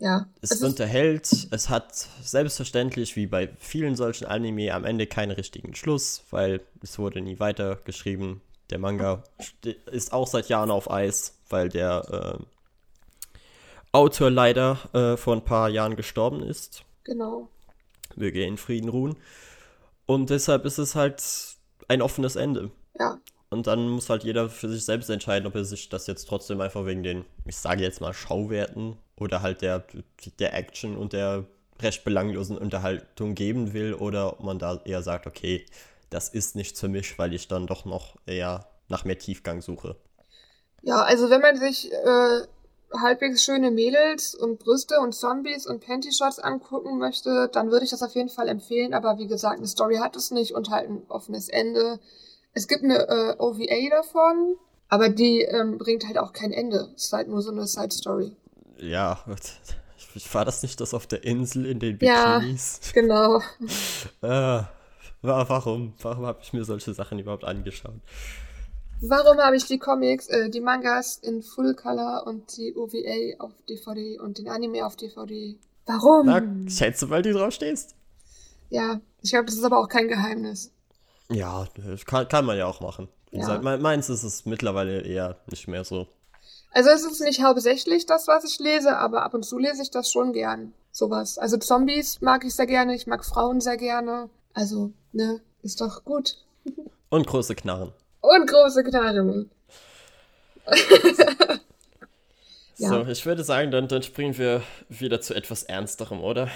[0.04, 0.28] Ja.
[0.42, 5.76] Es, es unterhält, es hat selbstverständlich, wie bei vielen solchen Anime, am Ende keinen richtigen
[5.76, 8.42] Schluss, weil es wurde nie weitergeschrieben.
[8.70, 9.24] Der Manga
[9.90, 12.44] ist auch seit Jahren auf Eis, weil der äh,
[13.94, 16.84] Autor leider äh, vor ein paar Jahren gestorben ist.
[17.06, 17.48] Genau.
[18.18, 19.16] Möge er in Frieden ruhen.
[20.06, 21.24] Und deshalb ist es halt
[21.88, 22.72] ein offenes Ende.
[23.00, 23.22] Ja.
[23.50, 26.60] Und dann muss halt jeder für sich selbst entscheiden, ob er sich das jetzt trotzdem
[26.60, 29.84] einfach wegen den, ich sage jetzt mal, Schauwerten oder halt der,
[30.40, 31.46] der Action und der
[31.80, 35.66] recht belanglosen Unterhaltung geben will oder ob man da eher sagt, okay,
[36.10, 39.96] das ist nichts für mich, weil ich dann doch noch eher nach mehr Tiefgang suche.
[40.84, 42.42] Ja, also wenn man sich äh,
[42.94, 48.04] halbwegs schöne Mädels und Brüste und Zombies und Panty-Shots angucken möchte, dann würde ich das
[48.04, 48.94] auf jeden Fall empfehlen.
[48.94, 52.00] Aber wie gesagt, eine Story hat es nicht und halt ein offenes Ende.
[52.54, 54.58] Es gibt eine äh, OVA davon,
[54.90, 56.92] aber die ähm, bringt halt auch kein Ende.
[56.96, 58.36] Es ist halt nur so eine Side-Story.
[58.78, 59.20] Ja,
[60.32, 62.80] war das nicht das auf der Insel in den Bikinis?
[62.84, 63.40] Ja, genau.
[64.22, 64.64] äh,
[65.22, 65.94] warum?
[66.02, 68.00] Warum habe ich mir solche Sachen überhaupt angeschaut?
[69.02, 73.52] Warum habe ich die Comics, äh, die Mangas in Full Color und die OVA auf
[73.68, 75.58] DVD und den Anime auf DVD?
[75.86, 76.28] Warum?
[76.28, 77.96] Na, schätze, weil du drauf stehst.
[78.70, 80.72] Ja, ich glaube, das ist aber auch kein Geheimnis.
[81.30, 81.68] Ja,
[82.06, 83.10] kann, kann man ja auch machen.
[83.32, 83.60] Ja.
[83.60, 86.08] meins ist es mittlerweile eher nicht mehr so.
[86.74, 89.92] Also es ist nicht hauptsächlich das, was ich lese, aber ab und zu lese ich
[89.92, 90.74] das schon gern.
[90.92, 91.38] Sowas.
[91.38, 94.30] Also Zombies mag ich sehr gerne, ich mag Frauen sehr gerne.
[94.54, 96.38] Also, ne, ist doch gut.
[97.10, 97.94] Und große Knarren.
[98.22, 99.52] Und große Knarren.
[102.78, 102.90] ja.
[102.90, 106.50] So, ich würde sagen, dann, dann springen wir wieder zu etwas Ernsterem, oder?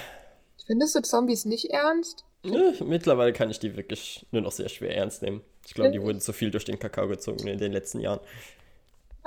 [0.65, 2.25] Findest du Zombies nicht ernst?
[2.43, 5.41] Ja, mittlerweile kann ich die wirklich nur noch sehr schwer ernst nehmen.
[5.65, 8.19] Ich glaube, die wurden zu viel durch den Kakao gezogen in den letzten Jahren.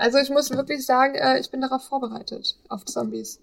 [0.00, 3.38] Also ich muss wirklich sagen, äh, ich bin darauf vorbereitet, auf Zombies.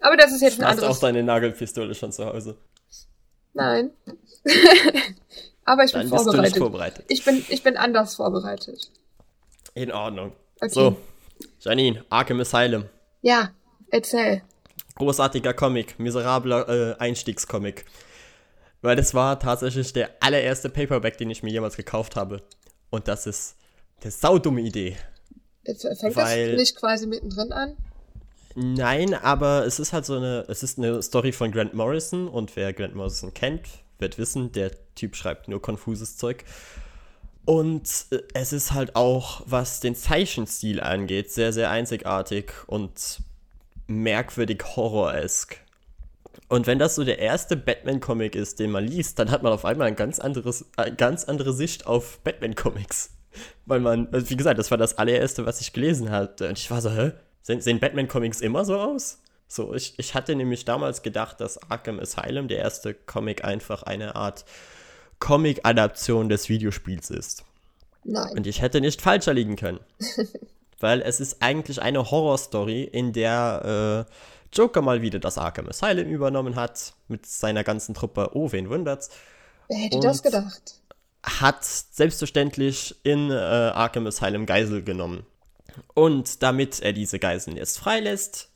[0.00, 0.88] Aber das ist jetzt ein anderes...
[0.88, 2.56] Hast auch deine Nagelpistole schon zu Hause?
[3.52, 3.90] Nein.
[5.66, 6.24] Aber ich bin Dann vorbereitet.
[6.24, 7.04] Bist du nicht vorbereitet.
[7.08, 8.90] Ich bin, ich bin anders vorbereitet.
[9.74, 10.32] In Ordnung.
[10.62, 10.70] Okay.
[10.70, 10.96] So,
[11.60, 12.86] Janine, Arkham Asylum.
[13.20, 13.50] Ja,
[13.90, 14.40] erzähl.
[14.94, 17.84] Großartiger Comic, miserabler äh, Einstiegscomic.
[18.80, 22.42] Weil das war tatsächlich der allererste Paperback, den ich mir jemals gekauft habe.
[22.88, 23.56] Und das ist
[24.00, 24.96] eine saudumme Idee.
[25.66, 27.76] Fängt weil, das nicht quasi mittendrin an?
[28.54, 32.56] Nein, aber es ist halt so eine, es ist eine Story von Grant Morrison und
[32.56, 36.44] wer Grant Morrison kennt, wird wissen, der Typ schreibt nur konfuses Zeug.
[37.44, 43.20] Und äh, es ist halt auch, was den Zeichenstil angeht, sehr, sehr einzigartig und
[43.86, 45.58] merkwürdig horroresk.
[46.48, 49.64] Und wenn das so der erste Batman-Comic ist, den man liest, dann hat man auf
[49.64, 53.10] einmal ein ganz anderes, eine ganz andere Sicht auf Batman-Comics.
[53.64, 56.48] Weil man, also wie gesagt, das war das allererste, was ich gelesen hatte.
[56.48, 57.12] Und ich war so, hä?
[57.42, 59.20] Sehen, sehen Batman-Comics immer so aus?
[59.48, 64.16] So, ich, ich hatte nämlich damals gedacht, dass Arkham Asylum, der erste Comic, einfach eine
[64.16, 64.44] Art
[65.20, 67.44] Comic-Adaption des Videospiels ist.
[68.04, 68.32] Nein.
[68.36, 69.80] Und ich hätte nicht falscher liegen können.
[70.80, 74.12] weil es ist eigentlich eine Horrorstory, in der äh,
[74.56, 78.30] Joker mal wieder das Arkham Asylum übernommen hat, mit seiner ganzen Truppe.
[78.34, 79.10] Oh, wen wundert's?
[79.68, 80.80] Wer hätte das gedacht?
[81.26, 85.26] Hat selbstverständlich in äh, Arkham Asylum Geisel genommen.
[85.94, 88.48] Und damit er diese Geiseln jetzt freilässt,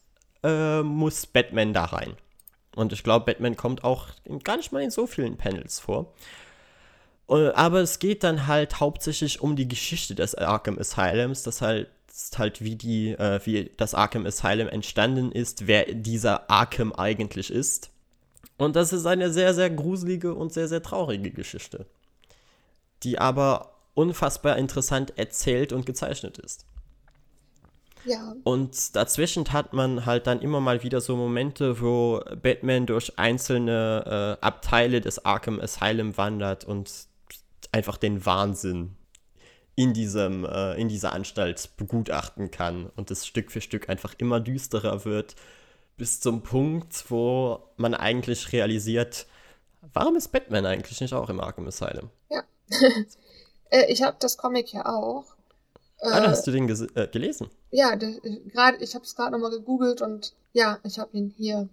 [0.42, 2.14] äh, muss Batman da rein.
[2.76, 4.08] Und ich glaube, Batman kommt auch
[4.44, 6.14] gar nicht mal in so vielen Panels vor.
[7.28, 11.88] Äh, aber es geht dann halt hauptsächlich um die Geschichte des Arkham Asylums, das halt
[12.36, 17.90] halt wie die äh, wie das Arkham Asylum entstanden ist, wer dieser Arkham eigentlich ist.
[18.58, 21.86] Und das ist eine sehr sehr gruselige und sehr sehr traurige Geschichte,
[23.02, 26.66] die aber unfassbar interessant erzählt und gezeichnet ist.
[28.04, 28.34] Ja.
[28.44, 34.38] Und dazwischen hat man halt dann immer mal wieder so Momente, wo Batman durch einzelne
[34.40, 36.90] äh, Abteile des Arkham Asylum wandert und
[37.72, 38.96] einfach den Wahnsinn
[39.76, 44.40] in, diesem, äh, in dieser Anstalt begutachten kann und es Stück für Stück einfach immer
[44.40, 45.36] düsterer wird,
[45.96, 49.26] bis zum Punkt, wo man eigentlich realisiert,
[49.92, 52.10] warum ist Batman eigentlich nicht auch im Arkham Asylum?
[52.30, 52.42] Ja.
[53.72, 55.26] Äh, ich habe das Comic ja auch.
[56.00, 57.50] ah, hast du den äh, gelesen?
[57.70, 61.68] Ja, gerade ich habe es gerade nochmal gegoogelt und ja, ich habe ihn hier.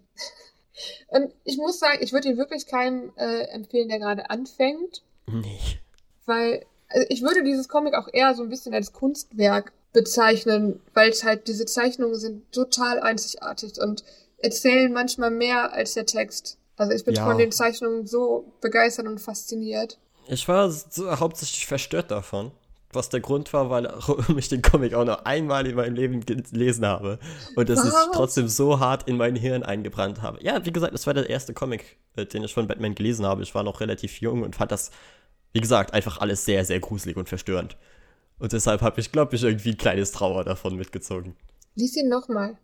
[1.07, 5.01] und ich muss sagen, ich würde ihn wirklich keinem äh, empfehlen, der gerade anfängt.
[5.25, 5.79] Nee.
[6.27, 11.09] Weil also ich würde dieses Comic auch eher so ein bisschen als Kunstwerk bezeichnen, weil
[11.09, 14.03] es halt diese Zeichnungen sind total einzigartig und
[14.37, 16.57] erzählen manchmal mehr als der Text.
[16.77, 17.25] Also ich bin ja.
[17.25, 19.97] von den Zeichnungen so begeistert und fasziniert.
[20.29, 22.51] Ich war so hauptsächlich verstört davon,
[22.91, 23.91] was der Grund war, weil
[24.37, 27.19] ich den Comic auch noch einmal in meinem Leben gelesen habe
[27.55, 30.43] und es sich trotzdem so hart in mein Hirn eingebrannt habe.
[30.43, 33.43] Ja, wie gesagt, das war der erste Comic, äh, den ich von Batman gelesen habe.
[33.43, 34.91] Ich war noch relativ jung und fand das,
[35.53, 37.77] wie gesagt, einfach alles sehr, sehr gruselig und verstörend.
[38.39, 41.35] Und deshalb habe ich, glaube ich, irgendwie ein kleines Trauer davon mitgezogen.
[41.75, 42.57] Lies ihn nochmal.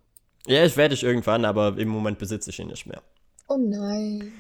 [0.46, 3.02] Ja, ich werde ich irgendwann, aber im Moment besitze ich ihn nicht mehr.
[3.48, 4.34] Oh nein.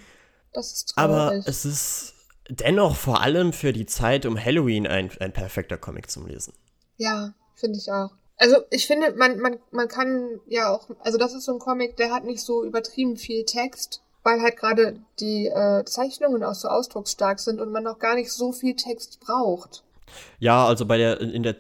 [0.51, 1.11] Das ist traurig.
[1.11, 2.12] Aber es ist
[2.49, 6.53] dennoch vor allem für die Zeit um Halloween ein, ein perfekter Comic zum Lesen.
[6.97, 8.11] Ja, finde ich auch.
[8.37, 11.97] Also ich finde, man, man, man kann ja auch, also das ist so ein Comic,
[11.97, 16.67] der hat nicht so übertrieben viel Text, weil halt gerade die äh, Zeichnungen auch so
[16.67, 19.83] ausdrucksstark sind und man auch gar nicht so viel Text braucht.
[20.39, 21.55] Ja, also bei der in der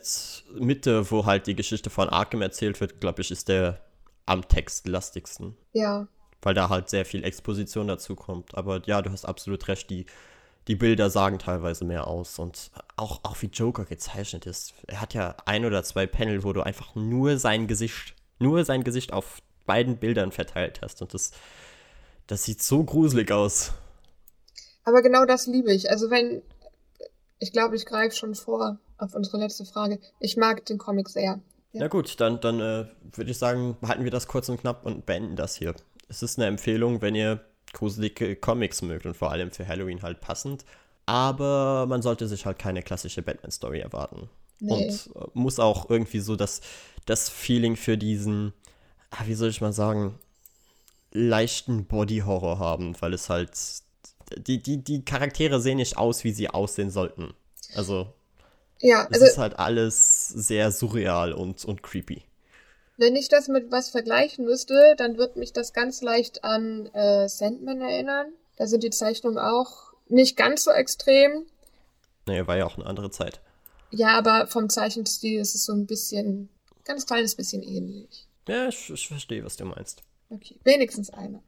[0.53, 3.79] Mitte, wo halt die Geschichte von Arkham erzählt wird, glaube ich, ist der
[4.25, 5.55] am textlastigsten.
[5.73, 6.07] Ja.
[6.41, 8.55] Weil da halt sehr viel Exposition dazu kommt.
[8.55, 10.05] Aber ja, du hast absolut recht, die,
[10.67, 12.39] die Bilder sagen teilweise mehr aus.
[12.39, 14.73] Und auch, auch wie Joker gezeichnet ist.
[14.87, 18.83] Er hat ja ein oder zwei Panel, wo du einfach nur sein Gesicht, nur sein
[18.83, 21.01] Gesicht auf beiden Bildern verteilt hast.
[21.01, 21.31] Und das,
[22.27, 23.73] das sieht so gruselig aus.
[24.83, 25.89] Aber genau das liebe ich.
[25.89, 26.41] Also wenn,
[27.39, 29.99] ich glaube, ich greife schon vor auf unsere letzte Frage.
[30.19, 31.39] Ich mag den Comic sehr.
[31.71, 31.79] Ja.
[31.79, 35.05] Na gut, dann, dann äh, würde ich sagen, halten wir das kurz und knapp und
[35.05, 35.73] beenden das hier.
[36.07, 37.43] Es ist eine Empfehlung, wenn ihr
[37.73, 40.65] gruselige Comics mögt und vor allem für Halloween halt passend.
[41.05, 44.29] Aber man sollte sich halt keine klassische Batman-Story erwarten.
[44.59, 44.71] Nee.
[44.71, 46.61] Und äh, muss auch irgendwie so das,
[47.05, 48.53] das Feeling für diesen,
[49.11, 50.17] ah, wie soll ich mal sagen,
[51.11, 53.51] leichten Body-Horror haben, weil es halt.
[54.37, 57.33] Die, die, die Charaktere sehen nicht aus, wie sie aussehen sollten.
[57.75, 58.07] Also
[58.83, 59.25] ja, also.
[59.25, 62.23] Es ist halt alles sehr surreal und, und creepy.
[62.97, 67.27] Wenn ich das mit was vergleichen müsste, dann wird mich das ganz leicht an äh,
[67.27, 68.27] Sandman erinnern.
[68.57, 71.47] Da sind die Zeichnungen auch nicht ganz so extrem.
[72.27, 73.41] Naja, war ja auch eine andere Zeit.
[73.89, 76.49] Ja, aber vom Zeichenstil ist es so ein bisschen,
[76.85, 78.27] ganz kleines bisschen ähnlich.
[78.47, 80.03] Ja, ich, ich verstehe, was du meinst.
[80.29, 81.41] Okay, wenigstens einer.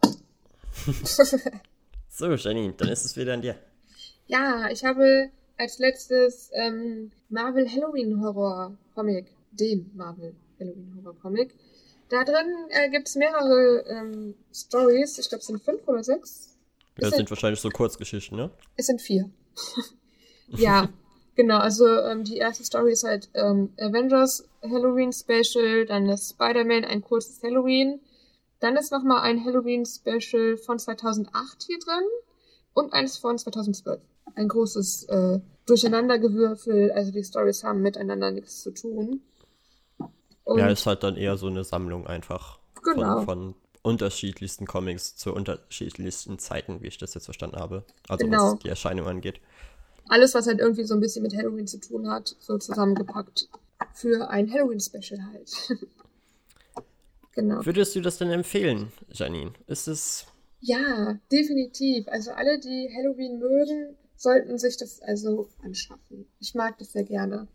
[2.10, 3.56] so, Janine, dann ist es wieder an dir.
[4.28, 11.56] Ja, ich habe als letztes ähm, Marvel Halloween Horror Comic, den Marvel Halloween Horror Comic.
[12.10, 15.18] Da drin äh, gibt es mehrere ähm, Stories.
[15.18, 16.56] Ich glaube, es sind fünf oder sechs.
[16.98, 18.52] Das sind wahrscheinlich so Kurzgeschichten, ne?
[18.78, 19.30] Es sind vier.
[20.48, 20.90] ja,
[21.36, 21.58] genau.
[21.58, 27.02] Also ähm, die erste Story ist halt ähm, Avengers Halloween Special, dann ist Spider-Man ein
[27.02, 28.00] kurzes Halloween.
[28.60, 32.06] Dann ist nochmal ein Halloween Special von 2008 hier drin
[32.74, 34.02] und eins von 2012
[34.36, 36.92] ein großes äh, Durcheinandergewürfel.
[36.92, 39.22] Also die Stories haben miteinander nichts zu tun.
[40.46, 43.18] Und ja, ist halt dann eher so eine Sammlung einfach genau.
[43.18, 47.84] von, von unterschiedlichsten Comics zu unterschiedlichsten Zeiten, wie ich das jetzt verstanden habe.
[48.08, 48.54] Also genau.
[48.54, 49.40] was die Erscheinung angeht.
[50.08, 53.50] Alles, was halt irgendwie so ein bisschen mit Halloween zu tun hat, so zusammengepackt.
[53.94, 55.52] Für ein Halloween-Special halt.
[57.32, 57.66] genau.
[57.66, 59.54] Würdest du das denn empfehlen, Janine?
[59.68, 60.26] Ist es.
[60.62, 62.08] Ja, definitiv.
[62.08, 66.28] Also alle, die Halloween mögen, sollten sich das also anschaffen.
[66.40, 67.48] Ich mag das sehr gerne.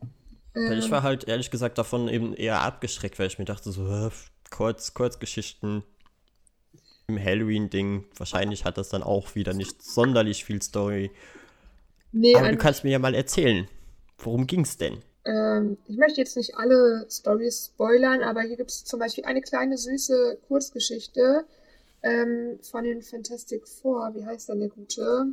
[0.55, 4.11] Ähm, ich war halt ehrlich gesagt davon eben eher abgeschreckt, weil ich mir dachte, so
[4.51, 5.85] kurz, Kurzgeschichten
[7.09, 11.11] im Halloween-Ding, wahrscheinlich hat das dann auch wieder nicht sonderlich viel Story.
[12.13, 13.69] Nee, Aber du kannst mir ja mal erzählen,
[14.19, 15.03] worum ging's denn?
[15.25, 19.43] Ähm, ich möchte jetzt nicht alle Stories spoilern, aber hier gibt es zum Beispiel eine
[19.43, 21.45] kleine süße Kurzgeschichte
[22.03, 24.13] ähm, von den Fantastic Four.
[24.15, 25.27] Wie heißt denn der gute?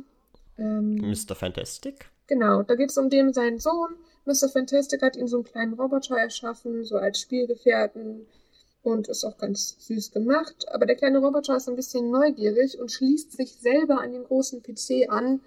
[0.58, 1.34] Ähm, Mr.
[1.34, 2.10] Fantastic?
[2.26, 3.94] Genau, da geht es um den seinen Sohn.
[4.28, 4.50] Mr.
[4.50, 8.26] Fantastic hat ihn so einen kleinen Roboter erschaffen, so als Spielgefährten
[8.82, 10.66] und ist auch ganz süß gemacht.
[10.70, 14.62] Aber der kleine Roboter ist ein bisschen neugierig und schließt sich selber an den großen
[14.62, 15.40] PC an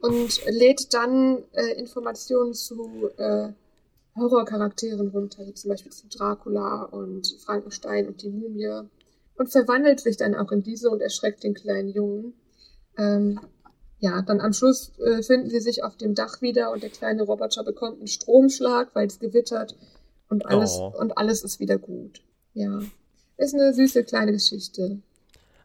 [0.00, 3.48] und lädt dann äh, Informationen zu äh,
[4.14, 8.82] Horrorcharakteren runter, wie zum Beispiel zu Dracula und Frankenstein und die Mumie
[9.38, 12.34] und verwandelt sich dann auch in diese und erschreckt den kleinen Jungen.
[12.98, 13.40] Ähm,
[14.02, 17.22] ja, dann am Schluss äh, finden sie sich auf dem Dach wieder und der kleine
[17.22, 19.76] Roboter bekommt einen Stromschlag, weil es gewittert
[20.28, 20.92] und alles oh.
[20.98, 22.20] und alles ist wieder gut.
[22.52, 22.80] Ja,
[23.36, 24.98] ist eine süße kleine Geschichte.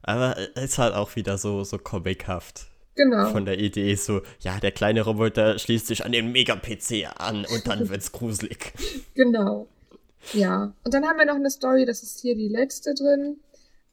[0.03, 2.67] Aber ist halt auch wieder so so comichaft.
[2.93, 3.31] Genau.
[3.31, 7.65] Von der Idee so, ja, der kleine Roboter schließt sich an den Mega-PC an und
[7.65, 8.71] dann wird's gruselig.
[9.15, 9.67] Genau.
[10.33, 10.75] Ja.
[10.83, 13.37] Und dann haben wir noch eine Story, das ist hier die letzte drin.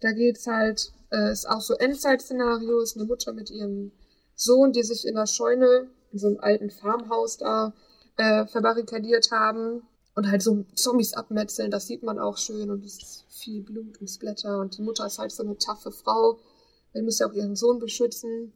[0.01, 3.91] Da geht's halt, äh, ist auch so Endzeit-Szenario, ist eine Mutter mit ihrem
[4.37, 7.73] Sohn, die sich in der Scheune, in so einem alten Farmhaus da,
[8.17, 9.83] äh, verbarrikadiert haben
[10.15, 14.01] und halt so Zombies abmetzeln, das sieht man auch schön und es ist viel Blut
[14.01, 16.39] und Splatter und die Mutter ist halt so eine taffe Frau,
[16.95, 18.53] die muss ja auch ihren Sohn beschützen.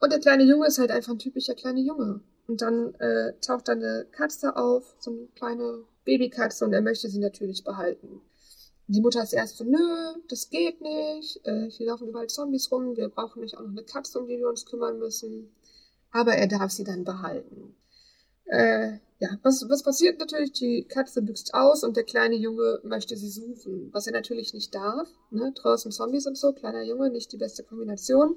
[0.00, 2.20] Und der kleine Junge ist halt einfach ein typischer kleiner Junge.
[2.46, 7.08] Und dann äh, taucht da eine Katze auf, so eine kleine Babykatze und er möchte
[7.08, 8.20] sie natürlich behalten.
[8.90, 12.96] Die Mutter ist erst so, nö, das geht nicht, äh, hier laufen überall Zombies rum,
[12.96, 15.52] wir brauchen nicht auch noch eine Katze, um die wir uns kümmern müssen.
[16.10, 17.74] Aber er darf sie dann behalten.
[18.46, 20.52] Äh, ja, was, was passiert natürlich?
[20.52, 24.74] Die Katze büxt aus und der kleine Junge möchte sie suchen, was er natürlich nicht
[24.74, 25.08] darf.
[25.30, 25.52] Ne?
[25.54, 28.36] Draußen Zombies und so, kleiner Junge, nicht die beste Kombination.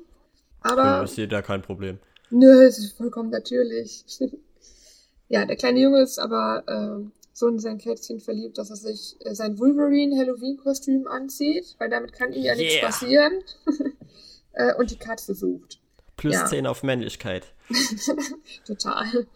[0.59, 0.83] Aber.
[0.83, 1.99] Ja, ist jeder kein Problem.
[2.29, 4.03] Nö, es ist vollkommen natürlich.
[5.29, 9.17] ja, der kleine Junge ist aber äh, so in sein Kätzchen verliebt, dass er sich
[9.25, 12.85] äh, sein Wolverine-Halloween-Kostüm anzieht, weil damit kann ihm ja nichts Yeah.
[12.85, 13.33] passieren.
[14.53, 15.81] äh, und die Katze sucht.
[16.17, 16.45] Plus Ja.
[16.45, 17.53] 10 auf Männlichkeit.
[18.65, 19.27] Total.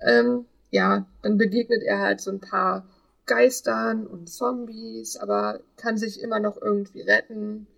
[0.00, 2.84] Ähm, ja, dann begegnet er halt so ein paar
[3.26, 7.68] Geistern und Zombies, aber kann sich immer noch irgendwie retten.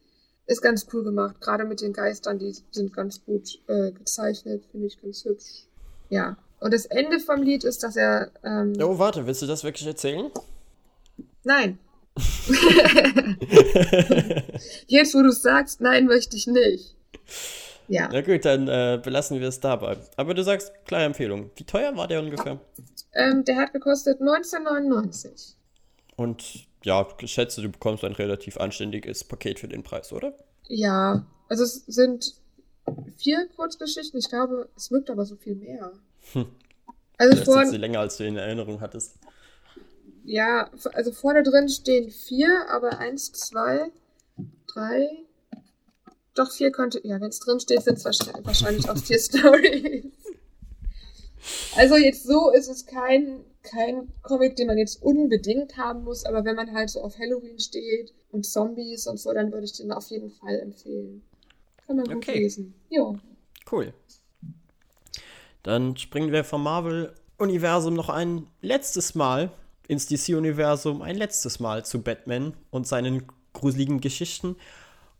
[0.46, 4.86] Ist ganz cool gemacht, gerade mit den Geistern, die sind ganz gut äh, gezeichnet, finde
[4.86, 5.66] ich ganz hübsch.
[6.08, 6.38] Ja.
[6.60, 8.30] Und das Ende vom Lied ist, dass er.
[8.42, 10.30] Ähm, Oh, warte, willst du das wirklich erzählen?
[11.44, 11.78] Nein.
[14.86, 16.94] Jetzt, wo du es sagst, nein, möchte ich nicht.
[17.88, 18.08] Ja.
[18.12, 19.96] Na gut, dann äh, belassen wir es dabei.
[20.16, 21.50] Aber du sagst, klare Empfehlung.
[21.56, 22.58] Wie teuer war der ungefähr?
[23.14, 25.54] Ähm, der hat gekostet 1999.
[26.16, 30.34] Und ja, ich schätze, du bekommst ein relativ anständiges Paket für den Preis, oder?
[30.68, 32.34] Ja, also es sind
[33.16, 34.18] vier Kurzgeschichten.
[34.18, 35.92] Ich glaube, es wirkt aber so viel mehr.
[36.32, 36.46] Hm.
[37.18, 39.18] Also Vielleicht vor, sind sie länger, als du in Erinnerung hattest.
[40.24, 43.90] ja, also vorne drin stehen vier, aber eins, zwei,
[44.66, 45.08] drei,
[46.34, 50.04] doch vier könnte, ja, wenn es drin steht, sind es wahrscheinlich, auch vier Stories.
[51.76, 56.44] Also jetzt so ist es kein, kein Comic, den man jetzt unbedingt haben muss, aber
[56.44, 59.92] wenn man halt so auf Halloween steht und Zombies und so, dann würde ich den
[59.92, 61.22] auf jeden Fall empfehlen.
[61.86, 62.38] Kann man gut Okay.
[62.38, 62.74] lesen.
[62.90, 63.18] Jo.
[63.70, 63.92] Cool.
[65.62, 69.50] Dann springen wir vom Marvel-Universum noch ein letztes Mal
[69.86, 74.56] ins DC-Universum, ein letztes Mal zu Batman und seinen gruseligen Geschichten.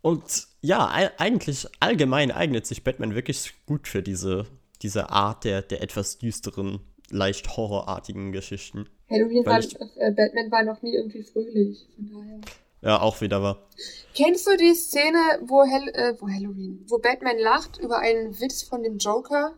[0.03, 0.86] Und ja,
[1.18, 4.47] eigentlich allgemein eignet sich Batman wirklich gut für diese,
[4.82, 6.80] diese Art der, der etwas düsteren,
[7.11, 8.86] leicht horrorartigen Geschichten.
[9.11, 12.41] Halloween war, ich- äh, Batman war noch nie irgendwie fröhlich, von daher.
[12.80, 13.66] Ja, auch wieder war.
[14.14, 18.62] Kennst du die Szene, wo, Hall äh, wo Halloween, wo Batman lacht über einen Witz
[18.62, 19.55] von dem Joker?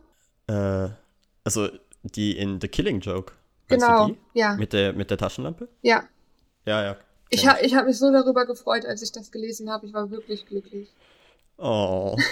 [0.47, 0.89] Äh,
[1.43, 1.69] also
[2.03, 3.33] die in The Killing Joke.
[3.67, 5.69] Genau, ja, Mit der, mit der Taschenlampe?
[5.81, 6.03] ja.
[6.65, 6.97] Ja, ja.
[7.29, 9.87] Ich, ha ich habe mich so darüber gefreut, als ich das gelesen habe.
[9.87, 10.89] Ich war wirklich glücklich.
[11.57, 12.17] Oh.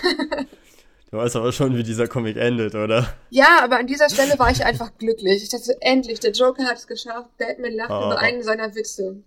[1.12, 3.12] Du weißt aber schon, wie dieser Comic endet, oder?
[3.32, 5.42] Ja, aber an dieser Stelle war ich einfach glücklich.
[5.42, 7.36] Ich dachte, endlich, der Joker hat es geschafft.
[7.40, 8.06] Batman lacht Oh.
[8.06, 9.24] über einen seiner Witze.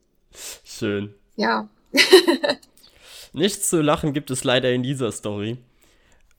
[0.62, 1.12] Schön.
[1.34, 1.68] Ja.
[3.32, 5.58] Nichts zu lachen gibt es leider in dieser Story,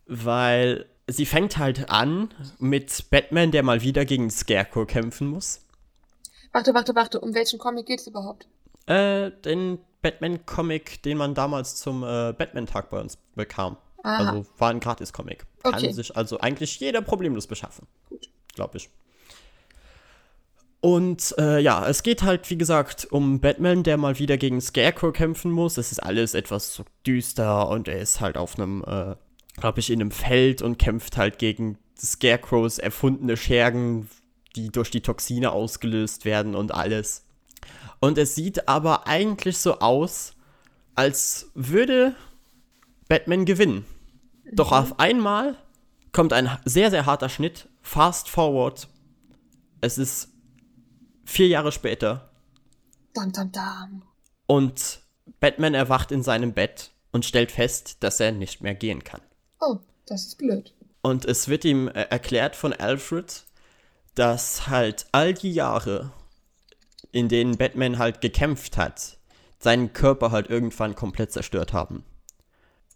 [0.05, 5.61] weil sie fängt halt an mit Batman, der mal wieder gegen Scarecrow kämpfen muss.
[6.51, 7.19] Warte, warte, warte.
[7.19, 8.47] Um welchen Comic geht's überhaupt?
[8.85, 13.77] Äh, den Batman-Comic, den man damals zum äh, Batman-Tag bei uns bekam.
[14.03, 14.17] Aha.
[14.31, 15.45] Also war ein Gratis-Comic.
[15.63, 15.91] Kann Okay.
[15.93, 17.87] sich also eigentlich jeder problemlos beschaffen.
[18.09, 18.29] Gut.
[18.53, 18.89] Glaube ich.
[20.81, 25.13] Und äh, ja, es geht halt, wie gesagt, um Batman, der mal wieder gegen Scarecrow
[25.13, 25.77] kämpfen muss.
[25.77, 29.15] Es ist alles etwas so düster und er ist halt auf einem, äh,
[29.57, 34.09] glaube ich, in einem Feld und kämpft halt gegen Scarecrows erfundene Schergen,
[34.55, 37.25] die durch die Toxine ausgelöst werden und alles.
[37.99, 40.33] Und es sieht aber eigentlich so aus,
[40.95, 42.15] als würde
[43.07, 43.85] Batman gewinnen.
[44.51, 45.55] Doch auf einmal
[46.11, 47.69] kommt ein sehr, sehr harter Schnitt.
[47.81, 48.87] Fast forward.
[49.81, 50.29] Es ist
[51.25, 52.29] vier Jahre später.
[53.13, 54.03] Dam, dam, dam.
[54.47, 55.01] Und
[55.39, 59.21] Batman erwacht in seinem Bett und stellt fest, dass er nicht mehr gehen kann.
[59.65, 60.73] Oh, das ist blöd.
[61.01, 63.43] Und es wird ihm äh, erklärt von Alfred,
[64.15, 66.11] dass halt all die Jahre,
[67.11, 69.17] in denen Batman halt gekämpft hat,
[69.59, 72.03] seinen Körper halt irgendwann komplett zerstört haben.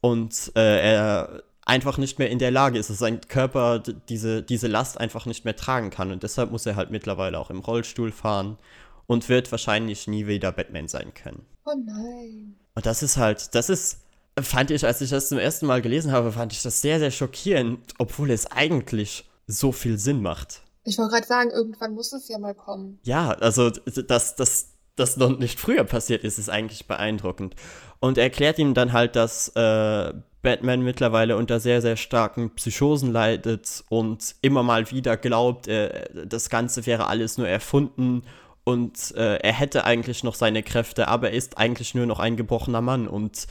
[0.02, 4.68] Und äh, er einfach nicht mehr in der Lage ist, dass sein Körper diese, diese
[4.68, 6.12] Last einfach nicht mehr tragen kann.
[6.12, 8.58] Und deshalb muss er halt mittlerweile auch im Rollstuhl fahren
[9.06, 11.46] und wird wahrscheinlich nie wieder Batman sein können.
[11.66, 12.56] Oh nein.
[12.76, 14.00] Und das ist halt, das ist
[14.42, 17.12] fand ich, als ich das zum ersten Mal gelesen habe, fand ich das sehr, sehr
[17.12, 20.62] schockierend, obwohl es eigentlich so viel Sinn macht.
[20.84, 23.00] Ich wollte gerade sagen, irgendwann muss es ja mal kommen.
[23.04, 27.56] Ja, also dass das, das noch nicht früher passiert ist, ist eigentlich beeindruckend.
[28.00, 33.12] Und er erklärt ihm dann halt, dass äh, Batman mittlerweile unter sehr, sehr starken Psychosen
[33.12, 38.24] leidet und immer mal wieder glaubt, äh, das Ganze wäre alles nur erfunden
[38.64, 42.38] und äh, er hätte eigentlich noch seine Kräfte, aber er ist eigentlich nur noch ein
[42.38, 43.48] gebrochener Mann und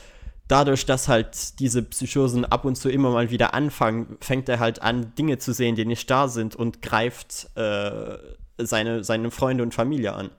[0.47, 4.81] dadurch, dass halt diese Psychosen ab und zu immer mal wieder anfangen, fängt er halt
[4.81, 8.17] an, Dinge zu sehen, die nicht da sind und greift äh,
[8.57, 10.29] seine, seine Freunde und Familie an.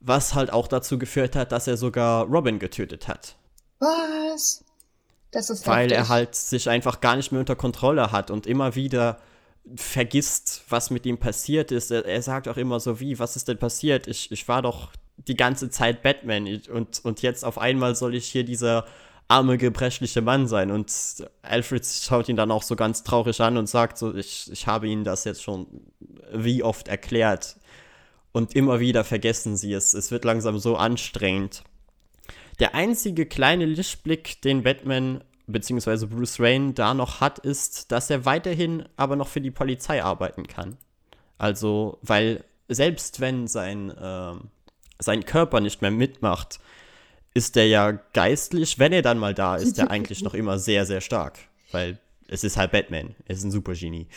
[0.00, 3.36] Was halt auch dazu geführt hat, dass er sogar Robin getötet hat.
[3.80, 4.64] Was?
[5.30, 5.98] Das ist Weil heftig.
[5.98, 9.18] er halt sich einfach gar nicht mehr unter Kontrolle hat und immer wieder
[9.76, 11.90] vergisst, was mit ihm passiert ist.
[11.90, 14.06] Er, er sagt auch immer so, wie, was ist denn passiert?
[14.06, 18.26] Ich, ich war doch die ganze Zeit Batman und, und jetzt auf einmal soll ich
[18.26, 18.86] hier dieser
[19.28, 20.70] arme, gebrechliche Mann sein.
[20.70, 20.90] Und
[21.42, 24.88] Alfred schaut ihn dann auch so ganz traurig an und sagt so, ich, ich habe
[24.88, 25.66] ihnen das jetzt schon
[26.32, 27.56] wie oft erklärt.
[28.32, 29.94] Und immer wieder vergessen sie es.
[29.94, 31.62] Es wird langsam so anstrengend.
[32.58, 36.06] Der einzige kleine Lichtblick, den Batman bzw.
[36.06, 40.46] Bruce Wayne da noch hat, ist, dass er weiterhin aber noch für die Polizei arbeiten
[40.46, 40.76] kann.
[41.38, 44.34] Also, weil selbst wenn sein, äh,
[44.98, 46.60] sein Körper nicht mehr mitmacht,
[47.34, 50.86] ist er ja geistlich, wenn er dann mal da ist, er eigentlich noch immer sehr,
[50.86, 51.38] sehr stark.
[51.72, 51.98] Weil
[52.28, 53.14] es ist halt Batman.
[53.26, 54.08] Er ist ein Supergenie.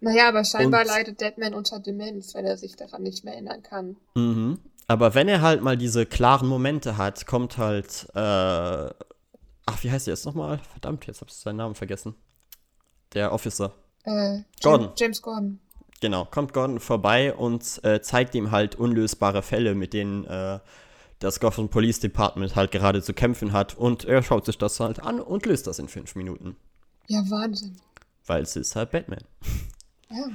[0.00, 3.62] Naja, aber scheinbar Und- leidet Deadman unter Demenz, wenn er sich daran nicht mehr erinnern
[3.62, 3.96] kann.
[4.14, 4.58] Mhm.
[4.88, 8.94] Aber wenn er halt mal diese klaren Momente hat, kommt halt, äh, ach,
[9.82, 10.60] wie heißt der jetzt nochmal?
[10.70, 12.14] Verdammt, jetzt hab ich seinen Namen vergessen.
[13.14, 13.72] Der Officer.
[14.04, 14.86] Äh, Gordon.
[14.88, 15.60] James, James Gordon.
[16.00, 20.60] Genau, kommt Gordon vorbei und äh, zeigt ihm halt unlösbare Fälle, mit denen äh,
[21.18, 23.76] das Gotham Police Department halt gerade zu kämpfen hat.
[23.76, 26.56] Und er schaut sich das halt an und löst das in fünf Minuten.
[27.08, 27.76] Ja, Wahnsinn.
[28.26, 29.24] Weil es ist halt Batman.
[30.10, 30.28] Ja.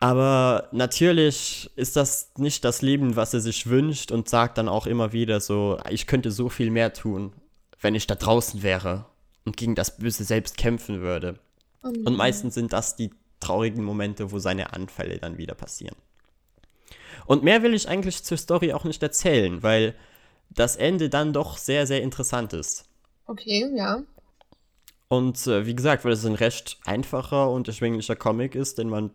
[0.00, 4.86] Aber natürlich ist das nicht das Leben, was er sich wünscht und sagt dann auch
[4.86, 7.32] immer wieder so, ich könnte so viel mehr tun,
[7.80, 9.06] wenn ich da draußen wäre
[9.44, 11.40] und gegen das Böse selbst kämpfen würde.
[11.82, 13.10] Und, Und meistens sind das die
[13.40, 15.96] traurigen Momente, wo seine Anfälle dann wieder passieren.
[17.26, 19.94] Und mehr will ich eigentlich zur Story auch nicht erzählen, weil
[20.50, 22.84] das Ende dann doch sehr, sehr interessant ist.
[23.26, 24.02] Okay, ja.
[25.08, 29.10] Und äh, wie gesagt, weil es ein recht einfacher und erschwinglicher Comic ist, den man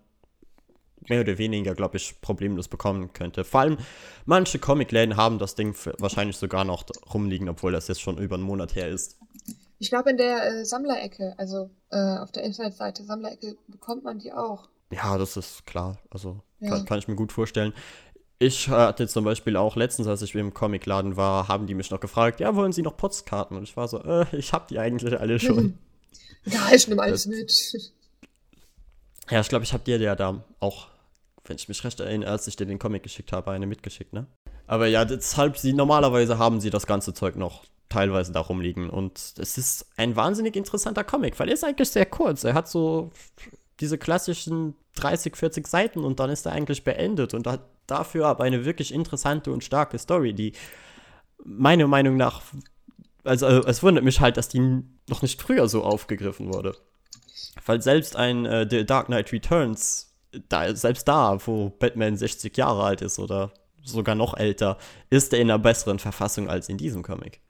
[1.09, 3.43] mehr oder weniger, glaube ich, problemlos bekommen könnte.
[3.43, 3.77] Vor allem,
[4.25, 8.43] manche Comicläden haben das Ding wahrscheinlich sogar noch rumliegen, obwohl das jetzt schon über einen
[8.43, 9.17] Monat her ist.
[9.79, 14.31] Ich glaube, in der äh, Sammlerecke, also äh, auf der Internetseite Sammlerecke, bekommt man die
[14.31, 14.69] auch.
[14.95, 15.97] Ja, das ist klar.
[16.09, 16.69] Also Ja.
[16.69, 17.73] kann, kann ich mir gut vorstellen.
[18.39, 21.99] Ich hatte zum Beispiel auch letztens, als ich im Comicladen war, haben die mich noch
[21.99, 23.55] gefragt, ja, wollen Sie noch Postkarten?
[23.55, 25.77] Und ich war so, äh, ich habe die eigentlich alle schon.
[26.45, 27.53] Ja, ich nehme alles mit.
[29.29, 30.87] ja, ich glaube, ich habe dir ja da auch,
[31.45, 34.27] wenn ich mich recht erinnere, als ich dir den Comic geschickt habe, eine mitgeschickt, ne?
[34.67, 38.89] Aber ja, deshalb, sie, normalerweise haben sie das ganze Zeug noch teilweise da rumliegen.
[38.89, 42.43] Und es ist ein wahnsinnig interessanter Comic, weil er ist eigentlich sehr kurz.
[42.43, 43.11] Er hat so
[43.83, 48.45] diese klassischen 30, 40 Seiten und dann ist er eigentlich beendet und hat dafür aber
[48.45, 50.53] eine wirklich interessante und starke Story, die
[51.43, 52.41] meiner Meinung nach,
[53.25, 56.77] also äh, es wundert mich halt, dass die noch nicht früher so aufgegriffen wurde.
[57.65, 60.13] Weil selbst ein äh, The Dark Knight Returns,
[60.47, 63.51] da, selbst da, wo Batman 60 Jahre alt ist oder
[63.83, 64.77] sogar noch älter,
[65.09, 67.41] ist er in einer besseren Verfassung als in diesem Comic.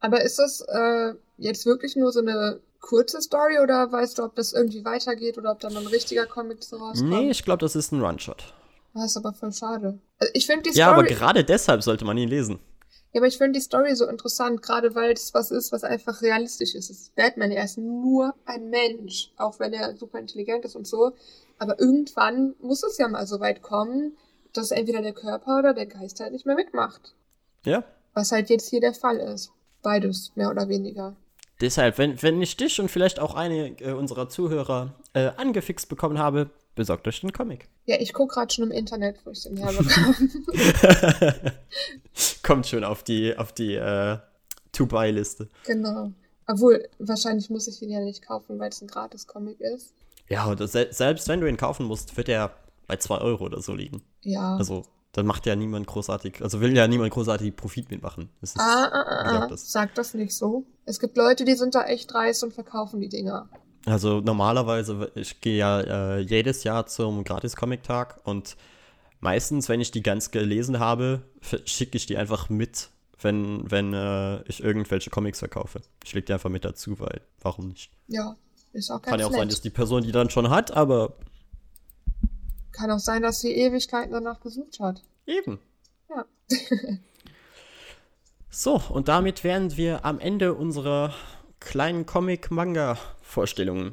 [0.00, 4.36] Aber ist das äh, jetzt wirklich nur so eine kurze Story oder weißt du, ob
[4.36, 7.10] das irgendwie weitergeht oder ob da noch ein richtiger Comic so rauskommt?
[7.10, 8.54] Nee, ich glaube, das ist ein One-Shot.
[8.94, 9.98] Das ist aber voll schade.
[10.18, 10.80] Also ich finde die Story.
[10.80, 12.60] Ja, aber gerade deshalb sollte man ihn lesen.
[13.12, 16.22] Ja, aber ich finde die Story so interessant, gerade weil es was ist, was einfach
[16.22, 16.90] realistisch ist.
[16.90, 20.86] Es ist Batman, er ist nur ein Mensch, auch wenn er super intelligent ist und
[20.86, 21.12] so.
[21.58, 24.16] Aber irgendwann muss es ja mal so weit kommen,
[24.52, 27.14] dass entweder der Körper oder der Geist halt nicht mehr mitmacht.
[27.64, 27.84] Ja.
[28.14, 29.50] Was halt jetzt hier der Fall ist.
[29.82, 31.16] Beides, mehr oder weniger.
[31.60, 36.18] Deshalb, wenn, wenn ich dich und vielleicht auch eine äh, unserer Zuhörer äh, angefixt bekommen
[36.18, 37.68] habe, besorgt euch den Comic.
[37.86, 40.14] Ja, ich gucke gerade schon im Internet, wo ich den herbekomme.
[42.42, 44.18] Kommt schon auf die, auf die äh,
[44.72, 45.48] To-Buy-Liste.
[45.64, 46.12] genau.
[46.48, 49.92] Obwohl, wahrscheinlich muss ich ihn ja nicht kaufen, weil es ein Gratis-Comic ist.
[50.28, 52.52] Ja, oder se selbst wenn du ihn kaufen musst, wird er
[52.86, 54.02] bei 2 Euro oder so liegen.
[54.22, 54.56] Ja.
[54.56, 54.84] Also,
[55.16, 58.28] dann macht ja niemand großartig, also will ja niemand großartig Profit mitmachen.
[58.40, 59.46] Das ist, ah, ah, ah, ah.
[59.48, 60.66] das- Sag das nicht so.
[60.84, 63.48] Es gibt Leute, die sind da echt dreist und verkaufen die Dinger.
[63.86, 68.56] Also normalerweise, ich gehe ja äh, jedes Jahr zum Gratis-Comic-Tag und
[69.20, 71.22] meistens, wenn ich die ganz gelesen habe,
[71.64, 72.90] schicke ich die einfach mit
[73.22, 75.80] wenn, wenn äh, ich irgendwelche Comics verkaufe.
[76.04, 77.90] Ich leg die einfach mit dazu, weil warum nicht?
[78.08, 78.36] Ja,
[78.74, 79.38] ist auch ganz Kann ja auch nett.
[79.40, 81.14] sein, dass die Person die dann schon hat, aber
[82.76, 85.02] Kann auch sein, dass sie Ewigkeiten danach gesucht hat.
[85.26, 85.58] eben.
[86.10, 86.24] Ja.
[88.50, 91.14] So, und damit wären wir am Ende unserer
[91.60, 93.92] kleinen Comic-Manga-Vorstellungen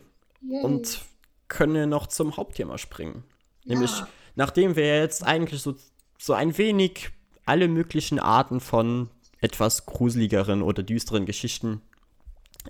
[0.61, 1.01] und
[1.49, 3.23] können noch zum Hauptthema springen.
[3.65, 4.07] Nämlich, Ja.
[4.35, 5.75] nachdem wir jetzt eigentlich so,
[6.17, 7.09] so ein wenig
[7.45, 9.09] alle möglichen Arten von
[9.41, 11.81] etwas gruseligeren oder düsteren Geschichten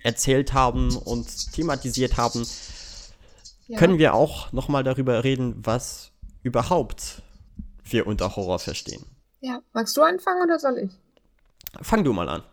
[0.02, 2.48] erzählt haben und thematisiert haben,
[3.68, 3.78] ja.
[3.78, 6.12] können wir auch nochmal darüber reden, was
[6.42, 7.22] überhaupt
[7.84, 9.06] wir unter Horror verstehen.
[9.42, 9.62] Ja.
[9.74, 10.92] Magst du anfangen oder soll ich?
[11.82, 12.44] Fang du mal an.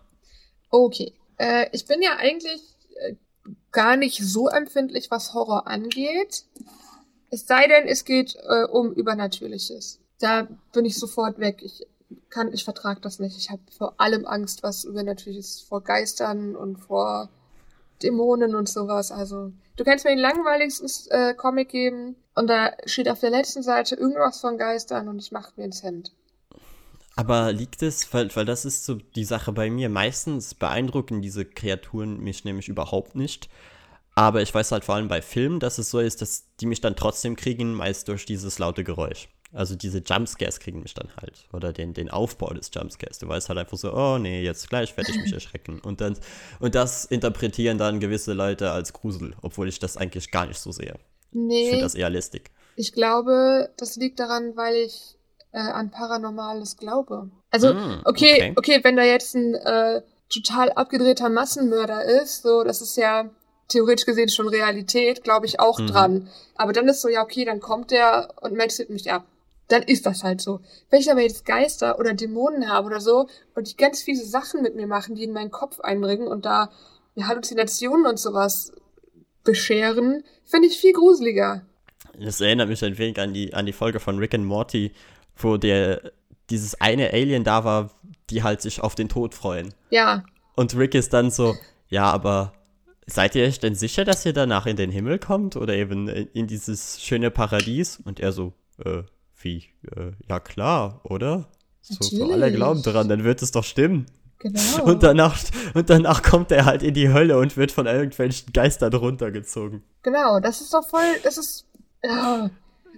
[0.70, 1.12] Okay.
[1.36, 2.62] Äh, ich bin ja eigentlich
[2.96, 3.14] äh,
[3.70, 6.44] gar nicht so empfindlich, was Horror angeht.
[7.30, 10.00] Es sei denn, es geht äh, um Übernatürliches.
[10.18, 11.62] Da bin ich sofort weg.
[11.62, 11.86] Ich
[12.28, 13.36] kann, ich vertrage das nicht.
[13.36, 17.30] Ich habe vor allem Angst, was Übernatürliches, vor Geistern und vor
[18.02, 19.12] Dämonen und sowas.
[19.12, 23.62] Also, du kannst mir den langweiligsten äh, Comic geben und da steht auf der letzten
[23.62, 26.12] Seite irgendwas von Geistern und ich mache mir ins Hemd.
[27.16, 31.44] Aber liegt es, weil, weil das ist so die Sache bei mir, meistens beeindrucken diese
[31.44, 33.50] Kreaturen mich nämlich überhaupt nicht.
[34.14, 36.80] Aber ich weiß halt vor allem bei Filmen, dass es so ist, dass die mich
[36.80, 39.28] dann trotzdem kriegen, meist durch dieses laute Geräusch.
[39.52, 41.46] Also diese Jumpscares kriegen mich dann halt.
[41.52, 43.18] Oder den, den Aufbau des Jumpscares.
[43.18, 45.80] Du weißt halt einfach so, oh nee, jetzt gleich werde ich mich erschrecken.
[45.80, 46.16] Und, dann,
[46.60, 50.70] und das interpretieren dann gewisse Leute als Grusel, obwohl ich das eigentlich gar nicht so
[50.72, 50.94] sehe.
[51.32, 51.68] Ich Nee.
[51.70, 52.50] finde das eher listig.
[52.76, 55.16] Ich glaube, das liegt daran, weil ich
[55.52, 57.28] äh, an Paranormales glaube.
[57.50, 58.52] Also, Mm, okay, okay.
[58.56, 63.28] okay, wenn da jetzt ein äh, total abgedrehter Massenmörder ist, so, das ist ja
[63.68, 65.86] theoretisch gesehen schon Realität, glaube ich auch Mhm.
[65.88, 66.28] dran.
[66.56, 69.24] Aber dann ist so, ja, okay, dann kommt der und metzelt mich ab.
[69.70, 70.60] Dann ist das halt so.
[70.90, 74.62] Wenn ich aber jetzt Geister oder Dämonen habe oder so und die ganz fiese Sachen
[74.62, 76.70] mit mir machen, die in meinen Kopf eindringen und da
[77.20, 78.72] Halluzinationen und sowas
[79.44, 81.62] bescheren, finde ich viel gruseliger.
[82.18, 84.92] Das erinnert mich ein wenig an die, an die Folge von Rick and Morty,
[85.36, 86.12] wo der
[86.50, 87.90] dieses eine Alien da war,
[88.30, 89.72] die halt sich auf den Tod freuen.
[89.90, 90.24] Ja,
[90.56, 91.54] Und Rick ist dann so,
[91.88, 92.52] ja, aber
[93.06, 96.28] seid ihr euch denn sicher, dass ihr danach in den Himmel kommt oder eben in
[96.32, 98.00] in dieses schöne Paradies?
[98.04, 98.52] Und er so,
[98.84, 99.02] äh,
[99.42, 99.68] wie?
[99.96, 101.48] Äh, ja klar, oder?
[101.82, 104.06] So, so alle glauben dran, dann wird es doch stimmen.
[104.38, 104.84] genau.
[104.84, 105.38] Und danach,
[105.74, 109.82] und danach kommt er halt in die Hölle und wird von irgendwelchen Geistern runtergezogen.
[110.02, 111.66] Genau, das ist doch voll, das ist,
[112.02, 112.50] ja.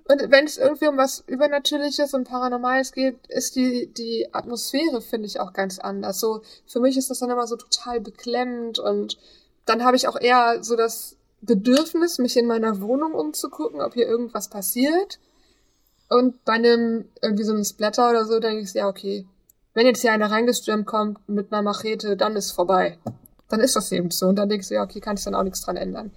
[0.08, 5.26] Und wenn es irgendwie um was Übernatürliches und Paranormales geht, ist die, die Atmosphäre, finde
[5.26, 6.18] ich, auch ganz anders.
[6.18, 9.16] So, für mich ist das dann immer so total beklemmend und
[9.64, 14.06] dann habe ich auch eher so das Bedürfnis, mich in meiner Wohnung umzugucken, ob hier
[14.06, 15.18] irgendwas passiert.
[16.18, 19.26] Und bei einem, irgendwie so einem Splatter oder so, denke ich, ja, okay.
[19.74, 22.98] Wenn jetzt hier einer reingestürmt kommt mit einer Machete, dann ist vorbei.
[23.48, 24.26] Dann ist das eben so.
[24.26, 26.12] Und dann denkst du, ja, okay, kann ich dann auch nichts dran ändern.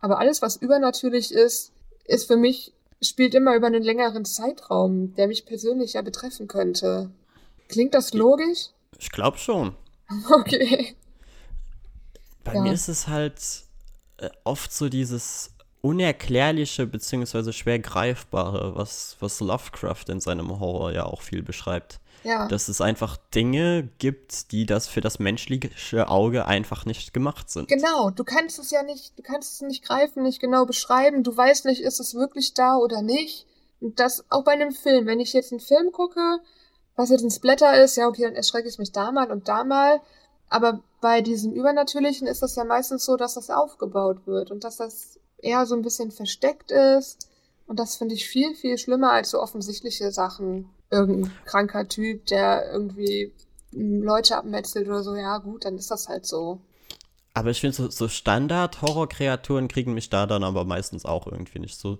[0.00, 1.72] Aber alles, was übernatürlich ist,
[2.04, 7.10] ist für mich, spielt immer über einen längeren Zeitraum, der mich persönlich ja betreffen könnte.
[7.68, 8.68] Klingt das logisch?
[8.98, 9.74] Ich glaube schon.
[10.30, 10.94] Okay.
[12.44, 12.60] Bei Ja.
[12.62, 13.40] mir ist es halt
[14.18, 15.51] äh, oft so dieses
[15.82, 22.00] unerklärliche beziehungsweise schwer greifbare, was, was Lovecraft in seinem Horror ja auch viel beschreibt.
[22.24, 22.46] Ja.
[22.46, 27.66] Dass es einfach Dinge gibt, die das für das menschliche Auge einfach nicht gemacht sind.
[27.66, 31.36] Genau, du kannst es ja nicht, du kannst es nicht greifen, nicht genau beschreiben, du
[31.36, 33.46] weißt nicht, ist es wirklich da oder nicht.
[33.80, 35.06] Und das auch bei einem Film.
[35.06, 36.38] Wenn ich jetzt einen Film gucke,
[36.94, 39.64] was jetzt ein Splatter ist, ja, okay, dann erschrecke ich mich da mal und da
[39.64, 40.00] mal.
[40.48, 44.76] Aber bei diesem Übernatürlichen ist das ja meistens so, dass das aufgebaut wird und dass
[44.76, 47.28] das eher so ein bisschen versteckt ist.
[47.66, 50.70] Und das finde ich viel, viel schlimmer als so offensichtliche Sachen.
[50.90, 53.32] Irgendein kranker Typ, der irgendwie
[53.72, 56.60] Leute abmetzelt oder so, ja gut, dann ist das halt so.
[57.34, 61.78] Aber ich finde, so, so Standard-Horror-Kreaturen kriegen mich da dann aber meistens auch irgendwie nicht.
[61.78, 61.98] So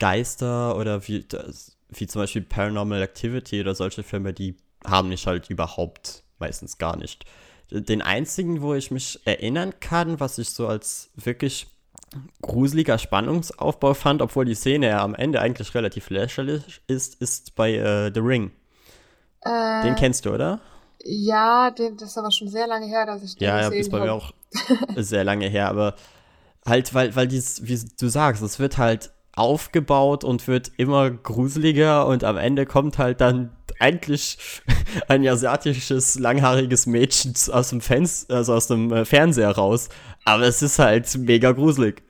[0.00, 5.26] Geister oder wie, das, wie zum Beispiel Paranormal Activity oder solche Filme, die haben mich
[5.26, 7.24] halt überhaupt meistens gar nicht.
[7.70, 11.68] Den einzigen, wo ich mich erinnern kann, was ich so als wirklich
[12.42, 17.74] gruseliger Spannungsaufbau fand, obwohl die Szene ja am Ende eigentlich relativ lächerlich ist, ist bei
[17.74, 18.50] äh, The Ring.
[19.42, 20.60] Äh, Den kennst du, oder?
[21.04, 23.80] Ja, den, das ist aber schon sehr lange her, dass ich den Ja, ja, gesehen
[23.80, 24.22] ist bei mir habe.
[24.22, 24.32] auch
[24.96, 25.94] sehr lange her, aber
[26.64, 32.06] halt, weil, weil dies, wie du sagst, es wird halt aufgebaut und wird immer gruseliger
[32.06, 34.38] und am Ende kommt halt dann eigentlich
[35.08, 39.90] ein asiatisches, langhaariges Mädchen aus dem Fenster, also aus dem äh, Fernseher raus.
[40.24, 42.02] Aber es ist halt mega gruselig.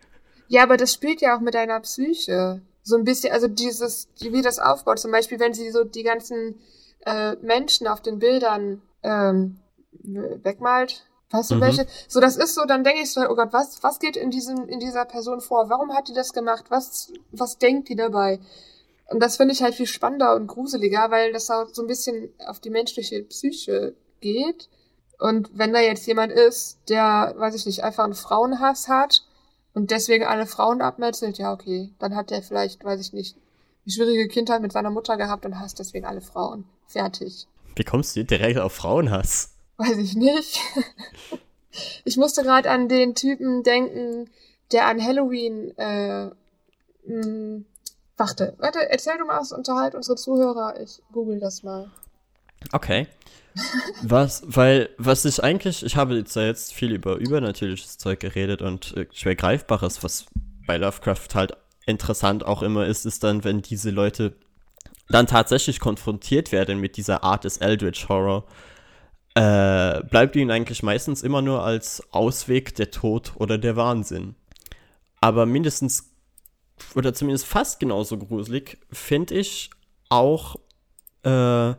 [0.48, 2.62] Ja, aber das spielt ja auch mit deiner Psyche.
[2.82, 6.61] So ein bisschen, also dieses, wie das aufbaut, zum Beispiel, wenn sie so die ganzen
[7.05, 9.59] äh, Menschen auf den Bildern ähm,
[10.03, 11.05] wegmalt.
[11.31, 11.61] Weißt du, Mhm.
[11.61, 11.86] welche?
[12.09, 14.69] So, das ist so, dann denke ich so, oh Gott, was, was geht in diesem,
[14.69, 15.69] in dieser Person vor?
[15.69, 16.66] Warum hat die das gemacht?
[16.69, 18.39] Was, was denkt die dabei?
[19.09, 22.32] Und das finde ich halt viel spannender und gruseliger, weil das auch so ein bisschen
[22.47, 24.69] auf die menschliche Psyche geht.
[25.19, 29.23] Und wenn da jetzt jemand ist, der, weiß ich nicht, einfach einen Frauenhass hat
[29.74, 33.36] und deswegen alle Frauen abmetzelt, ja, okay, dann hat der vielleicht, weiß ich nicht,
[33.85, 36.65] eine schwierige Kindheit mit seiner Mutter gehabt und hasst deswegen alle Frauen.
[36.86, 37.47] Fertig.
[37.77, 39.56] Wie kommst du direkt auf Frauenhass?
[39.77, 40.61] Weiß ich nicht.
[42.05, 44.31] Ich musste gerade an den Typen denken,
[44.73, 46.31] der an Halloween, äh,
[47.07, 47.62] mh,
[48.16, 51.90] warte, warte, erzähl du mal was, unterhalt unsere Zuhörer, ich google das mal.
[52.73, 53.07] Okay.
[54.03, 58.94] Was, weil, was ich eigentlich, ich habe jetzt, jetzt viel über übernatürliches Zeug geredet und
[58.97, 60.27] äh, schwer greifbares, was
[60.66, 64.35] bei Lovecraft halt interessant auch immer ist, ist dann, wenn diese Leute
[65.09, 68.44] dann tatsächlich konfrontiert werden mit dieser Art des Eldritch Horror,
[69.37, 74.35] äh, bleibt ihnen eigentlich meistens immer nur als Ausweg der Tod oder der Wahnsinn.
[75.21, 76.11] Aber mindestens
[76.95, 79.69] oder zumindest fast genauso gruselig finde ich
[80.09, 80.57] auch
[81.23, 81.75] äh,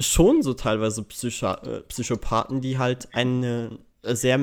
[0.00, 4.38] schon so teilweise Psycho äh, Psychopathen, die halt ein sehr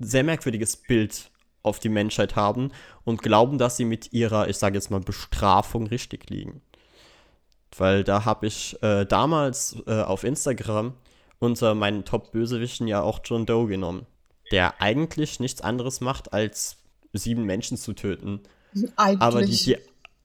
[0.00, 1.32] sehr merkwürdiges Bild
[1.64, 2.70] auf die Menschheit haben
[3.02, 6.62] und glauben, dass sie mit ihrer, ich sage jetzt mal, Bestrafung richtig liegen.
[7.76, 10.94] Weil da habe ich äh, damals äh, auf Instagram
[11.38, 14.06] unter meinen Top-Bösewichten ja auch John Doe genommen,
[14.50, 16.76] der eigentlich nichts anderes macht, als
[17.12, 18.40] sieben Menschen zu töten.
[18.96, 19.22] Eigentlich.
[19.22, 19.76] Aber die, die,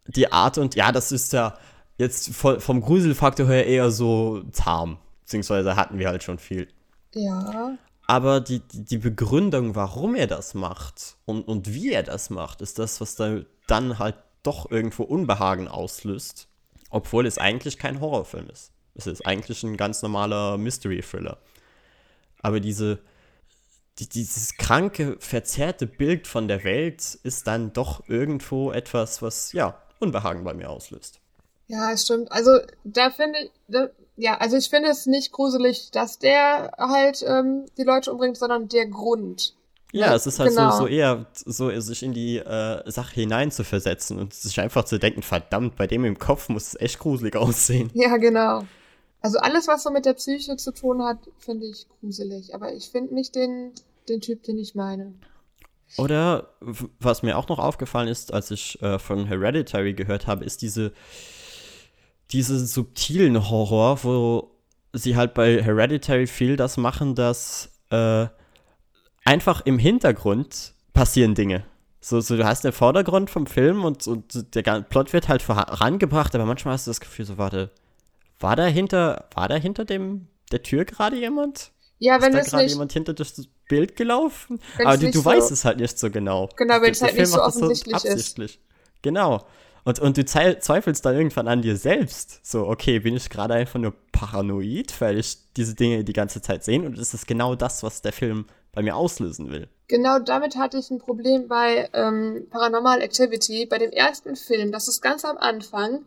[0.08, 1.58] die Art und, ja, das ist ja
[1.98, 4.98] jetzt vom Gruselfaktor her eher so zahm.
[5.22, 6.68] Beziehungsweise hatten wir halt schon viel.
[7.14, 7.78] Ja.
[8.08, 12.62] Aber die, die, die Begründung, warum er das macht und, und wie er das macht,
[12.62, 16.48] ist das, was da dann halt doch irgendwo Unbehagen auslöst.
[16.90, 18.72] Obwohl es eigentlich kein Horrorfilm ist.
[18.96, 21.38] Es ist eigentlich ein ganz normaler Mystery-Thriller.
[22.42, 23.00] Aber diese,
[24.00, 29.82] die, dieses kranke, verzerrte Bild von der Welt ist dann doch irgendwo etwas, was, ja,
[30.00, 31.20] Unbehagen bei mir auslöst.
[31.68, 32.32] Ja, stimmt.
[32.32, 37.24] Also da finde ich, da, ja, also ich finde es nicht gruselig, dass der halt
[37.26, 39.56] ähm, die Leute umbringt, sondern der Grund.
[39.92, 40.72] Ja, Ja, es ist halt genau.
[40.72, 44.86] so, so eher so, sich in die äh, Sache hinein zu versetzen und sich einfach
[44.86, 47.90] zu denken, verdammt, bei dem im Kopf muss es echt gruselig aussehen.
[47.94, 48.64] Ja, genau.
[49.24, 52.54] Also alles, was so mit der Psyche zu tun hat, finde ich gruselig.
[52.54, 53.72] Aber ich finde nicht den,
[54.10, 55.14] den Typ, den ich meine.
[55.98, 56.50] Oder
[57.00, 60.92] was mir auch noch aufgefallen ist, als ich äh, von Hereditary gehört habe, ist diese,
[62.32, 64.52] diese subtilen Horror, wo
[64.92, 68.28] sie halt bei Hereditary viel das machen, dass äh,
[69.24, 71.64] einfach im Hintergrund passieren Dinge.
[72.02, 76.36] So, so, du hast den Vordergrund vom Film und, und der Plot wird halt vorangebracht,
[76.36, 77.72] aber manchmal hast du das Gefühl, so, warte,
[78.44, 81.72] war da hinter, war da hinter dem, der Tür gerade jemand?
[82.00, 84.60] Ja, wenn ist da es gerade jemand hinter das Bild gelaufen?
[84.78, 86.50] Wenn's Aber du, du so- weißt es halt nicht so genau.
[86.58, 88.06] Genau, wenn's Der- halt der nicht Film so offensichtlich ist.
[88.06, 88.60] absichtlich.
[89.02, 89.46] Genau.
[89.86, 92.40] Und, und du zweifelst dann irgendwann an dir selbst.
[92.46, 96.64] So, okay, bin ich gerade einfach nur paranoid, weil ich diese Dinge die ganze Zeit
[96.64, 96.82] sehe?
[96.82, 99.68] Und ist es genau das, was der Film bei mir auslösen will?
[99.90, 104.72] genau damit hatte ich ein Problem bei ähm, Paranormal Activity, bei dem ersten Film.
[104.72, 106.04] Das ist ganz am Anfang.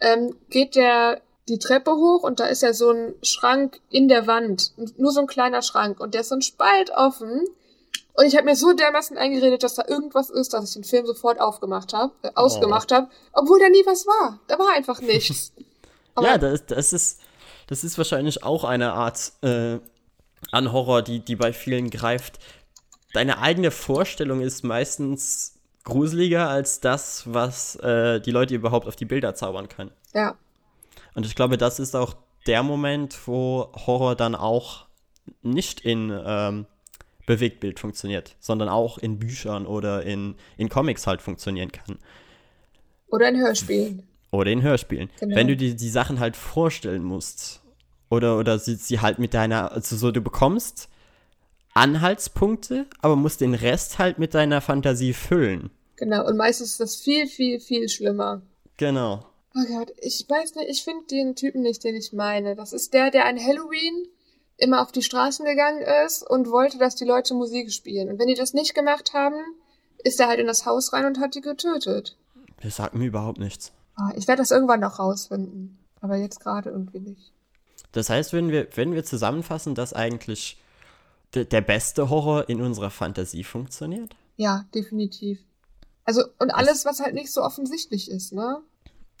[0.00, 4.26] Ähm, geht der die Treppe hoch und da ist ja so ein Schrank in der
[4.26, 4.72] Wand.
[4.96, 6.00] Nur so ein kleiner Schrank.
[6.00, 7.44] Und der ist so ein Spalt offen.
[8.14, 11.06] Und ich habe mir so dermaßen eingeredet, dass da irgendwas ist, dass ich den Film
[11.06, 14.40] sofort aufgemacht habe, äh, ausgemacht habe, obwohl da nie was war.
[14.48, 15.52] Da war einfach nichts.
[16.14, 17.20] Aber ja, das, das, ist,
[17.68, 19.78] das ist wahrscheinlich auch eine Art äh,
[20.50, 22.40] an Horror, die, die bei vielen greift.
[23.12, 25.54] Deine eigene Vorstellung ist meistens
[25.84, 29.92] gruseliger als das, was äh, die Leute überhaupt auf die Bilder zaubern können.
[30.12, 30.36] ja,
[31.18, 32.14] Und ich glaube, das ist auch
[32.46, 34.86] der Moment, wo Horror dann auch
[35.42, 36.66] nicht in ähm,
[37.26, 41.98] Bewegtbild funktioniert, sondern auch in Büchern oder in, in Comics halt funktionieren kann.
[43.08, 44.04] oder in Hörspielen.
[44.30, 45.10] Oder in Hörspielen.
[45.18, 45.34] Genau.
[45.34, 47.62] Wenn du dir die Sachen halt vorstellen musst.
[48.10, 50.88] Oder, oder sie, sie halt mit deiner, also so, du bekommst
[51.74, 55.70] Anhaltspunkte, aber musst den Rest halt mit deiner Fantasie füllen.
[55.96, 56.24] Genau.
[56.28, 58.40] Und meistens ist das viel, viel, viel schlimmer.
[58.76, 59.26] Genau.
[59.58, 62.54] Oh Gott, ich weiß nicht, ich finde den Typen nicht, den ich meine.
[62.54, 64.06] Das ist der, der an Halloween
[64.56, 68.08] immer auf die Straßen gegangen ist und wollte, dass die Leute Musik spielen.
[68.08, 69.36] Und wenn die das nicht gemacht haben,
[70.04, 72.16] ist er halt in das Haus rein und hat die getötet.
[72.62, 73.72] Das sagt mir überhaupt nichts.
[73.96, 75.78] Ah, ich werde das irgendwann noch rausfinden.
[76.00, 77.32] Aber jetzt gerade irgendwie nicht.
[77.90, 80.62] Das heißt, wenn wir, wenn wir zusammenfassen, dass eigentlich
[81.34, 84.14] de, der beste Horror in unserer Fantasie funktioniert?
[84.36, 85.40] Ja, definitiv.
[86.04, 88.62] Also, und alles, was halt nicht so offensichtlich ist, ne?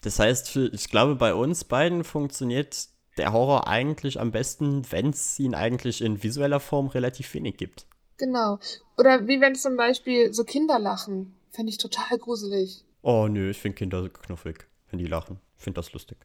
[0.02, 5.38] Das heißt, ich glaube, bei uns beiden funktioniert der Horror eigentlich am besten, wenn es
[5.38, 7.86] ihn eigentlich in visueller Form relativ wenig gibt.
[8.16, 8.58] Genau.
[8.96, 11.34] Oder wie wenn zum Beispiel so Kinder lachen.
[11.50, 12.84] Fände ich total gruselig.
[13.02, 15.40] Oh nö, ich finde Kinder knuffig, wenn die lachen.
[15.56, 16.18] Ich finde das lustig.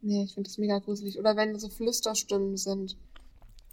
[0.00, 1.18] Nee, ich finde das mega gruselig.
[1.18, 2.96] Oder wenn so Flüsterstimmen sind.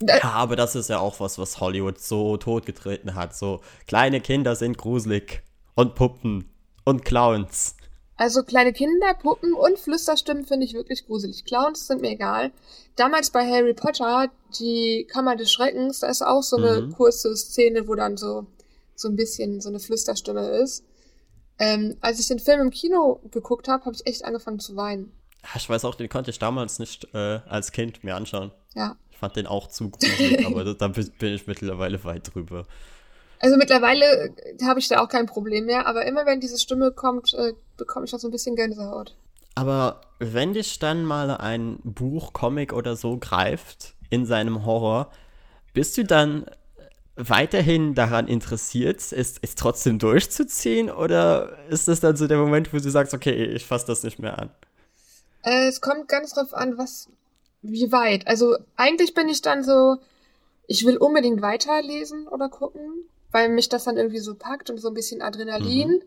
[0.02, 3.36] Ja, aber das ist ja auch was, was Hollywood so totgetreten hat.
[3.36, 5.44] So kleine Kinder sind gruselig.
[5.76, 6.50] Und Puppen.
[6.84, 7.77] Und Clowns.
[8.18, 11.46] Also kleine Kinder, Puppen und Flüsterstimmen finde ich wirklich gruselig.
[11.46, 12.52] Clowns sind mir egal.
[12.96, 16.94] Damals bei Harry Potter, die Kammer des Schreckens, da ist auch so eine mhm.
[16.94, 18.48] kurze Szene, wo dann so,
[18.96, 20.84] so ein bisschen so eine Flüsterstimme ist.
[21.60, 25.12] Ähm, als ich den Film im Kino geguckt habe, habe ich echt angefangen zu weinen.
[25.56, 28.52] Ich weiß auch, den konnte ich damals nicht äh, als Kind mir anschauen.
[28.76, 28.98] Ja.
[29.12, 32.66] Ich fand den auch zu gruselig, aber da bin ich mittlerweile weit drüber.
[33.40, 36.92] Also mittlerweile äh, habe ich da auch kein Problem mehr, aber immer wenn diese Stimme
[36.92, 39.16] kommt, äh, bekomme ich auch so ein bisschen Gänsehaut.
[39.56, 45.12] Aber wenn dich dann mal ein Buch, Comic oder so greift in seinem Horror,
[45.74, 46.46] bist du dann
[47.16, 50.90] weiterhin daran interessiert, es, es trotzdem durchzuziehen?
[50.92, 54.20] Oder ist das dann so der Moment, wo du sagst, okay, ich fasse das nicht
[54.20, 54.50] mehr an?
[55.44, 57.10] Äh, es kommt ganz drauf an, was,
[57.62, 58.28] wie weit.
[58.28, 59.98] Also eigentlich bin ich dann so,
[60.68, 63.08] ich will unbedingt weiterlesen oder gucken
[63.38, 65.90] weil mich das dann irgendwie so packt und so ein bisschen Adrenalin.
[65.90, 66.02] Mhm.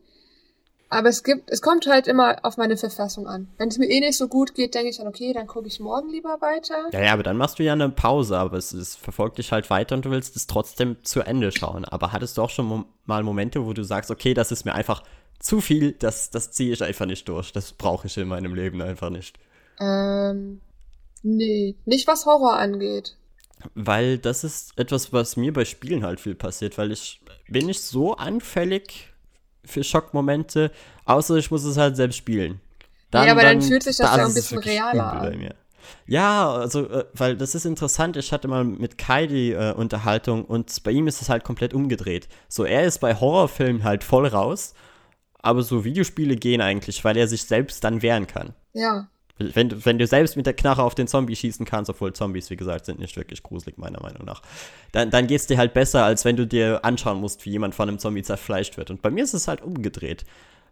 [0.88, 3.46] Aber es gibt, es kommt halt immer auf meine Verfassung an.
[3.56, 5.78] Wenn es mir eh nicht so gut geht, denke ich dann, okay, dann gucke ich
[5.78, 6.88] morgen lieber weiter.
[6.92, 9.70] Ja, ja, aber dann machst du ja eine Pause, aber es, es verfolgt dich halt
[9.70, 11.84] weiter und du willst es trotzdem zu Ende schauen.
[11.84, 14.74] Aber hattest du auch schon mo mal Momente, wo du sagst, okay, das ist mir
[14.74, 15.04] einfach
[15.38, 17.52] zu viel, das, das ziehe ich einfach nicht durch.
[17.52, 19.38] Das brauche ich in meinem Leben einfach nicht.
[19.78, 20.60] Ähm,
[21.22, 23.14] nee, nicht was Horror angeht.
[23.74, 27.82] Weil das ist etwas, was mir bei Spielen halt viel passiert, weil ich bin nicht
[27.82, 29.12] so anfällig
[29.64, 30.70] für Schockmomente,
[31.04, 32.60] außer ich muss es halt selbst spielen.
[33.10, 35.54] Dann, ja, aber dann, dann fühlt sich das ja ein bisschen realer an.
[36.06, 38.16] Ja, also, äh, weil das ist interessant.
[38.16, 41.74] Ich hatte mal mit Kai die äh, Unterhaltung und bei ihm ist es halt komplett
[41.74, 42.28] umgedreht.
[42.48, 44.74] So, er ist bei Horrorfilmen halt voll raus,
[45.40, 48.54] aber so Videospiele gehen eigentlich, weil er sich selbst dann wehren kann.
[48.72, 49.08] Ja.
[49.40, 52.56] Wenn, wenn du selbst mit der Knarre auf den Zombie schießen kannst, obwohl Zombies, wie
[52.56, 54.42] gesagt, sind nicht wirklich gruselig, meiner Meinung nach,
[54.92, 57.74] dann, dann geht es dir halt besser, als wenn du dir anschauen musst, wie jemand
[57.74, 58.90] von einem Zombie zerfleischt wird.
[58.90, 60.24] Und bei mir ist es halt umgedreht.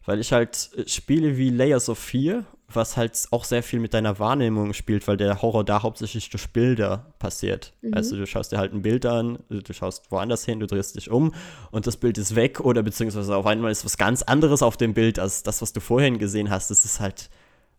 [0.05, 3.95] Weil ich halt äh, Spiele wie Layers of Fear, was halt auch sehr viel mit
[3.95, 7.73] deiner Wahrnehmung spielt, weil der Horror da hauptsächlich durch Bilder passiert.
[7.83, 7.95] Mhm.
[7.95, 11.11] Also du schaust dir halt ein Bild an, du schaust woanders hin, du drehst dich
[11.11, 11.35] um
[11.71, 14.95] und das Bild ist weg oder beziehungsweise auf einmal ist was ganz anderes auf dem
[14.95, 16.71] Bild als das, was du vorhin gesehen hast.
[16.71, 17.31] Das ist halt,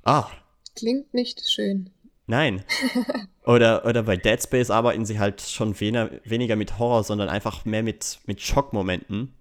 [0.04, 0.28] ah,
[0.76, 1.90] Klingt nicht schön.
[2.28, 2.64] Nein.
[3.46, 7.66] Oder, oder bei Dead Space arbeiten sie halt schon weniger, weniger mit Horror, sondern einfach
[7.66, 9.34] mehr mit, mit Schockmomenten.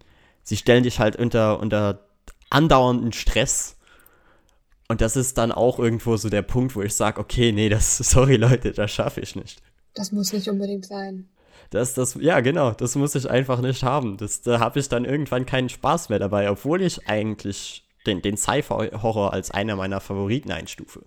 [0.42, 2.06] Sie stellen dich halt unter, unter
[2.48, 3.76] andauernden Stress.
[4.88, 7.98] Und das ist dann auch irgendwo so der Punkt, wo ich sage, okay, nee, das,
[7.98, 9.60] sorry Leute, das schaffe ich nicht.
[9.92, 11.28] Das muss nicht unbedingt sein.
[11.68, 14.16] Das, das, ja, genau, das muss ich einfach nicht haben.
[14.16, 18.38] Das, da habe ich dann irgendwann keinen Spaß mehr dabei, obwohl ich eigentlich den, den
[18.38, 21.04] Sci-Fi-Horror als einer meiner Favoriten einstufe.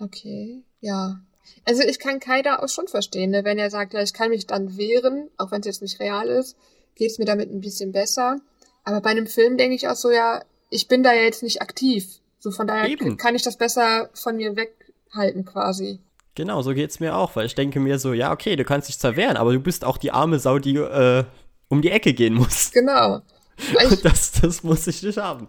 [0.00, 1.20] Okay, ja.
[1.64, 3.44] Also ich kann Kai da auch schon verstehen, ne?
[3.44, 6.28] wenn er sagt, ja, ich kann mich dann wehren, auch wenn es jetzt nicht real
[6.28, 6.56] ist,
[6.94, 8.40] geht es mir damit ein bisschen besser.
[8.84, 11.60] Aber bei einem Film denke ich auch so, ja, ich bin da ja jetzt nicht
[11.60, 12.20] aktiv.
[12.38, 13.16] So von daher Eben.
[13.18, 16.00] kann ich das besser von mir weghalten quasi.
[16.34, 18.98] Genau, so geht's mir auch, weil ich denke mir so, ja, okay, du kannst dich
[18.98, 21.24] zwar wehren, aber du bist auch die arme Sau, die äh,
[21.68, 22.70] um die Ecke gehen muss.
[22.72, 23.20] Genau.
[23.90, 25.48] Und das, das muss ich nicht haben.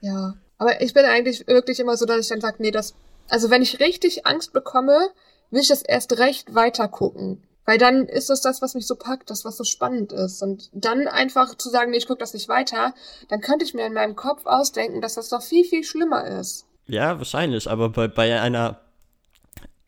[0.00, 2.94] Ja, aber ich bin eigentlich wirklich immer so, dass ich dann sage, nee, das
[3.28, 5.10] also wenn ich richtig Angst bekomme,
[5.50, 7.42] will ich das erst recht weiter gucken.
[7.64, 10.42] Weil dann ist das das, was mich so packt, das, was so spannend ist.
[10.42, 12.94] Und dann einfach zu sagen, nee, ich gucke das nicht weiter,
[13.28, 16.64] dann könnte ich mir in meinem Kopf ausdenken, dass das doch viel, viel schlimmer ist.
[16.86, 17.70] Ja, wahrscheinlich.
[17.70, 18.80] Aber bei, bei einer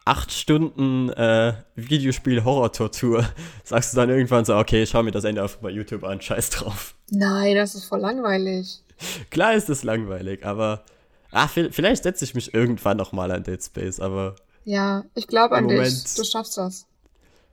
[0.04, 3.24] acht Stunden äh, Videospiel-Horror-Tortur
[3.64, 6.20] sagst du dann irgendwann so, okay, ich schau mir das Ende einfach bei YouTube an,
[6.20, 6.94] scheiß drauf.
[7.10, 8.82] Nein, das ist voll langweilig.
[9.30, 10.84] Klar ist es langweilig, aber
[11.32, 14.36] Ah, vielleicht setze ich mich irgendwann noch mal an Dead Space, aber.
[14.64, 16.14] Ja, ich glaube an Moment, dich.
[16.14, 16.86] Du schaffst das.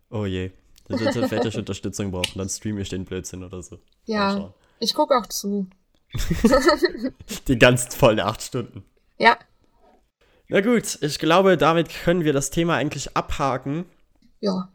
[0.09, 0.51] Oh je.
[0.89, 3.79] Ich werde ich Unterstützung brauchen, dann streame ich den Blödsinn oder so.
[4.05, 5.67] Ja, ich gucke auch zu.
[7.47, 8.85] Die ganz vollen acht Stunden.
[9.17, 9.37] Ja.
[10.47, 13.85] Na gut, ich glaube, damit können wir das Thema eigentlich abhaken.
[14.39, 14.71] Ja.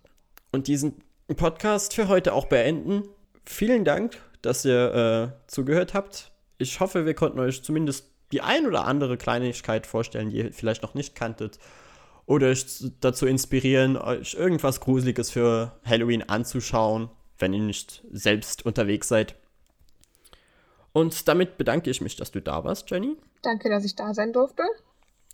[0.50, 0.96] Und diesen
[1.34, 3.04] Podcast für heute auch beenden.
[3.46, 6.30] Vielen Dank, dass ihr äh, zugehört habt.
[6.58, 10.82] Ich hoffe, wir konnten euch zumindest die ein oder andere Kleinigkeit vorstellen, die ihr vielleicht
[10.82, 11.58] noch nicht kanntet.
[12.26, 12.64] Oder euch
[13.00, 19.34] dazu inspirieren, euch irgendwas Gruseliges für Halloween anzuschauen, wenn ihr nicht selbst unterwegs seid.
[20.92, 23.16] Und damit bedanke ich mich, dass du da warst, Jenny.
[23.42, 24.62] Danke, dass ich da sein durfte.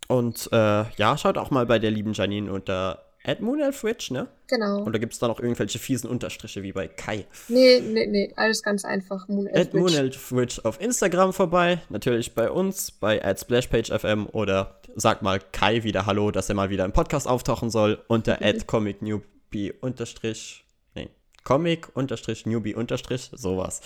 [0.08, 4.28] Und äh, ja, schaut auch mal bei der lieben Janine unter At Moonelfwitch, ne?
[4.46, 4.84] Genau.
[4.84, 7.26] Oder gibt es da noch irgendwelche fiesen Unterstriche wie bei Kai?
[7.48, 9.26] Nee, nee, nee, alles ganz einfach.
[9.52, 15.82] At Moonelfwitch auf Instagram vorbei, natürlich bei uns, bei at SplashPageFM oder sag mal Kai
[15.82, 18.46] wieder Hallo, dass er mal wieder im Podcast auftauchen soll, unter mhm.
[18.46, 20.64] at ComicNewbie unterstrich,
[20.94, 21.08] nee,
[21.44, 23.80] Comic unterstrich Newbie unterstrich, sowas.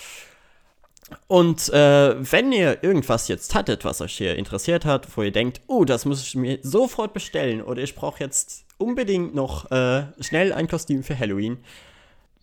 [1.27, 5.61] Und äh, wenn ihr irgendwas jetzt hattet, was euch hier interessiert hat, wo ihr denkt,
[5.67, 10.53] oh, das muss ich mir sofort bestellen oder ich brauche jetzt unbedingt noch äh, schnell
[10.53, 11.59] ein Kostüm für Halloween,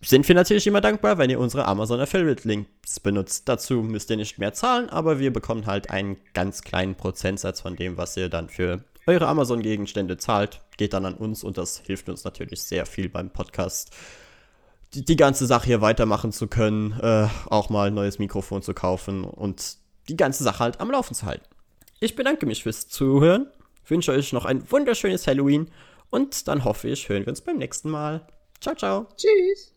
[0.01, 3.49] sind wir natürlich immer dankbar, wenn ihr unsere Amazon Affiliate Links benutzt.
[3.49, 7.75] Dazu müsst ihr nicht mehr zahlen, aber wir bekommen halt einen ganz kleinen Prozentsatz von
[7.75, 12.07] dem, was ihr dann für eure Amazon-Gegenstände zahlt, geht dann an uns und das hilft
[12.09, 13.91] uns natürlich sehr viel beim Podcast
[14.93, 18.73] die, die ganze Sache hier weitermachen zu können, äh, auch mal ein neues Mikrofon zu
[18.73, 21.45] kaufen und die ganze Sache halt am Laufen zu halten.
[21.99, 23.47] Ich bedanke mich fürs Zuhören,
[23.87, 25.69] wünsche euch noch ein wunderschönes Halloween
[26.09, 28.27] und dann hoffe ich, hören wir uns beim nächsten Mal.
[28.59, 29.07] Ciao, ciao.
[29.15, 29.73] Tschüss.